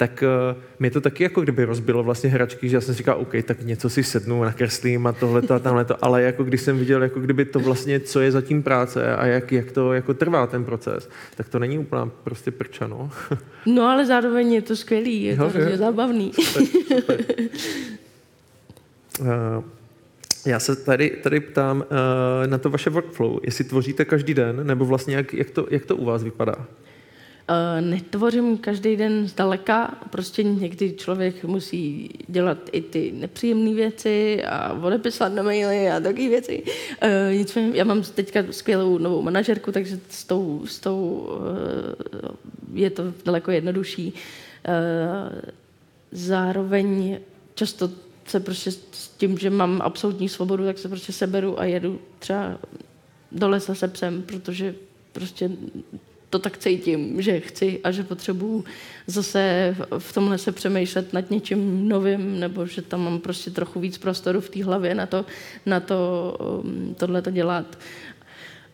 [0.00, 0.24] tak
[0.54, 3.62] uh, mě to taky jako kdyby rozbilo vlastně hračky, že já jsem říkal, OK, tak
[3.62, 7.20] něco si sednu, nakreslím a tohle a tamhle to, ale jako když jsem viděl, jako
[7.20, 11.08] kdyby to vlastně, co je zatím práce a jak, jak to jako trvá ten proces,
[11.36, 13.10] tak to není úplně prostě prčano.
[13.66, 16.32] No ale zároveň je to skvělý, je jo, to je zábavný.
[16.32, 16.66] Super,
[16.96, 17.24] super.
[19.20, 19.26] uh,
[20.46, 24.84] já se tady, tady ptám uh, na to vaše workflow, jestli tvoříte každý den, nebo
[24.84, 26.66] vlastně jak, jak, to, jak to u vás vypadá?
[27.50, 34.72] Uh, netvořím každý den zdaleka, prostě někdy člověk musí dělat i ty nepříjemné věci a
[34.72, 36.62] odepisat na maily a takové věci.
[37.02, 42.90] Uh, nicméně já mám teďka skvělou novou manažerku, takže s tou, s tou uh, je
[42.90, 44.12] to daleko jednodušší.
[46.12, 47.18] Zároveň
[47.54, 47.90] často
[48.26, 52.58] se prostě s tím, že mám absolutní svobodu, tak se prostě seberu a jedu třeba
[53.32, 54.74] do lesa se psem, protože
[55.12, 55.50] prostě
[56.30, 58.64] to tak cítím, že chci a že potřebuju
[59.06, 63.98] zase v tomhle se přemýšlet nad něčím novým, nebo že tam mám prostě trochu víc
[63.98, 65.24] prostoru v té hlavě na to,
[65.66, 67.78] na to um, tohle to dělat.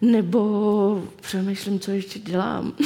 [0.01, 2.73] Nebo přemýšlím, co ještě dělám.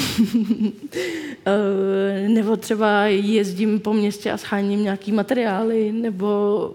[1.47, 6.71] Eh, nebo třeba jezdím po městě a scháním nějaký materiály, nebo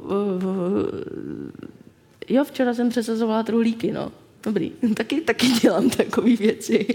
[2.29, 4.11] eh, jo, včera jsem přesazovala truhlíky, no.
[4.45, 6.87] Dobrý, taky, taky dělám takové věci.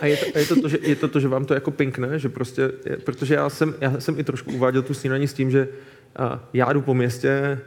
[0.00, 1.70] A je to, a je, to to, že, je to to, že vám to jako
[1.70, 2.72] pinkne, že prostě,
[3.04, 5.68] protože já jsem, já jsem i trošku uváděl tu snídaní s tím, že
[6.16, 7.60] a, já jdu po městě,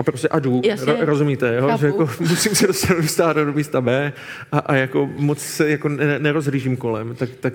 [0.00, 1.66] a prostě a jdu, Jasně, ro, rozumíte, jo?
[1.68, 1.80] chápu.
[1.80, 4.12] že jako musím se dostat do místa A do místa B
[4.52, 7.54] a, a jako moc se jako ne, nerozhlížím kolem, tak, tak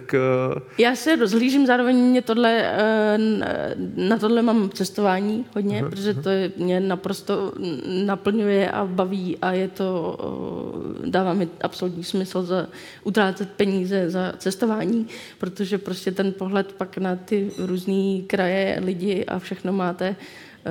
[0.53, 2.73] uh, Já se rozhlížím, zároveň mě tohle,
[3.15, 3.45] n-
[3.95, 7.53] na tohle mám cestování hodně, protože to je, mě naprosto
[8.05, 10.17] naplňuje a baví a je to,
[11.03, 12.67] eh, dává mi absolutní smysl za
[13.03, 19.39] utrácet peníze za cestování, protože prostě ten pohled pak na ty různé kraje, lidi a
[19.39, 20.15] všechno máte
[20.65, 20.69] eh,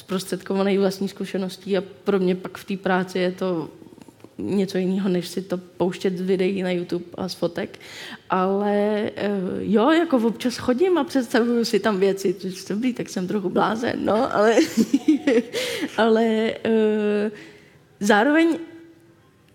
[0.00, 3.68] zprostředkovaný vlastní zkušeností a pro mě pak v té práci je to
[4.38, 7.78] něco jiného, než si to pouštět z videí na YouTube a z fotek.
[8.30, 12.36] Ale eh, jo, jako občas chodím a představuju si tam věci.
[12.68, 14.56] Dobrý, tak jsem trochu blázen, no, ale,
[15.96, 16.24] ale
[16.64, 17.30] eh,
[18.00, 18.58] zároveň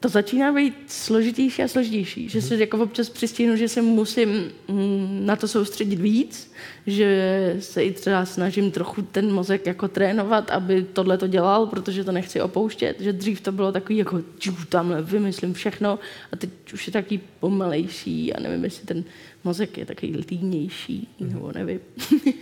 [0.06, 5.26] to začíná být složitější a složitější, že se jako občas přistihnu, že se musím mm,
[5.26, 6.53] na to soustředit víc,
[6.88, 12.03] že se i třeba snažím trochu ten mozek jako trénovat, aby tohle to dělal, protože
[12.03, 15.99] to nechci opouštět, že dřív to bylo takový jako ču, tamhle vymyslím všechno
[16.32, 19.03] a teď už je taky pomalejší a nevím, jestli ten
[19.44, 21.80] mozek je takový línější, nebo nevím.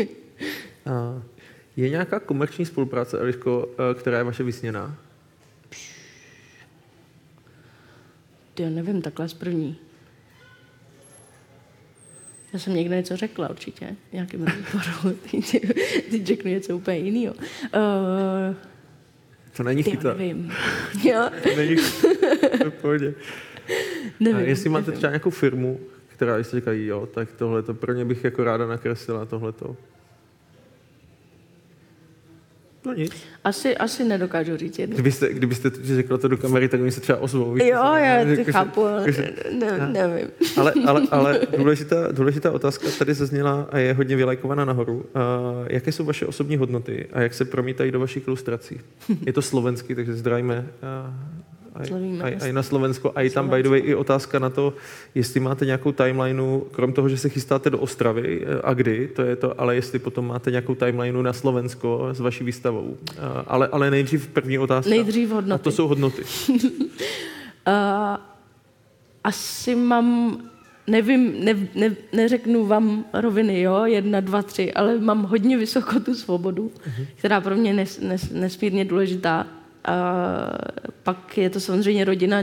[0.85, 1.21] a
[1.77, 4.97] je nějaká komerční spolupráce, Eliško, eh, která je vaše vysněná?
[8.59, 9.77] Já nevím, takhle z první.
[12.53, 15.17] Já jsem někde něco řekla určitě, nějakým rozhovoru.
[15.31, 15.61] Teď,
[16.11, 17.33] teď řeknu něco úplně jiného.
[17.33, 18.55] Uh,
[19.57, 20.13] To není chyta.
[20.13, 20.51] nevím.
[21.03, 23.13] Jo, To není v pohodě.
[23.69, 23.71] A
[24.19, 24.45] nevím.
[24.47, 24.97] jestli máte nevím.
[24.97, 28.67] třeba nějakou firmu, která si říkají, jo, tak tohle to pro ně bych jako ráda
[28.67, 29.77] nakreslila, tohle to.
[32.85, 33.11] No nic.
[33.43, 34.93] Asi, asi nedokážu říct jednu.
[34.93, 37.53] Kdybyste, kdybyste to řekla to do kamery, tak oni se třeba ozvou.
[37.53, 40.27] víš, Jo, se- já že- to chápu, ale že- ne, nevím.
[40.57, 44.93] Ale, ale, ale důležitá, důležitá otázka tady zazněla a je hodně vylajkovaná nahoru.
[44.95, 45.03] Uh,
[45.67, 48.79] jaké jsou vaše osobní hodnoty a jak se promítají do vašich ilustrací?
[49.25, 50.59] Je to slovensky, takže zdravíme
[51.07, 51.13] uh,
[51.75, 51.79] a,
[52.23, 53.11] a, a i na Slovensko.
[53.15, 54.73] A i tam, by the way, i otázka na to,
[55.15, 59.21] jestli máte nějakou timelineu, krom toho, že se chystáte do Ostravy eh, a kdy, to
[59.21, 62.81] je to, ale jestli potom máte nějakou timelineu na Slovensko s vaší výstavou.
[62.83, 62.97] Uh,
[63.47, 64.89] ale, ale nejdřív první otázka.
[64.89, 65.63] Nejdřív A hodnoty.
[65.63, 66.23] to jsou hodnoty.
[66.49, 66.59] Uh,
[69.23, 70.37] asi mám,
[70.87, 76.15] nevím, ne, ne, neřeknu vám roviny, jo, jedna, dva, tři, ale mám hodně vysoko tu
[76.15, 76.71] svobodu,
[77.15, 79.47] která pro mě nes, nes, nesmírně důležitá.
[79.85, 80.15] A
[81.03, 82.41] pak je to samozřejmě rodina,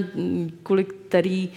[0.63, 1.49] kvůli který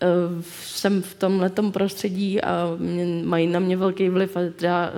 [0.00, 0.06] eh,
[0.42, 2.78] jsem v tomhle prostředí a
[3.24, 4.90] mají na mě velký vliv a třeba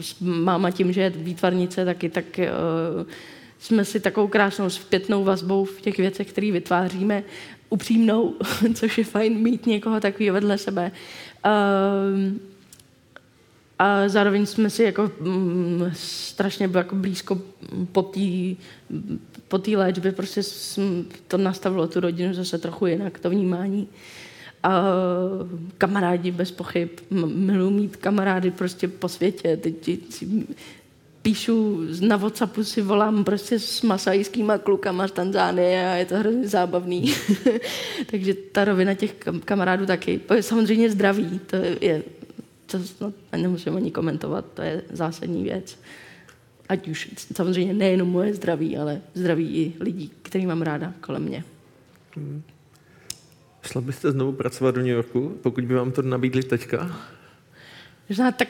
[0.00, 2.50] s máma tím, že je výtvarnice taky, tak eh,
[3.58, 7.24] jsme si takovou krásnou zpětnou vazbou v těch věcech, které vytváříme,
[7.70, 8.34] upřímnou,
[8.74, 10.92] což je fajn mít někoho takového vedle sebe.
[11.46, 12.40] Um,
[13.78, 17.38] a zároveň jsme si jako mm, strašně jako blízko
[17.92, 18.20] po té
[19.48, 20.40] po té léčbě prostě
[21.28, 23.88] to nastavilo tu rodinu zase trochu jinak, to vnímání.
[24.62, 24.82] A
[25.78, 26.88] kamarádi bez pochyb,
[27.34, 29.56] miluji mít kamarády prostě po světě.
[29.56, 29.90] Teď
[31.22, 36.48] píšu na Whatsappu si volám prostě s masajskýma klukama z Tanzánie a je to hrozně
[36.48, 37.14] zábavný.
[38.10, 40.20] Takže ta rovina těch kam- kamarádů taky.
[40.40, 42.02] Samozřejmě zdraví, to je,
[42.70, 45.78] to snad ani nemusím ani komentovat, to je zásadní věc.
[46.68, 51.44] Ať už samozřejmě nejenom moje zdraví, ale zdraví i lidí, který mám ráda kolem mě.
[53.62, 56.96] Šla byste znovu pracovat do New Yorku, pokud by vám to nabídli teďka?
[58.08, 58.48] Možná tak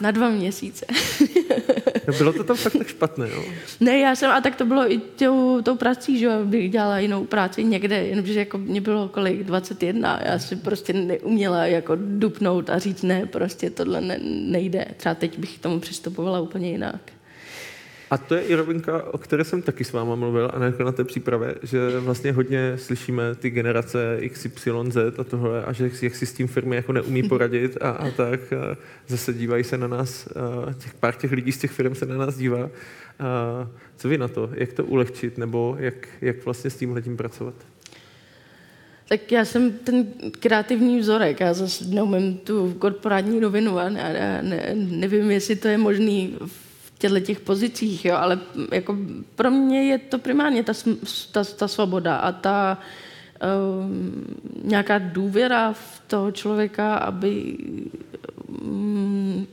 [0.00, 0.86] na dva měsíce.
[2.08, 3.44] No, bylo to tam fakt tak špatné, jo?
[3.80, 6.98] Ne, já jsem, a tak to bylo i tou, tou prací, že jo, bych dělala
[6.98, 12.70] jinou práci někde, jenomže jako mě bylo kolik, 21, já si prostě neuměla jako dupnout
[12.70, 14.86] a říct ne, prostě tohle ne, nejde.
[14.96, 17.00] Třeba teď bych k tomu přistupovala úplně jinak.
[18.12, 20.92] A to je i rovinka, o které jsem taky s váma mluvil a jako na
[20.92, 25.90] té přípravě, že vlastně hodně slyšíme ty generace X, Y, Z a tohle a že
[26.02, 28.76] jak si s tím firmy jako neumí poradit a, a tak a
[29.08, 32.16] zase dívají se na nás, a těch pár těch lidí z těch firm se na
[32.16, 32.70] nás dívá.
[33.18, 34.50] A co vy na to?
[34.52, 37.54] Jak to ulehčit nebo jak, jak vlastně s tímhle tím pracovat?
[39.08, 40.06] Tak já jsem ten
[40.40, 45.68] kreativní vzorek, já zase neumím tu korporátní rovinu a ne, ne, ne, nevím, jestli to
[45.68, 46.71] je možný v
[47.02, 48.38] těchto těch pozicích, jo, ale
[48.72, 48.96] jako
[49.34, 50.72] pro mě je to primárně ta,
[51.32, 52.78] ta, ta svoboda a ta
[53.42, 54.24] um,
[54.64, 57.58] nějaká důvěra v toho člověka, aby
[58.48, 59.46] um,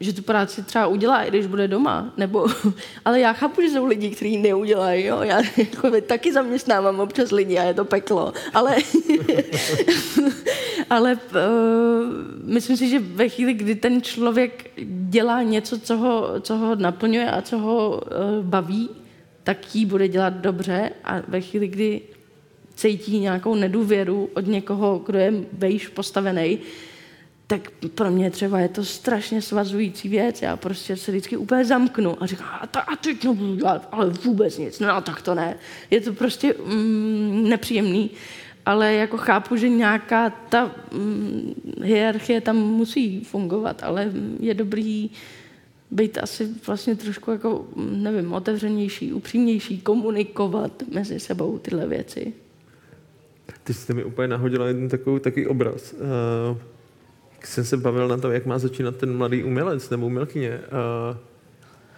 [0.00, 2.12] že tu práci třeba udělá, i když bude doma.
[2.16, 2.46] Nebo,
[3.04, 5.04] ale já chápu, že jsou lidi, kteří neudělají.
[5.04, 5.20] Jo?
[5.22, 8.32] Já jako, taky zaměstnávám občas lidi a je to peklo.
[8.54, 8.76] Ale,
[10.90, 11.20] ale uh,
[12.44, 14.70] myslím si, že ve chvíli, kdy ten člověk
[15.08, 18.90] dělá něco, co ho, co ho naplňuje a co ho uh, baví,
[19.44, 22.00] tak jí bude dělat dobře a ve chvíli, kdy
[22.74, 26.58] cítí nějakou nedůvěru od někoho, kdo je vejš postavený,
[27.50, 30.42] tak pro mě třeba je to strašně svazující věc.
[30.42, 34.10] Já prostě se vždycky úplně zamknu a říkám, a, ta, a teď nebudu dělat, ale
[34.10, 35.56] vůbec nic, no tak to ne.
[35.90, 38.10] Je to prostě mm, nepříjemný,
[38.66, 45.10] ale jako chápu, že nějaká ta mm, hierarchie tam musí fungovat, ale je dobrý
[45.90, 52.32] být asi vlastně trošku jako, nevím, otevřenější, upřímnější, komunikovat mezi sebou tyhle věci.
[53.64, 55.92] Ty jste mi úplně nahodila jeden takový, takový obraz.
[55.92, 56.56] Uh,
[57.46, 60.60] jsem se bavil na to, jak má začínat ten mladý umělec nebo umělkyně.
[61.12, 61.16] Uh,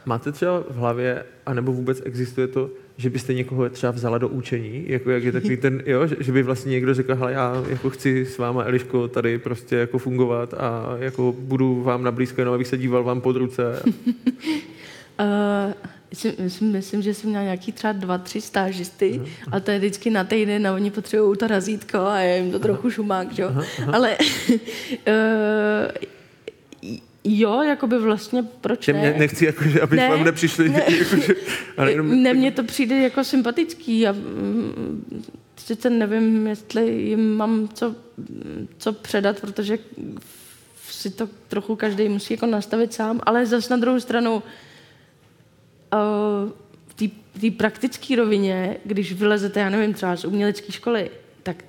[0.07, 4.85] máte třeba v hlavě, anebo vůbec existuje to, že byste někoho třeba vzala do učení,
[4.87, 7.91] jako jak je takový ten, jo, že, že by vlastně někdo řekl, hele, já jako
[7.91, 12.55] chci s váma, Eliško, tady prostě jako fungovat a jako budu vám na blízko, jenom
[12.55, 13.83] abych se díval vám pod ruce.
[15.21, 15.73] uh,
[16.39, 19.23] myslím, myslím, že jsem měla nějaký třeba dva, tři stážisty
[19.53, 22.59] a to je vždycky na týden a oni potřebují to razítko a je jim to
[22.59, 23.51] trochu šumák, jo.
[23.93, 26.09] Ale uh,
[27.25, 29.15] Jo, jako by vlastně, proč ne?
[29.19, 30.69] Nechci, jako, že aby ne, vám nepřišli.
[30.69, 31.35] Ne, jako, že,
[31.77, 35.25] ale jenom, ne, mně to přijde jako sympatický a mm,
[35.57, 37.95] sice nevím, jestli jim mám co,
[38.79, 39.79] co předat, protože
[40.89, 44.43] si to trochu každý musí jako nastavit sám, ale zase na druhou stranu
[46.87, 51.11] v té praktické rovině, když vylezete, já nevím, třeba z umělecké školy,
[51.43, 51.65] tak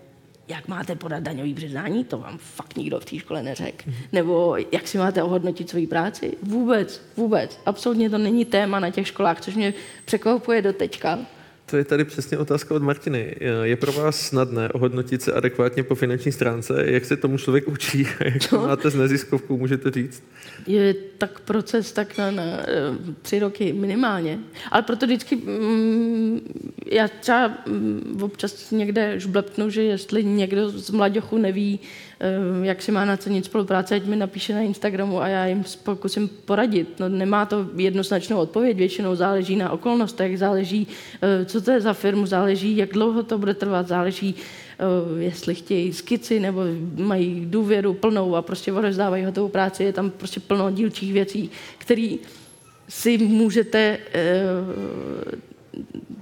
[0.47, 3.89] jak máte podat daňový přiznání, to vám fakt nikdo v té škole neřekl.
[3.89, 4.07] Mm-hmm.
[4.11, 6.37] Nebo jak si máte ohodnotit svoji práci?
[6.43, 7.59] Vůbec, vůbec.
[7.65, 9.73] Absolutně to není téma na těch školách, což mě
[10.05, 11.19] překvapuje do teďka.
[11.73, 13.35] To je tady přesně otázka od Martiny.
[13.63, 16.83] Je pro vás snadné ohodnotit se adekvátně po finanční stránce?
[16.85, 18.07] Jak se tomu člověk učí?
[18.19, 20.23] Jak to máte s neziskovkou, můžete říct?
[20.67, 22.43] Je tak proces tak na, na
[23.21, 24.39] tři roky minimálně.
[24.71, 26.39] Ale proto vždycky mm,
[26.91, 31.79] já třeba mm, občas někde žblepnu, že jestli někdo z mladěchu neví,
[32.61, 36.99] jak si má nacenit spolupráce, ať mi napíše na Instagramu a já jim pokusím poradit.
[36.99, 40.87] No, nemá to jednoznačnou odpověď, většinou záleží na okolnostech, záleží,
[41.21, 45.55] eh, co to je za firmu, záleží, jak dlouho to bude trvat, záleží, eh, jestli
[45.55, 46.61] chtějí skici nebo
[46.97, 52.15] mají důvěru plnou a prostě odevzdávají hotovou práci, je tam prostě plno dílčích věcí, které
[52.89, 53.97] si můžete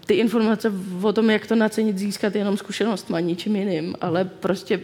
[0.06, 4.80] ty informace o tom, jak to nacenit, získat jenom zkušenostma, ničím jiným, ale prostě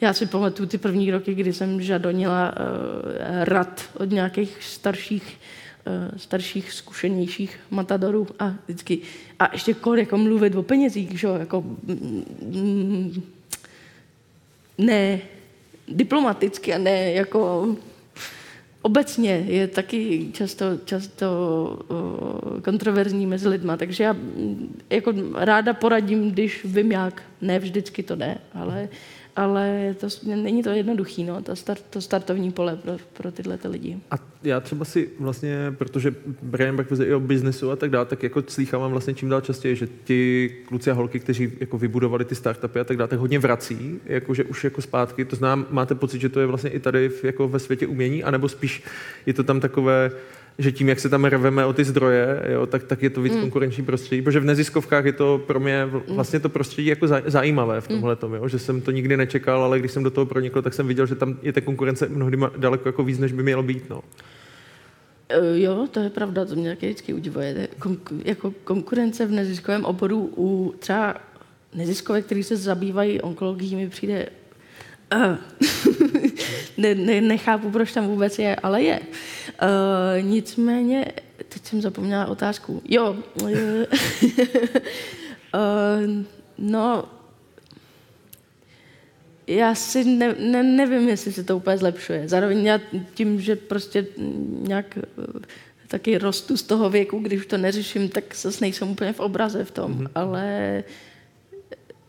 [0.00, 5.38] já si pamatuju ty první roky, kdy jsem žadonila uh, rad od nějakých starších,
[5.86, 8.98] uh, starších, zkušenějších matadorů a vždycky,
[9.38, 13.22] a ještě kor jako mluvit o penězích, že jako mm,
[14.78, 15.20] ne
[15.88, 17.68] diplomaticky a ne jako
[18.82, 21.28] obecně je taky často, často
[21.88, 28.02] uh, kontroverzní mezi lidma, takže já mm, jako ráda poradím, když vím jak, ne vždycky
[28.02, 28.88] to jde, ale
[29.38, 33.68] ale to, není to jednoduchý, no, to, start, to startovní pole pro, pro tyhle ty
[33.68, 33.98] lidi.
[34.10, 38.22] A já třeba si vlastně, protože Brian Buck i o biznesu a tak dále, tak
[38.22, 42.34] jako slýchávám vlastně čím dál častěji, že ti kluci a holky, kteří jako vybudovali ty
[42.34, 45.24] startupy a tak dále, tak hodně vrací, jako že už jako zpátky.
[45.24, 48.24] To znám, máte pocit, že to je vlastně i tady v, jako ve světě umění,
[48.24, 48.82] anebo spíš
[49.26, 50.10] je to tam takové,
[50.58, 53.34] že tím, jak se tam rveme o ty zdroje, jo, tak, tak je to víc
[53.34, 53.40] mm.
[53.40, 56.00] konkurenční prostředí, protože v neziskovkách je to pro mě mm.
[56.08, 59.78] vlastně to prostředí jako zajímavé v tomhle tom, jo, že jsem to nikdy nečekal, ale
[59.78, 62.88] když jsem do toho pronikl, tak jsem viděl, že tam je ta konkurence mnohdy daleko
[62.88, 63.90] jako víc, než by mělo být.
[63.90, 64.02] No.
[65.28, 67.68] E, jo, to je pravda, to mě taky vždycky udivuje.
[67.78, 71.16] Konku, jako konkurence v neziskovém oboru u třeba
[71.74, 74.28] neziskovek, který se zabývají onkologií, mi přijde
[76.76, 79.00] ne, ne, nechápu, proč tam vůbec je, ale je.
[79.00, 81.12] Uh, nicméně,
[81.48, 82.82] teď jsem zapomněla otázku.
[82.84, 83.16] Jo.
[83.42, 83.50] uh,
[86.58, 87.04] no,
[89.46, 92.28] já si ne, ne, nevím, jestli se to úplně zlepšuje.
[92.28, 92.80] Zároveň já
[93.14, 94.06] tím, že prostě
[94.50, 94.98] nějak
[95.88, 99.70] taky rostu z toho věku, když to neřeším, tak zase nejsem úplně v obraze v
[99.70, 100.10] tom, mm-hmm.
[100.14, 100.84] ale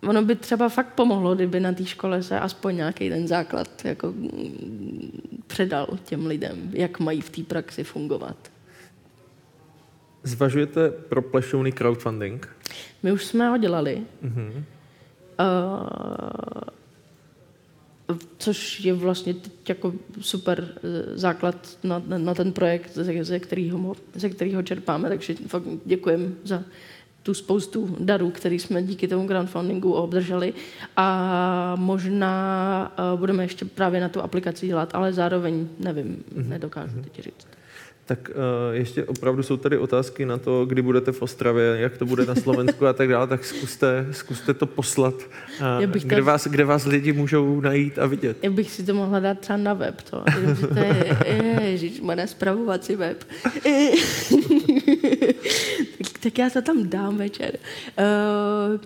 [0.07, 4.13] ono by třeba fakt pomohlo, kdyby na té škole se aspoň nějaký ten základ jako
[5.47, 8.37] předal těm lidem, jak mají v té praxi fungovat.
[10.23, 12.47] Zvažujete pro plešovný crowdfunding?
[13.03, 14.01] My už jsme ho dělali.
[14.23, 14.63] Mm-hmm.
[18.37, 23.95] což je vlastně teď jako super eh, základ na, na ten projekt, ze, ze, kterého,
[24.13, 26.63] ze kterého čerpáme, takže fakt děkujem za
[27.23, 30.53] tu spoustu darů, který jsme díky tomu crowdfundingu obdrželi
[30.97, 36.47] a možná uh, budeme ještě právě na tu aplikaci dělat, ale zároveň nevím, mm-hmm.
[36.47, 37.47] nedokážu teď říct.
[38.05, 42.05] Tak uh, ještě opravdu jsou tady otázky na to, kdy budete v Ostravě, jak to
[42.05, 45.13] bude na Slovensku a tak dále, tak zkuste, zkuste to poslat,
[45.81, 46.23] uh, bych kde, to...
[46.23, 48.37] vás, kde vás lidi můžou najít a vidět.
[48.41, 50.23] Já bych si to mohla dát třeba na web, to,
[50.73, 51.17] to je,
[51.61, 53.23] ježiš, má spravovací web.
[56.19, 57.57] tak, já to tam dám večer.
[57.97, 58.81] Uh,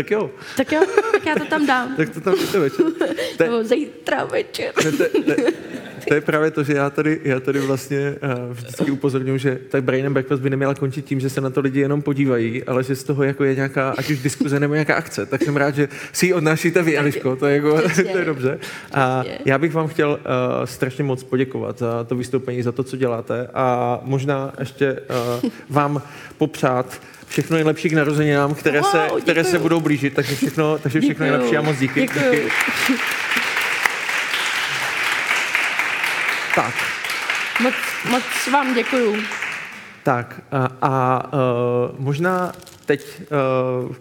[0.00, 0.30] tak jo.
[0.56, 0.80] Tak jo,
[1.12, 1.94] tak já to tam dám.
[1.96, 2.86] tak to tam dáte večer.
[3.40, 4.72] Nebo zítra večer.
[4.84, 5.36] Ne, te, ne,
[6.08, 9.84] to je právě to, že já tady, já tady vlastně uh, vždycky upozorňuji, že tak
[9.84, 12.82] Brain and Breakfast by neměla končit tím, že se na to lidi jenom podívají, ale
[12.82, 15.26] že z toho jako je nějaká, ať už diskuze nebo nějaká akce.
[15.26, 17.82] Tak jsem rád, že si ji odnášíte vy, Eliško, to je, jako,
[18.12, 18.58] to je dobře.
[18.92, 20.16] A já bych vám chtěl uh,
[20.64, 24.92] strašně moc poděkovat za to vystoupení, za to, co děláte a možná ještě
[25.42, 26.02] uh, vám
[26.38, 27.00] popřát
[27.30, 31.26] všechno nejlepší k narozeninám, které, wow, se, které se budou blížit, takže všechno, takže všechno
[31.26, 32.00] nejlepší a moc díky.
[32.00, 32.32] Děkuju.
[32.32, 32.50] díky.
[36.54, 36.74] Tak.
[37.60, 37.74] Moc,
[38.10, 39.22] moc vám děkuju.
[40.02, 41.40] Tak a, a uh,
[41.98, 42.52] možná
[42.86, 43.20] teď
[43.88, 43.94] uh,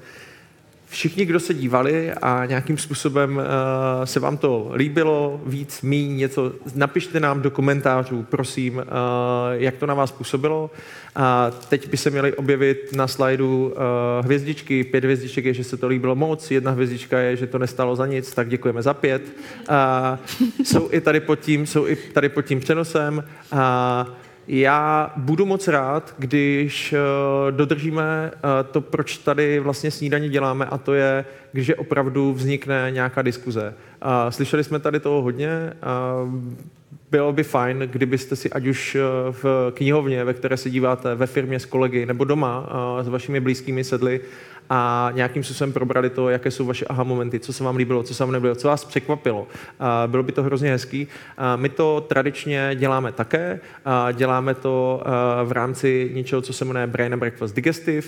[0.90, 3.44] všichni, kdo se dívali a nějakým způsobem uh,
[4.04, 8.84] se vám to líbilo, víc, míň, něco, napište nám do komentářů, prosím, uh,
[9.52, 10.72] jak to na vás působilo.
[11.16, 14.84] A teď by se měly objevit na slajdu uh, hvězdičky.
[14.84, 18.06] Pět hvězdiček je, že se to líbilo moc, jedna hvězdička je, že to nestalo za
[18.06, 19.22] nic, tak děkujeme za pět.
[19.70, 23.24] Uh, jsou i tady pod tím, jsou i tady pod tím přenosem.
[23.54, 23.60] Uh,
[24.52, 30.78] já budu moc rád, když uh, dodržíme uh, to, proč tady vlastně snídaně děláme, a
[30.78, 33.74] to je, když opravdu vznikne nějaká diskuze.
[34.06, 35.74] Uh, slyšeli jsme tady toho hodně.
[37.12, 38.98] Bylo by fajn, kdybyste si ať už
[39.32, 42.70] v knihovně, ve které se díváte, ve firmě s kolegy nebo doma
[43.02, 44.22] s vašimi blízkými sedli
[44.70, 48.14] a nějakým způsobem probrali to, jaké jsou vaše aha momenty, co se vám líbilo, co
[48.14, 49.48] se vám nebylo, co vás překvapilo.
[50.08, 51.08] Bylo by to hrozně hezký.
[51.56, 53.60] My to tradičně děláme také.
[54.14, 55.04] Děláme to
[55.44, 58.08] v rámci něčeho, co se jmenuje Brain and Breakfast Digestive,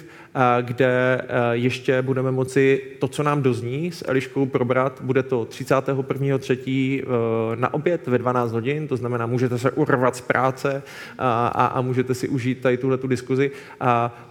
[0.61, 1.21] kde
[1.51, 5.01] ještě budeme moci to, co nám dozní s Eliškou probrat.
[5.01, 7.03] Bude to 31.3.
[7.55, 10.83] na oběd ve 12 hodin, to znamená, můžete se urvat z práce
[11.17, 13.51] a, a, a můžete si užít tady tuhle tu diskuzi.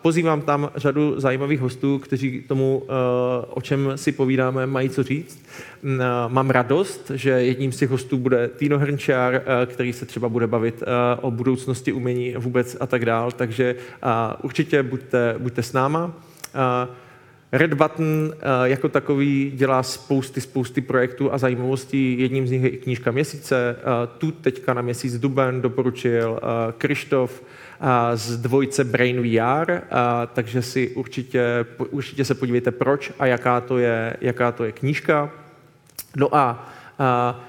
[0.03, 5.03] Pozývám tam řadu zajímavých hostů, kteří kteří tomu, eh, o čem si povídáme, mají co
[5.03, 5.47] říct.
[5.83, 10.07] Mm, eh, mám radost, že jedním z těch hostů bude Tino Hrnčár, eh, který se
[10.07, 10.83] třeba bude bavit
[11.21, 13.75] o budoucnosti umění vůbec a tak dál, takže
[14.43, 16.13] určitě buďte, buďte s náma.
[17.53, 18.33] Red Button
[18.65, 22.21] jako takový dělá spousty, spousty projektů a zajímavostí.
[22.21, 23.77] Jedním z nich je i knížka měsíce.
[24.19, 26.41] Tu teďka na měsíc duben doporučil
[26.79, 27.43] Krištof
[28.15, 29.81] z dvojce Brain VR,
[30.33, 35.31] takže si určitě, určitě se podívejte, proč a jaká to je, jaká to je knížka.
[36.17, 36.73] No a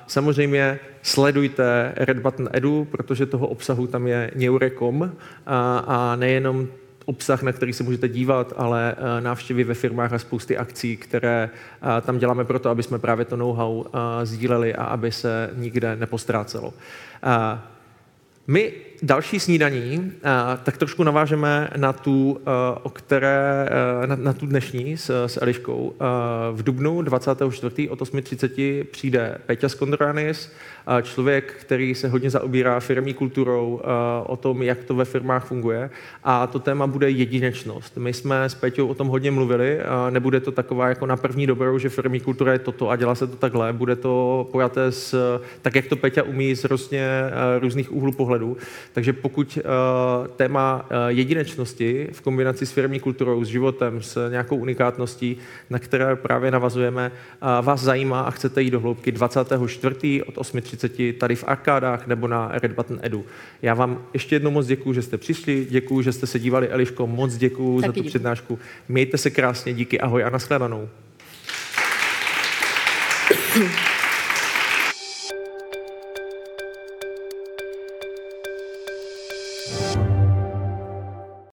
[0.08, 5.12] samozřejmě sledujte Red Button Edu, protože toho obsahu tam je neurekom
[5.46, 6.68] a, a nejenom
[7.06, 11.50] obsah, na který se můžete dívat, ale návštěvy ve firmách a spousty akcí, které
[12.02, 13.86] tam děláme proto, aby jsme právě to know-how
[14.24, 16.74] sdíleli a aby se nikde nepostrácelo.
[18.48, 20.30] My další snídaní, eh,
[20.64, 23.70] tak trošku navážeme na tu, eh, o které,
[24.04, 25.94] eh, na, na tu dnešní s, s Eliškou.
[26.52, 27.90] V Dubnu 24.
[27.90, 30.52] od 8.30 přijde Peťa Skondronis,
[31.02, 33.82] člověk, který se hodně zaobírá firmní kulturou,
[34.26, 35.90] o tom, jak to ve firmách funguje.
[36.24, 37.98] A to téma bude jedinečnost.
[37.98, 39.80] My jsme s Peťou o tom hodně mluvili.
[40.10, 43.28] Nebude to taková jako na první dobrou, že firmní kultura je toto a dělá se
[43.28, 43.74] to takhle.
[43.74, 47.08] Bude to pojaté s, tak, jak to Peťa umí z různě,
[47.60, 48.58] různých úhlů pohledu.
[48.94, 54.56] Takže pokud uh, téma uh, jedinečnosti v kombinaci s firmní kulturou, s životem, s nějakou
[54.56, 55.38] unikátností,
[55.70, 60.24] na které právě navazujeme, uh, vás zajímá a chcete jít do hloubky 24.
[60.24, 63.26] od 8.30 tady v Arkádách nebo na Red Button Edu.
[63.62, 67.08] Já vám ještě jednou moc děkuji, že jste přišli, děkuji, že jste se dívali, Eliško,
[67.08, 68.10] moc děkuji za tu děkuji.
[68.10, 68.60] přednášku.
[68.90, 70.90] Mějte se krásně, díky, ahoj a nashledanou.